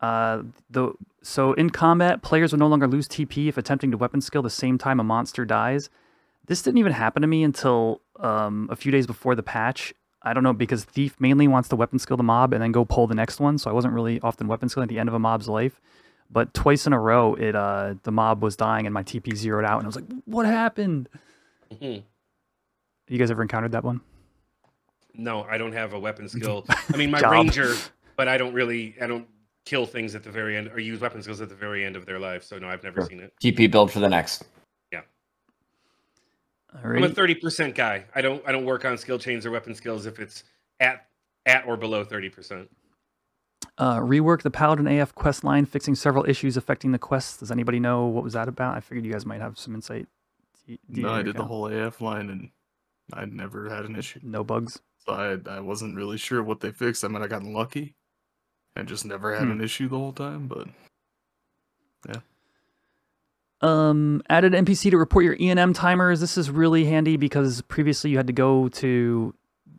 [0.00, 0.92] Uh, the
[1.22, 4.50] so in combat, players will no longer lose TP if attempting to weapon skill the
[4.50, 5.90] same time a monster dies.
[6.46, 9.94] This didn't even happen to me until um, a few days before the patch.
[10.22, 12.84] I don't know because Thief mainly wants to weapon skill the mob and then go
[12.84, 15.14] pull the next one, so I wasn't really often weapon skilling at the end of
[15.14, 15.80] a mob's life.
[16.32, 19.64] But twice in a row, it uh, the mob was dying and my TP zeroed
[19.66, 21.08] out, and I was like, "What happened?"
[21.70, 22.02] Mhm.
[23.08, 24.00] You guys ever encountered that one?
[25.14, 26.64] No, I don't have a weapon skill.
[26.92, 27.32] I mean, my Job.
[27.32, 27.74] ranger,
[28.16, 29.28] but I don't really, I don't
[29.66, 32.06] kill things at the very end or use weapon skills at the very end of
[32.06, 32.42] their life.
[32.44, 33.08] So no, I've never Sure.
[33.10, 33.32] seen it.
[33.42, 34.44] TP build for the next.
[36.74, 38.06] All I'm a thirty percent guy.
[38.14, 40.44] I don't I don't work on skill chains or weapon skills if it's
[40.80, 41.06] at
[41.44, 42.70] at or below thirty percent.
[43.78, 47.38] Uh, rework the Paladin AF quest line, fixing several issues affecting the quests.
[47.38, 48.76] Does anybody know what was that about?
[48.76, 50.06] I figured you guys might have some insight.
[50.66, 52.50] D- No, I did the whole AF line and
[53.12, 54.20] I never had an issue.
[54.22, 54.80] No bugs.
[55.06, 57.04] So I I wasn't really sure what they fixed.
[57.04, 57.94] I mean, I got lucky
[58.76, 59.52] and just never had Hmm.
[59.52, 60.46] an issue the whole time.
[60.48, 60.68] But
[62.08, 62.20] yeah.
[63.60, 66.20] Um, added NPC to report your ENM timers.
[66.20, 69.34] This is really handy because previously you had to go to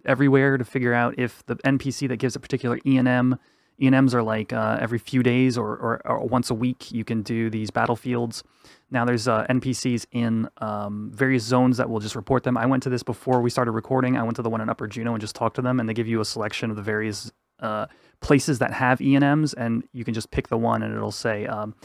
[0.06, 3.38] everywhere to figure out if the NPC that gives a particular ENM.
[3.84, 7.22] ENMs are like uh, every few days or, or, or once a week you can
[7.22, 8.44] do these battlefields.
[8.92, 12.58] Now there's uh, NPCs in um, various zones that will just report them.
[12.58, 14.16] I went to this before we started recording.
[14.18, 15.94] I went to the one in Upper Jeuno and just talked to them, and they
[15.94, 17.88] give you a selection of the various uh,
[18.22, 21.76] places that have ENMs, and you can just pick the one, and it'll say um,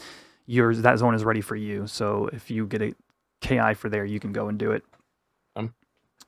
[0.45, 1.87] yours that zone is ready for you.
[1.87, 2.93] So if you get a
[3.41, 4.83] KI for there, you can go and do it.
[5.55, 5.73] Um.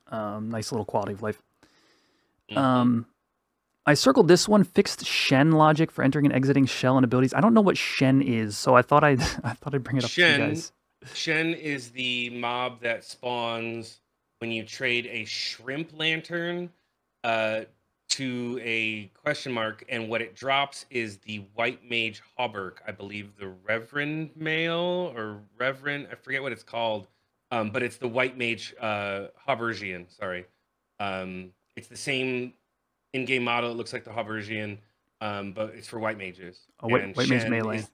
[0.07, 1.41] Um, nice little quality of life.
[2.51, 2.57] Mhm.
[2.57, 3.05] Um,
[3.85, 4.63] I circled this one.
[4.63, 7.33] Fixed Shen logic for entering and exiting shell and abilities.
[7.33, 10.03] I don't know what Shen is, so I thought I'd I thought I'd bring it
[10.03, 10.71] up to Shen you guys.
[11.13, 14.01] Shen is the mob that spawns
[14.39, 16.69] when you trade a shrimp lantern
[17.23, 17.61] uh,
[18.09, 23.37] to a question mark, and what it drops is the white mage Hauberk, I believe
[23.39, 27.07] the Reverend male or Reverend, I forget what it's called,
[27.51, 30.05] um, but it's the white mage uh, Haubergeon.
[30.15, 30.45] Sorry,
[30.99, 32.53] um, it's the same
[33.13, 33.71] in-game model.
[33.71, 34.77] It looks like the Haubergeon,
[35.21, 36.59] um, but it's for white mages.
[36.81, 37.77] Oh, white- And white mage Shen melee.
[37.77, 37.91] is-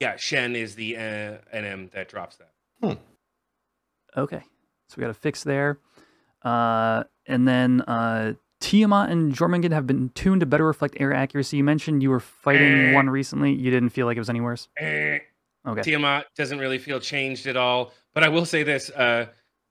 [0.00, 1.00] yeah, Shen is the uh,
[1.54, 2.98] NM that drops that.
[4.16, 4.42] Okay,
[4.88, 5.78] so we got a fix there,
[6.42, 11.58] uh, and then uh, Tiamat and Jormungand have been tuned to better reflect air accuracy.
[11.58, 12.94] You mentioned you were fighting Eh.
[12.94, 13.52] one recently.
[13.52, 14.68] You didn't feel like it was any worse.
[14.78, 15.18] Eh,
[15.68, 15.82] Okay.
[15.82, 17.92] Tiamat doesn't really feel changed at all.
[18.14, 19.26] But I will say this: uh,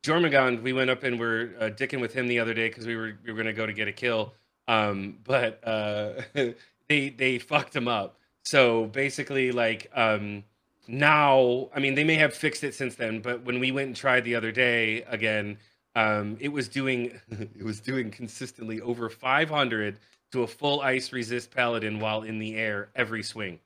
[0.06, 2.98] Jormungand, we went up and were uh, dicking with him the other day because we
[2.98, 4.34] were we were gonna go to get a kill.
[4.68, 6.22] Um, but uh,
[6.88, 8.18] they they fucked him up.
[8.44, 10.44] So basically, like um,
[10.88, 13.20] now, I mean, they may have fixed it since then.
[13.20, 15.58] But when we went and tried the other day again,
[15.96, 19.98] um, it was doing it was doing consistently over 500
[20.32, 23.60] to a full ice resist paladin while in the air every swing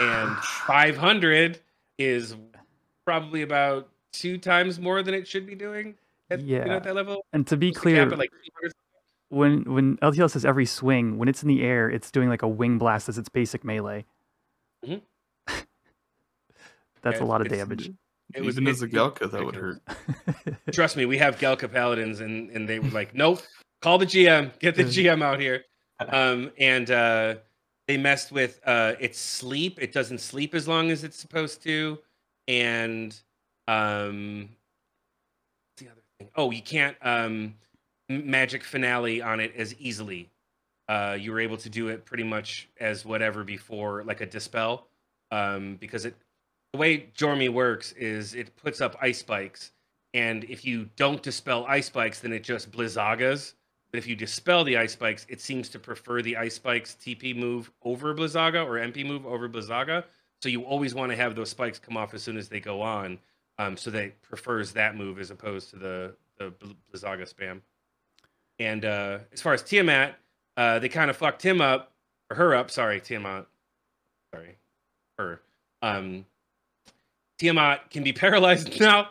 [0.00, 0.36] and
[0.66, 1.60] 500
[1.98, 2.36] is
[3.04, 5.94] probably about two times more than it should be doing
[6.30, 7.24] at, you know, at that level.
[7.32, 8.72] And to be clear, like 300.
[9.32, 12.48] When when LTL says every swing, when it's in the air, it's doing like a
[12.48, 14.04] wing blast as its basic melee.
[14.84, 15.00] Mhm.
[17.00, 17.90] That's Yeah, a lot of damage.
[18.34, 19.80] It was- even as a it- it- that would hurt.
[20.72, 23.40] Trust me, we have Galka paladins, and and they were like, nope,
[23.80, 25.64] call the GM, get the GM out here.
[26.08, 27.36] um, and uh,
[27.88, 29.78] they messed with uh, its sleep.
[29.80, 31.98] It doesn't sleep as long as it's supposed to,
[32.48, 33.18] and
[33.66, 34.50] um,
[35.78, 36.28] the other thing?
[36.36, 37.54] Oh, you can't um, m-
[38.12, 40.30] magic finale on it as easily.
[40.88, 44.86] Uh, you were able to do it pretty much as whatever before, like a dispel,
[45.30, 46.14] um, because it
[46.72, 49.72] the way Jormy works is it puts up ice spikes,
[50.14, 53.54] and if you don't dispel ice spikes, then it just blizzagas.
[53.90, 57.36] But if you dispel the ice spikes, it seems to prefer the ice spikes TP
[57.36, 60.04] move over Blizzaga or MP move over Blizzaga.
[60.40, 62.80] So you always want to have those spikes come off as soon as they go
[62.80, 63.18] on.
[63.58, 66.52] Um, so that it prefers that move as opposed to the the
[66.92, 67.60] Blizzaga spam.
[68.62, 70.14] And uh, as far as Tiamat,
[70.56, 71.92] uh, they kind of fucked him up
[72.30, 72.70] or her up.
[72.70, 73.46] Sorry, Tiamat.
[74.32, 74.56] Sorry,
[75.18, 75.40] her.
[75.82, 76.24] Um,
[77.38, 79.08] Tiamat can be paralyzed now,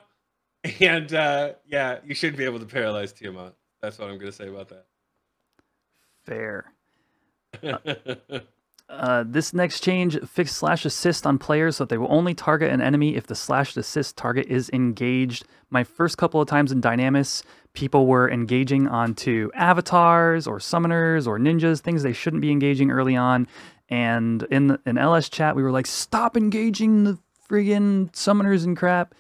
[0.80, 3.54] and uh, yeah, you should be able to paralyze Tiamat.
[3.82, 4.86] That's what I'm going to say about that.
[6.24, 6.72] Fair.
[8.92, 12.70] Uh, this next change fixed slash assist on players so that they will only target
[12.70, 15.46] an enemy if the slash assist target is engaged.
[15.70, 17.42] My first couple of times in Dynamis,
[17.74, 23.16] people were engaging onto avatars or summoners or ninjas, things they shouldn't be engaging early
[23.16, 23.48] on.
[23.90, 27.20] And in in LS chat, we were like, stop engaging the
[27.50, 29.14] friggin' summoners and crap.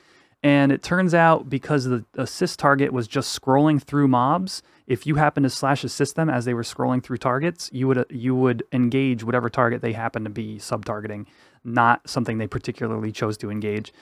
[0.43, 5.15] And it turns out because the assist target was just scrolling through mobs, if you
[5.15, 8.63] happen to slash assist them as they were scrolling through targets, you would you would
[8.73, 11.27] engage whatever target they happen to be sub-targeting,
[11.63, 13.93] not something they particularly chose to engage.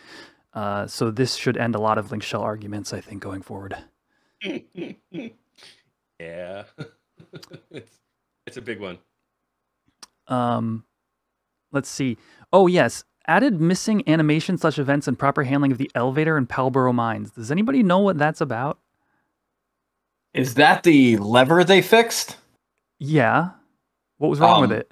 [0.53, 3.75] Uh, so this should end a lot of link shell arguments, I think, going forward.
[6.19, 6.63] yeah,
[7.71, 7.99] it's
[8.47, 8.97] it's a big one.
[10.27, 10.85] Um,
[11.71, 12.17] let's see.
[12.53, 16.93] Oh yes, added missing animation slash events and proper handling of the elevator in Palborough
[16.93, 17.31] Mines.
[17.31, 18.79] Does anybody know what that's about?
[20.33, 22.37] Is that the lever they fixed?
[22.99, 23.51] Yeah.
[24.17, 24.91] What was wrong with Um, it?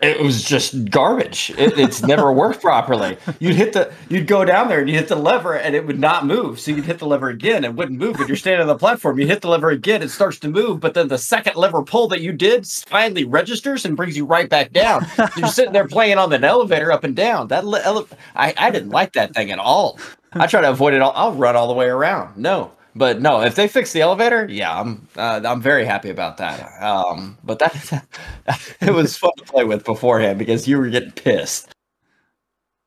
[0.00, 1.50] It was just garbage.
[1.58, 3.18] It, it's never worked properly.
[3.38, 5.98] You'd hit the, you'd go down there and you hit the lever and it would
[5.98, 6.58] not move.
[6.60, 8.16] So you'd hit the lever again, it wouldn't move.
[8.16, 10.80] But you're standing on the platform, you hit the lever again, it starts to move.
[10.80, 14.48] But then the second lever pull that you did finally registers and brings you right
[14.48, 15.06] back down.
[15.36, 17.48] You're sitting there playing on an elevator up and down.
[17.48, 19.98] That ele- I, I didn't like that thing at all.
[20.32, 21.12] I try to avoid it all.
[21.14, 22.38] I'll run all the way around.
[22.38, 26.36] No, but no, if they fix the elevator, yeah, I'm uh, I'm very happy about
[26.38, 26.82] that.
[26.82, 28.06] Um, but that
[28.80, 31.72] it was fun to play with beforehand because you were getting pissed.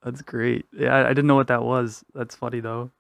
[0.04, 0.66] That's great.
[0.72, 2.04] Yeah, I, I didn't know what that was.
[2.14, 2.92] That's funny though.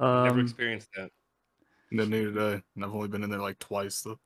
[0.00, 1.10] Never Um, experienced that.
[1.90, 2.62] No, neither did I.
[2.74, 4.18] And I've only been in there like twice though.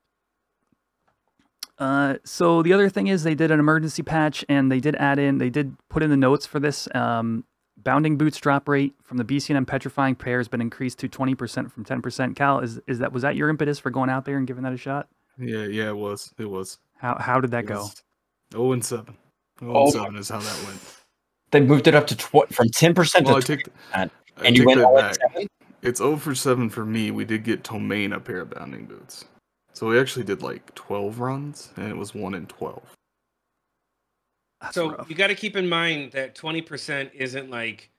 [1.79, 5.19] Uh, so the other thing is they did an emergency patch and they did add
[5.19, 6.89] in, they did put in the notes for this.
[6.95, 7.45] Um,
[7.83, 11.85] bounding boots drop rate from the BCNM petrifying pair has been increased to 20% from
[11.85, 12.37] 10%.
[12.37, 14.73] Cal, is, is that, was that your impetus for going out there and giving that
[14.73, 15.09] a shot?
[15.39, 16.33] Yeah, yeah, it was.
[16.39, 16.79] It was.
[16.99, 17.83] How, how did that It go?
[17.83, 18.03] was
[18.53, 19.17] 0 and 7.
[19.61, 20.81] 0 Oh and 7 is how that went.
[21.51, 24.11] They moved it up to tw- from ten percent Well, I to take, 20%, I
[24.45, 25.17] and you went all oh back.
[25.17, 25.49] seven.
[25.83, 27.11] It's 0 for 7 for me.
[27.11, 29.25] We did get Tomain a pair of bounding boots.
[29.73, 32.83] So we actually did like 12 runs, and it was 1 in 12.
[34.61, 35.09] That's So rough.
[35.09, 37.91] you got to keep in mind that 20% isn't like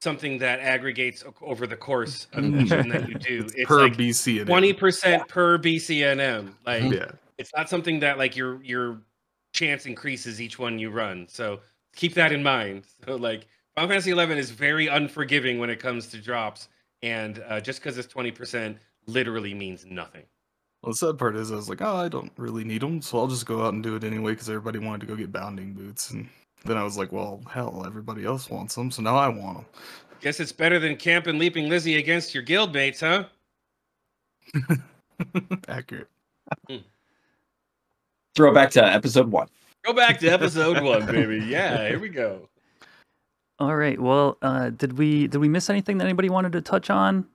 [0.00, 3.46] something that aggregates over the course of each one that you do.
[3.54, 6.54] It's per like BC and 20% per BCNM.
[6.66, 7.10] Like Yeah.
[7.38, 9.00] it's not something that like your your
[9.54, 11.26] chance increases each one you run.
[11.28, 11.60] So
[11.96, 12.84] keep that in mind.
[13.06, 16.68] So like Final Fantasy 11 is very unforgiving when it comes to drops,
[17.02, 18.76] and uh, just because it's 20%
[19.06, 20.22] literally means nothing.
[20.84, 23.16] Well, the sad part is, I was like, oh, I don't really need them, so
[23.16, 25.72] I'll just go out and do it anyway because everybody wanted to go get bounding
[25.72, 26.10] boots.
[26.10, 26.28] And
[26.66, 29.66] then I was like, well, hell, everybody else wants them, so now I want them.
[30.20, 33.24] Guess it's better than Camp and Leaping Lizzy against your guildmates, huh?
[34.68, 35.62] them.
[35.68, 36.08] Accurate.
[38.36, 39.48] Throwback to episode one.
[39.86, 41.46] Go back to episode one, baby.
[41.46, 42.46] Yeah, here we go.
[43.58, 43.98] All right.
[43.98, 47.26] Well, uh, did we did we miss anything that anybody wanted to touch on?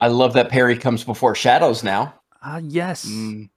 [0.00, 2.14] I love that parry comes before shadows now.
[2.42, 3.06] Ah, yes.
[3.06, 3.48] Mm,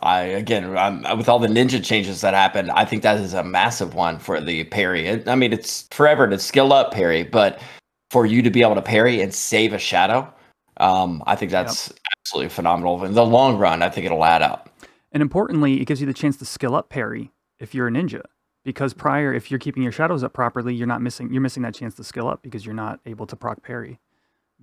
[0.00, 3.42] I again, I'm, with all the ninja changes that happened, I think that is a
[3.42, 5.06] massive one for the parry.
[5.06, 7.60] It, I mean, it's forever to skill up parry, but
[8.10, 10.32] for you to be able to parry and save a shadow,
[10.78, 13.04] um, I think that's absolutely phenomenal.
[13.04, 14.70] In the long run, I think it'll add up.
[15.12, 18.22] And importantly, it gives you the chance to skill up parry if you're a ninja.
[18.64, 21.74] Because prior, if you're keeping your shadows up properly, you're not missing you're missing that
[21.74, 23.98] chance to skill up because you're not able to proc parry.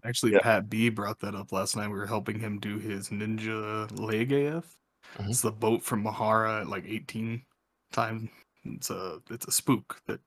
[0.06, 0.40] Actually, Yeah.
[0.42, 1.88] Pat B brought that up last night.
[1.90, 4.78] We were helping him do his Ninja Leg AF.
[5.18, 5.30] Mhm.
[5.30, 7.44] It's the boat from Mhaura at like 18
[7.92, 8.30] times.
[8.64, 10.20] It's a it's a spook that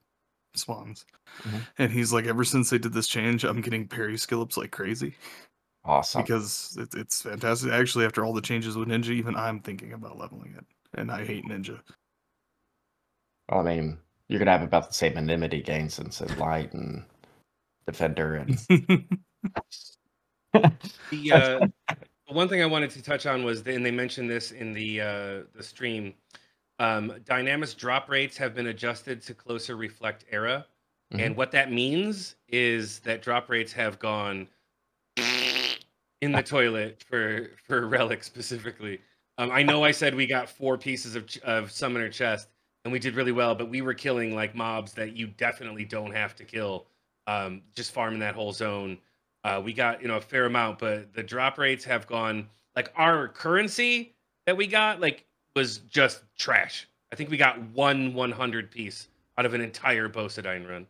[0.55, 1.05] spawns.
[1.43, 1.67] Mhm.
[1.79, 4.71] And he's like, ever since they did this change, I'm getting parry skill ups like
[4.73, 5.15] crazy.
[5.85, 6.23] Awesome.
[6.23, 7.73] because it, it's fantastic.
[7.73, 11.25] Actually, after all the changes with Ninja, even I'm thinking about leveling it, and I
[11.25, 11.81] hate Ninja.
[13.49, 17.05] Well, I mean, you're gonna have about the same enmity gains since light and
[17.87, 18.59] defender and
[21.11, 21.95] The uh,
[22.29, 25.41] one thing I wanted to touch on was, and they mentioned this in the uh,
[25.55, 26.15] the stream.
[26.79, 30.67] Um, Dynamis drop rates have been adjusted to closer reflect era,
[31.13, 34.49] and what that means is that drop rates have gone
[36.23, 39.01] in the toilet for for relic specifically.
[39.39, 42.49] Um, I know I said we got four pieces of of summoner chest,
[42.85, 46.13] and we did really well, but we were killing like mobs that you definitely don't
[46.13, 46.87] have to kill.
[47.27, 48.99] Um, just farming that whole zone.
[49.45, 52.93] Uh, we got you know a fair amount, but the drop rates have gone like
[52.97, 54.15] our currency
[54.47, 55.25] that we got like
[55.55, 56.89] was just trash.
[57.13, 60.87] I think we got one 100 piece out of an entire Beaucedine run.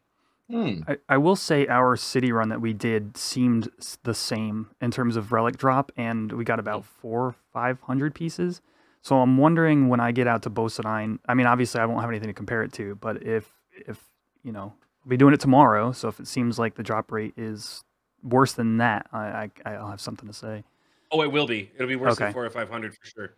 [0.51, 0.83] Hmm.
[0.87, 3.71] I, I will say our city run that we did seemed
[4.03, 8.61] the same in terms of relic drop, and we got about four, five hundred pieces.
[9.01, 11.19] So I'm wondering when I get out to Beaucedine.
[11.27, 14.05] I mean, obviously I won't have anything to compare it to, but if if
[14.45, 14.75] you know,
[15.05, 15.93] I'll be doing it tomorrow.
[15.93, 17.83] So if it seems like the drop rate is
[18.23, 20.65] worse than that, I, I I'll have something to say.
[21.11, 21.71] Oh, it will be.
[21.75, 22.33] It'll be worse than Okay.
[22.33, 23.35] four or five hundred for sure.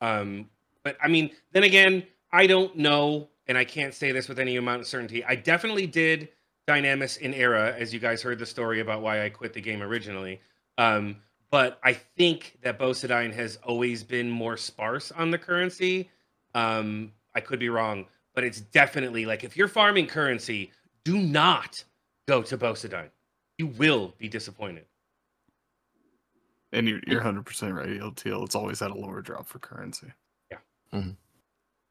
[0.00, 0.48] Um,
[0.84, 4.56] but I mean, then again, I don't know, and I can't say this with any
[4.56, 5.24] amount of certainty.
[5.24, 6.28] I definitely did
[6.68, 9.82] Dynamis in Era, as you guys heard the story about why I quit the game
[9.82, 10.40] originally.
[10.78, 11.16] Um,
[11.50, 16.10] but I think that Beaucedine has always been more sparse on the currency.
[16.54, 20.72] Um, I could be wrong, but it's definitely like if you're farming currency,
[21.04, 21.82] do not
[22.26, 23.10] go to Beaucedine.
[23.58, 24.84] You will be disappointed.
[26.72, 27.88] And you're you're 100 percent right.
[27.88, 30.08] LTL it's always had a lower drop for currency.
[30.50, 31.02] Yeah.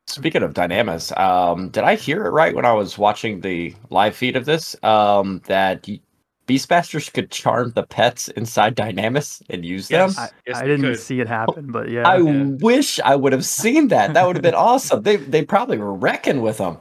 [0.08, 4.16] Speaking of Dynamis, um, did I hear it right when I was watching the live
[4.16, 4.76] feed of this?
[4.84, 6.00] Um, that y-
[6.48, 10.16] Beastmasters could charm the pets inside Dynamis and use Yes.
[10.16, 10.26] them.
[10.26, 11.00] I, Yes, I didn't could.
[11.00, 12.08] see it happen, but yeah.
[12.08, 12.44] I Yeah.
[12.62, 14.14] wish I would have seen that.
[14.14, 15.02] That would have been awesome.
[15.02, 16.78] They they probably were wrecking with them.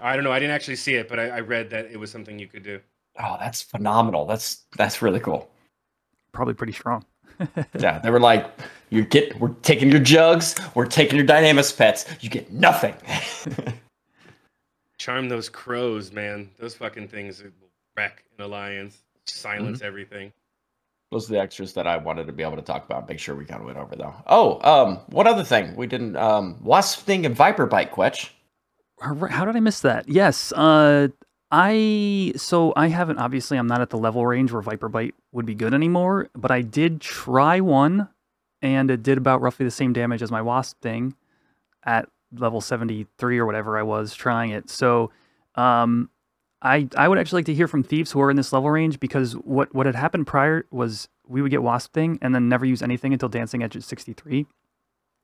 [0.00, 0.32] I don't know.
[0.32, 2.64] I didn't actually see it, but I, I read that it was something you could
[2.64, 2.80] do.
[3.18, 4.26] Oh, that's phenomenal.
[4.26, 5.48] That's that's really cool.
[6.32, 7.04] probably pretty strong.
[7.78, 8.46] Yeah, they were like,
[8.88, 12.06] "You get, we're taking your jugs, we're taking your Dynamis pets.
[12.20, 12.94] You get nothing."
[14.98, 16.48] Charm those crows, man.
[16.58, 17.50] Those fucking things will
[17.96, 19.86] wreck an alliance, silence Mm-hmm.
[19.86, 20.32] everything.
[21.12, 23.08] Those are the extras that I wanted to be able to talk about.
[23.08, 24.14] Make sure we kind of went over though.
[24.26, 26.16] Oh, um, one other thing we didn't.
[26.16, 28.30] Um, Wasp Sting and Viper bite, Kwech.
[29.00, 30.08] How did I miss that?
[30.08, 30.52] Yes.
[30.52, 31.08] Uh,
[31.50, 35.46] I so I haven't obviously I'm not at the level range where Viper Bite would
[35.46, 38.08] be good anymore, but I did try one,
[38.62, 41.14] and it did about roughly the same damage as my Wasp Sting,
[41.84, 44.68] at level 73 or whatever I was trying it.
[44.68, 45.12] So,
[45.54, 46.10] um,
[46.62, 48.98] I I would actually like to hear from thieves who are in this level range
[48.98, 52.64] because what what had happened prior was we would get Wasp Sting and then never
[52.64, 54.46] use anything until Dancing Edge at 63,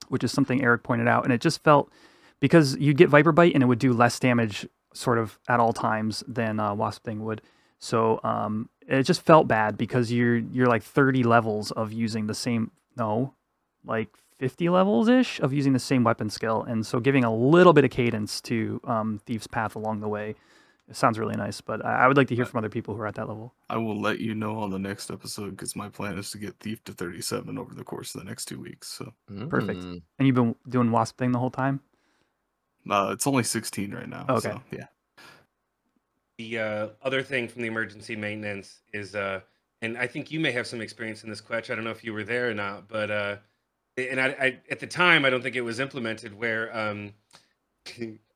[0.07, 1.91] which is something Eric pointed out, and it just felt
[2.39, 5.73] because you'd get Viper Bite and it would do less damage sort of at all
[5.73, 7.41] times than uh, Wasp Sting would.
[7.79, 12.33] So um, it just felt bad because you're you're like 30 levels of using the
[12.33, 13.33] same no,
[13.83, 14.09] like
[14.39, 17.83] 50 levels ish of using the same weapon skill, and so giving a little bit
[17.83, 20.35] of cadence to um, Thief's Path along the way.
[20.89, 23.01] It sounds really nice, but I I would like to hear from other people who
[23.01, 23.53] are at that level.
[23.69, 26.59] I will let you know on the next episode because my plan is to get
[26.59, 28.89] Thief to 37 over the course of the next two weeks.
[28.89, 29.13] So
[29.49, 29.79] Perfect.
[29.79, 30.01] Mm.
[30.19, 31.81] And you've been doing Wasp Sting the whole time.
[32.89, 34.25] Uh, it's only 16 right now.
[34.29, 34.49] Okay.
[34.49, 34.85] So, yeah.
[36.37, 39.41] The uh, other thing from the emergency maintenance is, uh,
[39.81, 41.69] and I think you may have some experience in this, Kwech.
[41.69, 43.35] I don't know if you were there or not, but uh,
[43.97, 47.13] and I, I at the time I don't think it was implemented where um,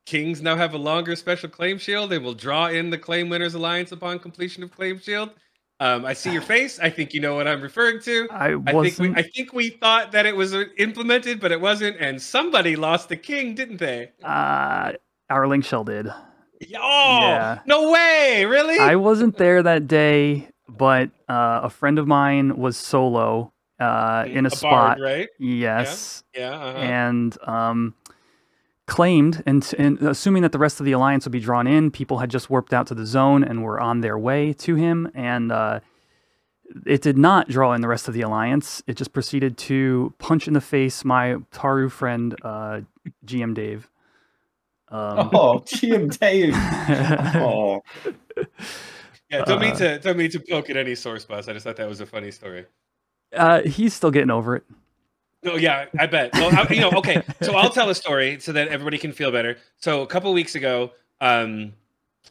[0.06, 3.56] kings now have a longer special claim shield They will draw in the claim winners
[3.56, 5.32] alliance upon completion of claim shield.
[5.80, 6.80] Um, I see your face.
[6.80, 8.28] I think you know what I'm referring to.
[8.32, 11.62] I I think we, I think we thought that it was uh, implemented, but it
[11.62, 14.12] wasn't, and somebody lost the king, didn't they?
[14.24, 14.94] uh,
[15.30, 16.08] our link shell did.
[16.08, 17.60] Oh, Yeah.
[17.66, 18.46] no way!
[18.46, 18.80] Really?
[18.80, 24.46] I wasn't there that day, but uh, a friend of mine was solo uh, in
[24.46, 25.00] a, bard, spot.
[25.00, 25.28] right?
[25.38, 26.52] Yes, Yeah.
[26.56, 26.78] Uh-huh.
[26.80, 27.94] and um,
[28.88, 32.18] claimed, and, and assuming that the rest of the alliance would be drawn in, people
[32.20, 35.52] had just warped out to the zone and were on their way to him, and
[35.52, 35.80] uh,
[36.86, 38.82] it did not draw in the rest of the alliance.
[38.88, 42.82] It just proceeded to punch in the face my Taru friend, uh,
[43.26, 43.90] GM Dave.
[44.90, 46.54] Um, Oh, GM Dave.
[47.44, 47.82] Oh,
[49.30, 51.50] Yeah, don't mean Uh, to don't mean to poke at any source, boss.
[51.50, 52.66] I just thought that was a funny story.
[53.36, 54.64] uh, he's still getting over it.
[55.48, 56.34] No, yeah, I bet.
[56.34, 57.24] Well, I, you know, okay.
[57.42, 59.58] So I'll tell a story so that everybody can feel better.
[59.78, 60.92] So a couple weeks ago,
[61.22, 61.74] um,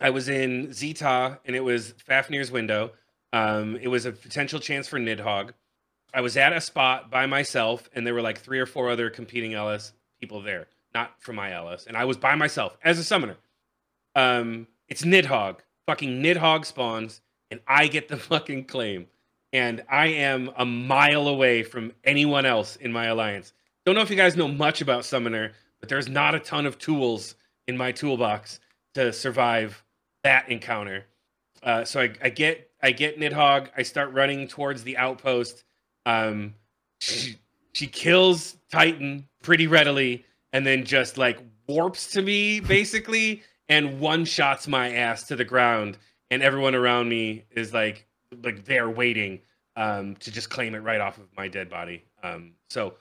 [0.00, 2.92] I was in Zeta and it was Fafnir's window.
[3.32, 5.52] Um, it was a potential chance for Nidhogg.
[6.12, 9.10] I was at a spot by myself, and there were like three or four other
[9.10, 13.04] competing LS people there, not from my LS, and I was by myself as a
[13.04, 13.36] summoner.
[14.14, 15.56] Um, it's Nidhogg,
[15.86, 17.20] fucking Nidhogg spawns,
[17.50, 19.08] and I get the fucking claim,
[19.56, 23.54] and I am a mile away from anyone else in my alliance.
[23.86, 26.78] Don't know if you guys know much about summoner, but there's not a ton of
[26.78, 28.60] tools in my toolbox
[28.92, 29.82] to survive
[30.24, 31.06] that encounter.
[31.62, 33.68] Uh, so I, I get I get Nidhogg.
[33.74, 35.64] I start running towards the outpost.
[36.04, 36.54] Um,
[37.00, 37.38] she,
[37.72, 44.26] she kills Titan pretty readily, and then just like warps to me basically, and one
[44.26, 45.96] shots my ass to the ground.
[46.30, 48.05] And everyone around me is like
[48.42, 49.40] like they're waiting
[49.76, 52.02] um, to just claim it right off of my dead body.
[52.22, 52.94] Um, so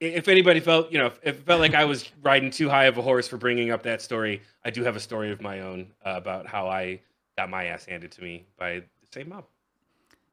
[0.00, 2.96] if anybody felt, you know, if it felt like I was riding too high of
[2.98, 5.88] a horse for bringing up that story, I do have a story of my own
[6.04, 7.00] uh, about how I
[7.36, 9.44] got my ass handed to me by the same mob.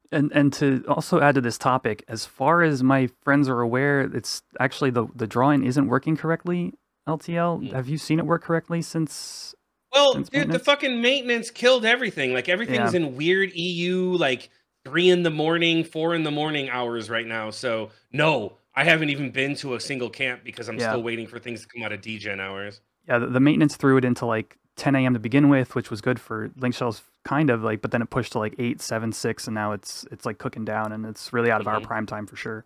[0.10, 3.99] And and to also add to this topic, as far as my friends are aware,
[4.02, 6.74] it's actually the the drawing isn't working correctly.
[7.06, 7.74] LTL, Mm.
[7.74, 9.54] have you seen it work correctly since?
[9.91, 12.34] Well, dude, the fucking maintenance killed everything.
[12.34, 14.49] Like everything's in weird EU, like
[14.85, 17.49] three in the morning, four in the morning hours right now.
[17.49, 20.89] So no, I haven't even been to a single camp because I'm Yeah.
[20.89, 22.81] still waiting for things to come out of DGen hours.
[23.07, 25.14] Yeah, the, the maintenance threw it into like 10 a.m.
[25.14, 28.09] to begin with, which was good for link shells, kind of like, but then it
[28.09, 31.34] pushed to like 8, 7, 6, and now it's it's like cooking down, and it's
[31.34, 31.84] really out of our Mhm.
[31.84, 32.65] prime time for sure.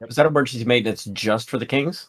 [0.00, 2.08] Was that emergency maintenance just for the Kings?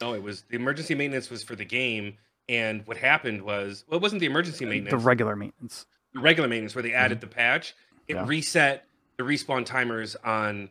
[0.00, 3.96] No, it was the emergency maintenance was for the game, and what happened was well,
[3.98, 4.90] it wasn't the emergency maintenance.
[4.90, 5.86] The regular maintenance.
[6.14, 7.74] the regular maintenance where they added the patch,
[8.08, 8.24] it Yeah.
[8.26, 8.86] reset
[9.18, 10.70] the respawn timers on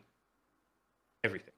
[1.24, 1.52] everything.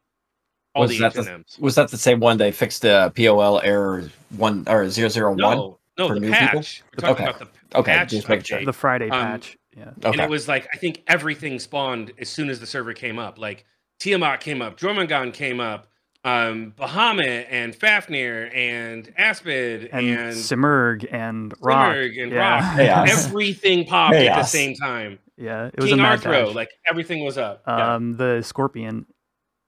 [0.75, 4.11] All Was the that the- Was that the same one they fixed the POL error
[4.31, 5.39] one or zero zero one?
[5.39, 6.47] No, no, for the new people?
[6.61, 6.83] patch.
[6.97, 7.37] We're talking Okay.
[7.37, 8.65] about the Okay, patch just making sure.
[8.65, 9.57] The Friday Um, patch.
[9.77, 9.91] Yeah.
[10.03, 13.39] And it was like I think everything spawned as soon as the server came up.
[13.39, 13.65] Like
[14.01, 15.89] Tiamat came up, Jormungand came up,
[16.29, 21.95] um, Bahamut and Fafnir and Aspid And, and, Simurgh and Roc.
[21.95, 22.69] Simurgh and yeah.
[22.69, 22.77] Roc.
[22.77, 23.27] Chaos.
[23.27, 25.19] Everything popped at the same time.
[25.37, 26.55] yeah, it was King a mad Arthro, dash.
[26.55, 27.63] like everything was up.
[27.67, 27.95] yeah.
[27.95, 29.07] um, the Scorpion,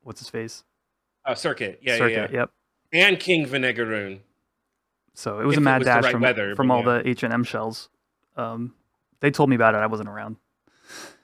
[0.02, 0.64] what's his face?
[1.24, 2.10] Uh, Serket, yeah, Serket.
[2.10, 2.38] yeah, yeah.
[2.38, 2.50] Yep.
[2.92, 4.20] And King Vinegaroon.
[5.14, 7.02] So it was If a mad was dash right from, weather, from all yeah.
[7.02, 7.88] the H and M shells.
[8.36, 8.74] Um,
[9.20, 9.78] they told me about it.
[9.78, 10.36] I wasn't around.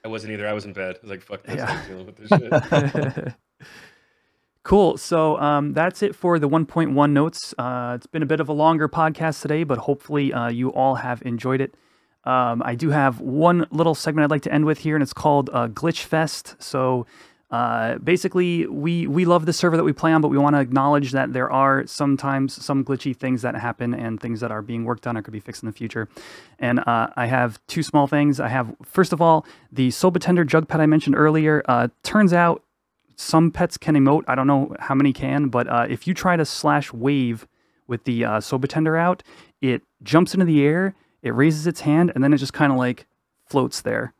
[0.05, 0.47] I wasn't either.
[0.47, 0.95] I was in bed.
[0.97, 1.55] I was like, fuck this.
[1.57, 3.31] Yeah.
[4.67, 4.97] cool.
[4.97, 7.55] So um, that's it for the 1.1 notes.
[7.57, 10.95] Uh, it's been a bit of a longer podcast today, but hopefully uh, you all
[10.95, 11.73] have enjoyed it.
[12.25, 15.13] Um, I do have one little segment I'd like to end with here, and it's
[15.13, 16.57] called uh, Glitch Fest.
[16.59, 17.05] So
[17.49, 20.59] uh, basically, we we love the server that we play on, but we want to
[20.59, 24.83] acknowledge that there are sometimes some glitchy things that happen and things that are being
[24.83, 26.09] worked on or could be fixed in the future.
[26.59, 28.41] And uh, I have two small things.
[28.41, 31.63] I have first of all the Sabotender jug pet I mentioned earlier.
[31.69, 32.63] Uh, turns out
[33.17, 34.23] some pets can emote.
[34.27, 37.47] I don't know how many can, but uh, if you try to slash wave
[37.87, 39.23] with the uh, Sabotender out,
[39.59, 42.77] it jumps into the air, it raises its hand, and then it just kind of
[42.77, 43.07] like
[43.47, 44.13] floats there.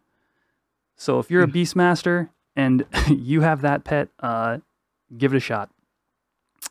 [0.96, 4.58] So if you're a Beastmaster and you have that pet, uh,
[5.16, 5.70] give it a shot.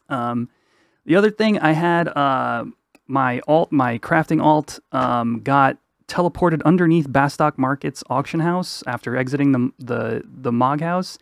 [0.09, 0.51] Um,
[1.05, 2.65] the other thing I had, uh,
[3.07, 5.79] my alt, my crafting alt, um, got
[6.09, 11.19] teleported underneath Bastock Market's auction house after exiting the the the Mog house.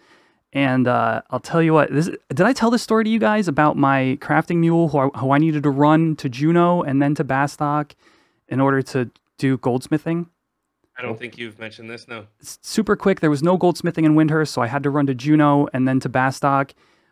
[0.55, 1.93] And uh, I'll tell you what.
[1.93, 5.09] This did I tell this story to you guys about my crafting mule, who I,
[5.19, 7.93] who I needed to run to Jeuno and then to Bastock
[8.49, 10.29] in order to do goldsmithing.
[10.97, 12.07] I don't think you've mentioned this.
[12.07, 12.27] No.
[12.41, 13.19] super quick.
[13.19, 15.99] There was no goldsmithing in Windhurst, so I had to run to Jeuno and then
[16.01, 16.71] to Bastock.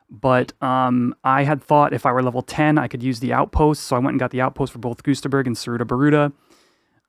[0.09, 3.85] But um, I had thought if I were level 10, I could use the outpost.
[3.85, 6.32] So I went and got the outpost for both Gustaberg and Sarutabaruta.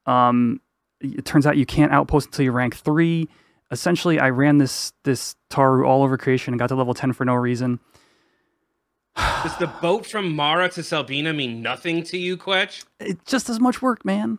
[0.07, 0.61] Um,
[0.99, 3.29] it turns out you can't outpost until you rank three.
[3.73, 7.25] Essentially, I ran this this Taru all over creation and got to level 10 for
[7.25, 7.79] no reason.
[9.17, 12.85] Does the boat from Mhaura to Selbina mean nothing to you, Kwech?
[12.99, 14.37] It's just as much work, man.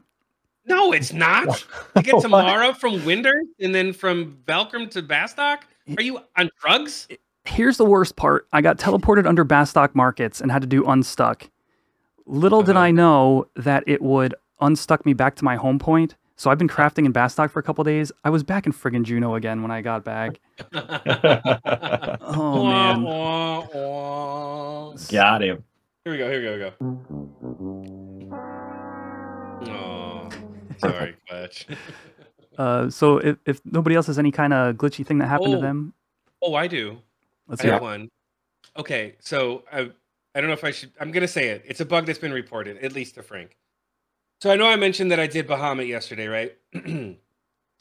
[0.66, 1.66] No, it's not.
[1.96, 5.58] You get to Mhaura from Winder and then from Valkurm to Bastock?
[5.98, 7.08] Are you on drugs?
[7.44, 8.46] Here's the worst part.
[8.52, 11.50] I got teleported under Bastock markets and had to do unstuck.
[12.24, 12.86] Little did Uh-huh.
[12.86, 16.14] I know that it would unstuck me back to my home point.
[16.36, 18.10] So I've been crafting in Bastock for a couple days.
[18.24, 20.40] I was back in friggin' Jeuno again when I got back.
[22.26, 23.02] Oh Wah, man.
[23.02, 24.92] wah, wah.
[25.10, 25.62] Got him.
[26.04, 26.30] Here we go.
[26.30, 26.50] Here we go.
[26.50, 26.58] Here
[28.20, 28.40] we go.
[29.70, 30.28] Oh,
[30.78, 31.76] sorry, Kwech.
[32.56, 35.58] Uh, so if, if nobody else has any kind of glitchy thing that happened to
[35.58, 35.60] Oh.
[35.60, 35.92] them,
[36.40, 36.98] Oh, I do.
[37.48, 37.72] let's I hear.
[37.72, 38.08] have one.
[38.76, 39.90] Okay, so I
[40.36, 40.92] I don't know if I should.
[41.00, 41.64] I'm gonna say it.
[41.66, 43.56] It's a bug that's been reported, at least to Frank.
[44.40, 46.56] So I know I mentioned that I did Bahamut yesterday, right?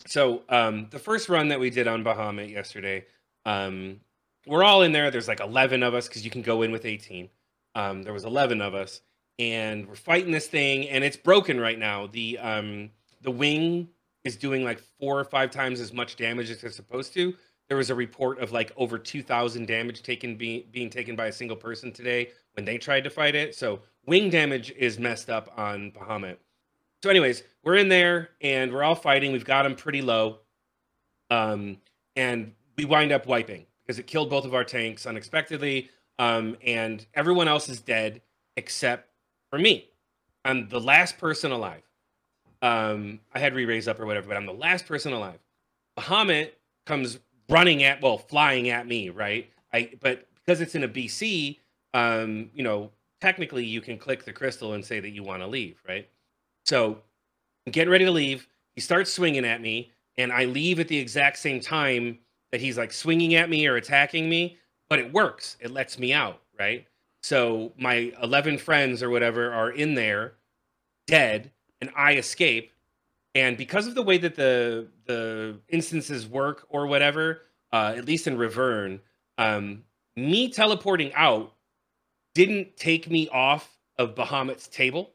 [0.05, 3.05] so um, the first run that we did on Bahamut yesterday,
[3.45, 3.99] um,
[4.45, 5.11] we're all in there.
[5.11, 7.29] There's like 11 of us because you can go in with 18.
[7.75, 9.01] Um, there was 11 of us,
[9.39, 12.07] and we're fighting this thing, and it's broken right now.
[12.07, 13.89] The um, the wing
[14.23, 17.33] is doing like four or five times as much damage as it's supposed to.
[17.69, 21.31] There was a report of like over 2,000 damage taken be, being taken by a
[21.31, 23.55] single person today when they tried to fight it.
[23.55, 26.37] So wing damage is messed up on Bahamut.
[27.01, 29.33] So, anyways, we're in there and we're all fighting.
[29.33, 30.39] We've got him pretty low,
[31.29, 31.77] um,
[32.15, 35.89] and we wind up wiping because it killed both of our tanks unexpectedly.
[36.17, 38.21] Um, and everyone else is dead
[38.55, 39.09] except
[39.49, 39.89] for me.
[40.45, 41.83] I'm the last person alive.
[42.61, 45.39] Um, I had re-raise up or whatever, but I'm the last person alive.
[45.97, 46.51] Bahamut
[46.85, 47.19] comes
[47.53, 49.49] running at, well, flying at me, right?
[49.71, 51.59] I, but because it's in a BC,
[51.93, 52.89] um, you know,
[53.21, 56.09] technically you can click the crystal and say that you want to leave, right?
[56.65, 56.97] So
[57.71, 58.47] getting ready to leave.
[58.75, 62.19] He starts swinging at me, and I leave at the exact same time
[62.51, 64.57] that he's like swinging at me or attacking me,
[64.89, 65.57] but it works.
[65.59, 66.87] It lets me out, right?
[67.21, 70.33] So my 11 friends or whatever are in there
[71.07, 71.51] dead
[71.81, 72.72] and I escape.
[73.35, 77.41] And because of the way that the the instances work or whatever,
[77.71, 78.99] uh, at least in Riverne,
[79.37, 79.83] um,
[80.15, 81.53] me teleporting out
[82.35, 85.11] didn't take me off of Bahamut's table.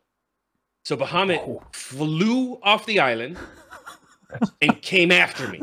[0.84, 1.62] So Bahamut Oh.
[1.72, 3.36] flew off the island
[4.62, 5.60] and came after me.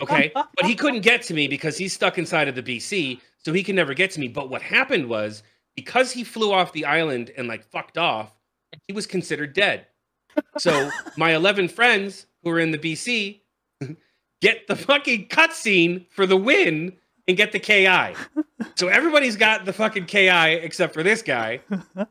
[0.00, 0.32] Okay.
[0.34, 3.62] But he couldn't get to me because he's stuck inside of the BC, so he
[3.62, 4.28] can never get to me.
[4.28, 5.42] But what happened was
[5.74, 8.32] because he flew off the island and like fucked off,
[8.86, 9.86] he was considered dead.
[10.58, 13.40] So my 11 friends who are in the BC
[14.40, 16.92] get the fucking cutscene for the win
[17.28, 18.14] and get the KI.
[18.76, 21.60] So everybody's got the fucking KI except for this guy.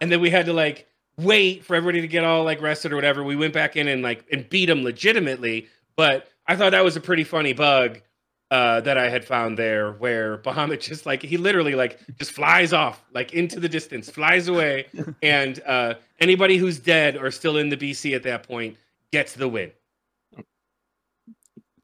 [0.01, 0.87] And then we had to like
[1.17, 3.23] wait for everybody to get all like rested or whatever.
[3.23, 5.67] We went back in and like and beat him legitimately.
[5.95, 8.01] But I thought that was a pretty funny bug
[8.51, 12.73] uh, that I had found there, where Bahamut just like he literally like just flies
[12.73, 14.87] off like into the distance, flies away,
[15.23, 18.77] and uh, anybody who's dead or still in the BC at that point
[19.11, 19.71] gets the win.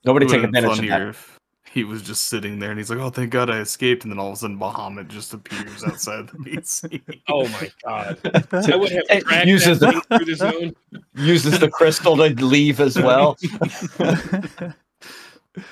[0.03, 1.01] Nobody It take would've been advantage of that.
[1.09, 1.39] if
[1.71, 4.17] he was just sitting there and he's like, "Oh, thank God I escaped," and then
[4.19, 7.01] all of a sudden Bahamut just appears outside the BC.
[7.29, 8.17] Oh my god!
[8.51, 10.75] I would have It uses that the- through the zone.
[11.15, 13.37] Uses the crystal to leave as well.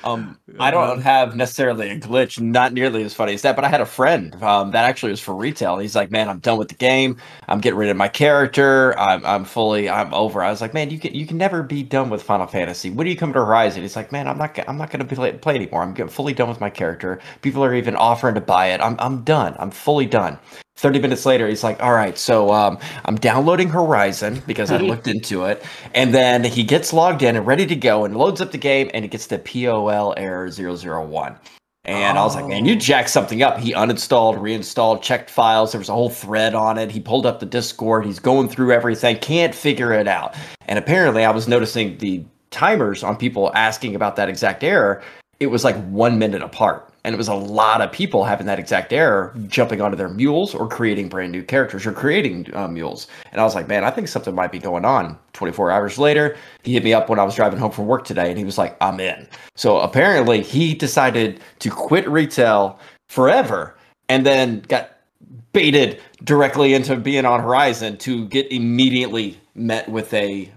[0.03, 3.69] Um, I don't have necessarily a glitch, not nearly as funny as that, but I
[3.69, 5.77] had a friend um, that actually was for retail.
[5.77, 7.17] He's like, "Man, I'm done with the game.
[7.47, 8.97] I'm getting rid of my character.
[8.99, 11.83] I'm, I'm fully, I'm over." I was like, "Man, you can, you can never be
[11.83, 12.89] done with Final Fantasy.
[12.89, 15.15] When do you come to Horizon?" He's like, "Man, I'm not, I'm not going to
[15.15, 15.83] play, play anymore.
[15.83, 17.19] I'm getting fully done with my character.
[17.41, 18.81] People are even offering to buy it.
[18.81, 19.55] I'm, I'm done.
[19.59, 20.39] I'm fully done."
[20.79, 25.07] 30 minutes later, he's like, All right, so um, I'm downloading Horizon because I looked
[25.07, 25.63] into it.
[25.93, 28.89] And then he gets logged in and ready to go and loads up the game
[28.93, 31.37] and it gets the POL error 001.
[31.85, 32.79] And I was like, Man, you Oh.
[32.79, 33.57] jacked something up.
[33.57, 35.71] He uninstalled, reinstalled, checked files.
[35.71, 36.91] There was a whole thread on it.
[36.91, 38.05] He pulled up the Discord.
[38.05, 40.35] He's going through everything, can't figure it out.
[40.67, 45.01] And apparently, I was noticing the timers on people asking about that exact error.
[45.39, 46.88] It was like one minute apart.
[47.03, 50.53] And it was a lot of people having that exact error, jumping onto their mules
[50.53, 53.07] or creating brand new characters or creating uh, mules.
[53.31, 55.17] And I was like, man, I think something might be going on.
[55.33, 58.29] 24 hours later, he hit me up when I was driving home from work today
[58.29, 59.27] and he was like, I'm in.
[59.55, 63.75] So apparently, he decided to quit retail forever
[64.09, 64.91] and then got
[65.53, 70.51] baited directly into being on Horizon to get immediately met with a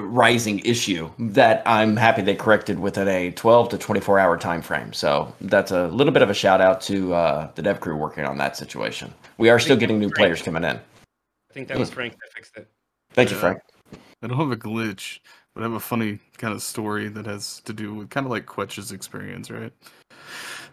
[0.00, 4.92] rising issue that I'm happy they corrected within a 12 to 24 hour time frame.
[4.92, 8.24] So that's a little bit of a shout out to uh, the dev crew working
[8.24, 9.12] on that situation.
[9.38, 10.76] We are still getting new players coming in.
[10.76, 12.68] I think that was Frank that fixed it.
[13.12, 13.60] Thank you, Frank.
[14.22, 15.20] I don't have a glitch,
[15.54, 18.30] but I have a funny kind of story that has to do with kind of
[18.30, 19.72] like Kwech's experience, right?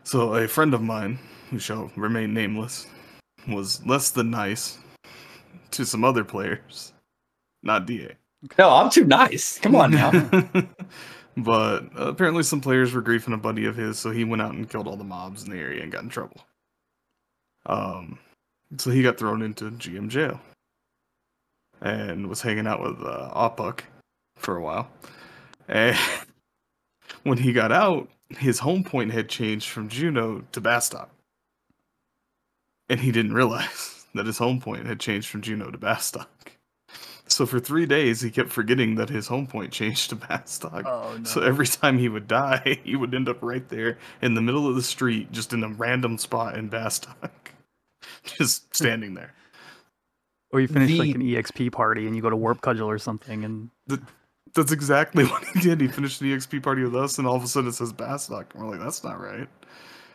[0.03, 1.17] So, a friend of mine,
[1.49, 2.87] who shall remain nameless,
[3.47, 4.77] was less than nice
[5.71, 6.93] to some other players,
[7.63, 8.15] not DA.
[8.57, 9.59] No, I'm too nice.
[9.59, 10.11] Come on now.
[11.37, 14.69] but apparently, some players were griefing a buddy of his, so he went out and
[14.69, 16.41] killed all the mobs in the area and got in trouble.
[17.65, 18.19] Um,
[18.77, 20.39] so he got thrown into GM jail
[21.81, 23.81] and was hanging out with uh, Oppuck
[24.37, 24.89] for a while.
[25.67, 25.97] And
[27.23, 31.09] when he got out, his home point had changed from Jeuno to Bastock.
[32.89, 36.27] And he didn't realize that his home point had changed from Jeuno to Bastock.
[37.35, 40.85] So for three days, he kept forgetting that his home point changed to Bastock.
[40.85, 41.23] Oh no.
[41.25, 44.69] So every time he would die, he would end up right there in the middle
[44.69, 47.31] of the street, just in a random spot in Bastock.
[48.23, 49.33] just standing there.
[50.53, 53.43] or you finish like an EXP party and you go to Warp Cudgel or something
[53.43, 53.69] and
[54.53, 55.81] That's exactly what he did.
[55.81, 58.45] He finished the EXP party with us, and all of a sudden it says Bastock.
[58.53, 59.49] And we're like, that's not right.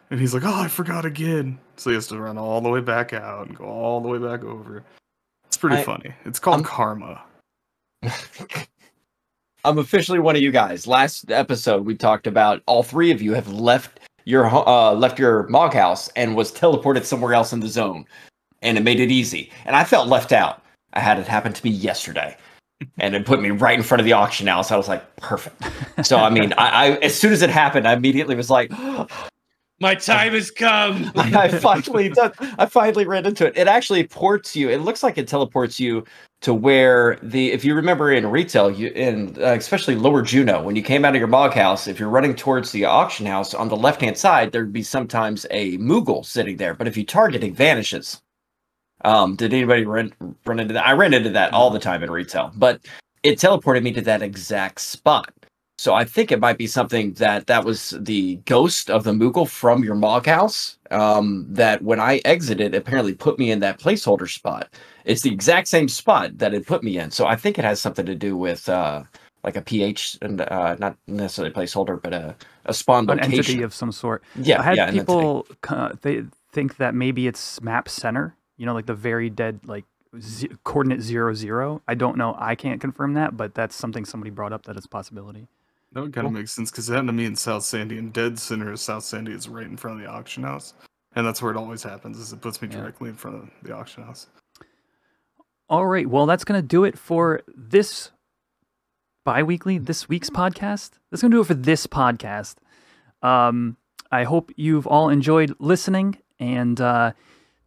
[0.08, 2.80] And he's like, "Oh, I forgot again." So he has to run all the way
[2.80, 4.84] back out and go all the way back over.
[5.50, 6.14] It's pretty I- funny.
[6.24, 7.22] It's called I'm- karma.
[9.64, 10.86] I'm officially one of you guys.
[10.86, 15.48] Last episode we talked about all three of you have left your uh left your
[15.48, 18.06] mog house and was teleported somewhere else in the zone.
[18.62, 19.50] And it made it easy.
[19.64, 20.62] And I felt left out.
[20.92, 22.36] I had it happen to me yesterday.
[22.98, 24.70] And it put me right in front of the auction house.
[24.70, 25.62] I was like, perfect.
[26.06, 28.70] So I mean, I, I as soon as it happened, I immediately was like,
[29.80, 31.10] My time has come.
[31.16, 33.56] I finally done, I finally ran into it.
[33.56, 34.68] It actually ports you.
[34.68, 36.04] It looks like it teleports you
[36.42, 40.76] to where the if you remember in retail, you in uh, especially Lower Jeuno, when
[40.76, 43.68] you came out of your mog house, if you're running towards the auction house on
[43.68, 46.74] the left hand side, there'd be sometimes a Moogle sitting there.
[46.74, 48.20] But if you target, it vanishes.
[49.02, 50.12] Um, did anybody run
[50.44, 50.86] run into that?
[50.86, 52.84] I ran into that all the time in retail, but
[53.22, 55.32] it teleported me to that exact spot.
[55.80, 59.48] So I think it might be something that that was the ghost of the Moogle
[59.48, 60.76] from your mog house.
[60.90, 64.68] Um, that when I exited, apparently put me in that placeholder spot.
[65.06, 67.10] It's the exact same spot that it put me in.
[67.10, 69.04] So I think it has something to do with uh,
[69.42, 72.36] like a pH and uh, not necessarily placeholder, but a,
[72.66, 73.38] a spawn An location.
[73.38, 74.22] entity of some sort.
[74.34, 78.36] yeah, I had yeah, people uh, they think that maybe it's map center.
[78.58, 79.86] You know, like the very dead like
[80.20, 81.80] z- coordinate zero zero.
[81.88, 82.36] I don't know.
[82.38, 85.48] I can't confirm that, but that's something somebody brought up that it's a possibility.
[85.92, 88.12] That would kind of make sense because it happened to me in South Sandy, and
[88.12, 90.74] dead center of South Sandy is right in front of the auction house,
[91.16, 92.16] and that's where it always happens.
[92.18, 92.78] Is it puts me Yeah.
[92.80, 94.28] directly in front of the auction house.
[95.68, 96.06] All right.
[96.08, 98.10] Well, that's going to do it for this
[99.24, 100.92] bi-weekly, this week's podcast.
[101.10, 102.56] That's going to do it for this podcast.
[103.22, 103.76] Um,
[104.10, 106.18] I hope you've all enjoyed listening.
[106.40, 107.12] And uh,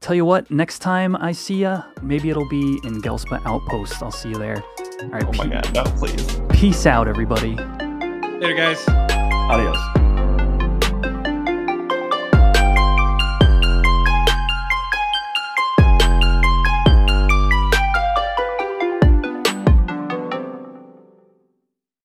[0.02, 4.02] tell you what, next time I see ya, maybe it'll be in Ghelsba Outpost.
[4.04, 4.62] I'll see you there.
[5.04, 5.24] All right.
[5.26, 6.42] Oh my pe- god, no, please.
[6.50, 7.56] Peace out, everybody.
[8.44, 8.86] Later, guys.
[9.50, 10.03] Adios.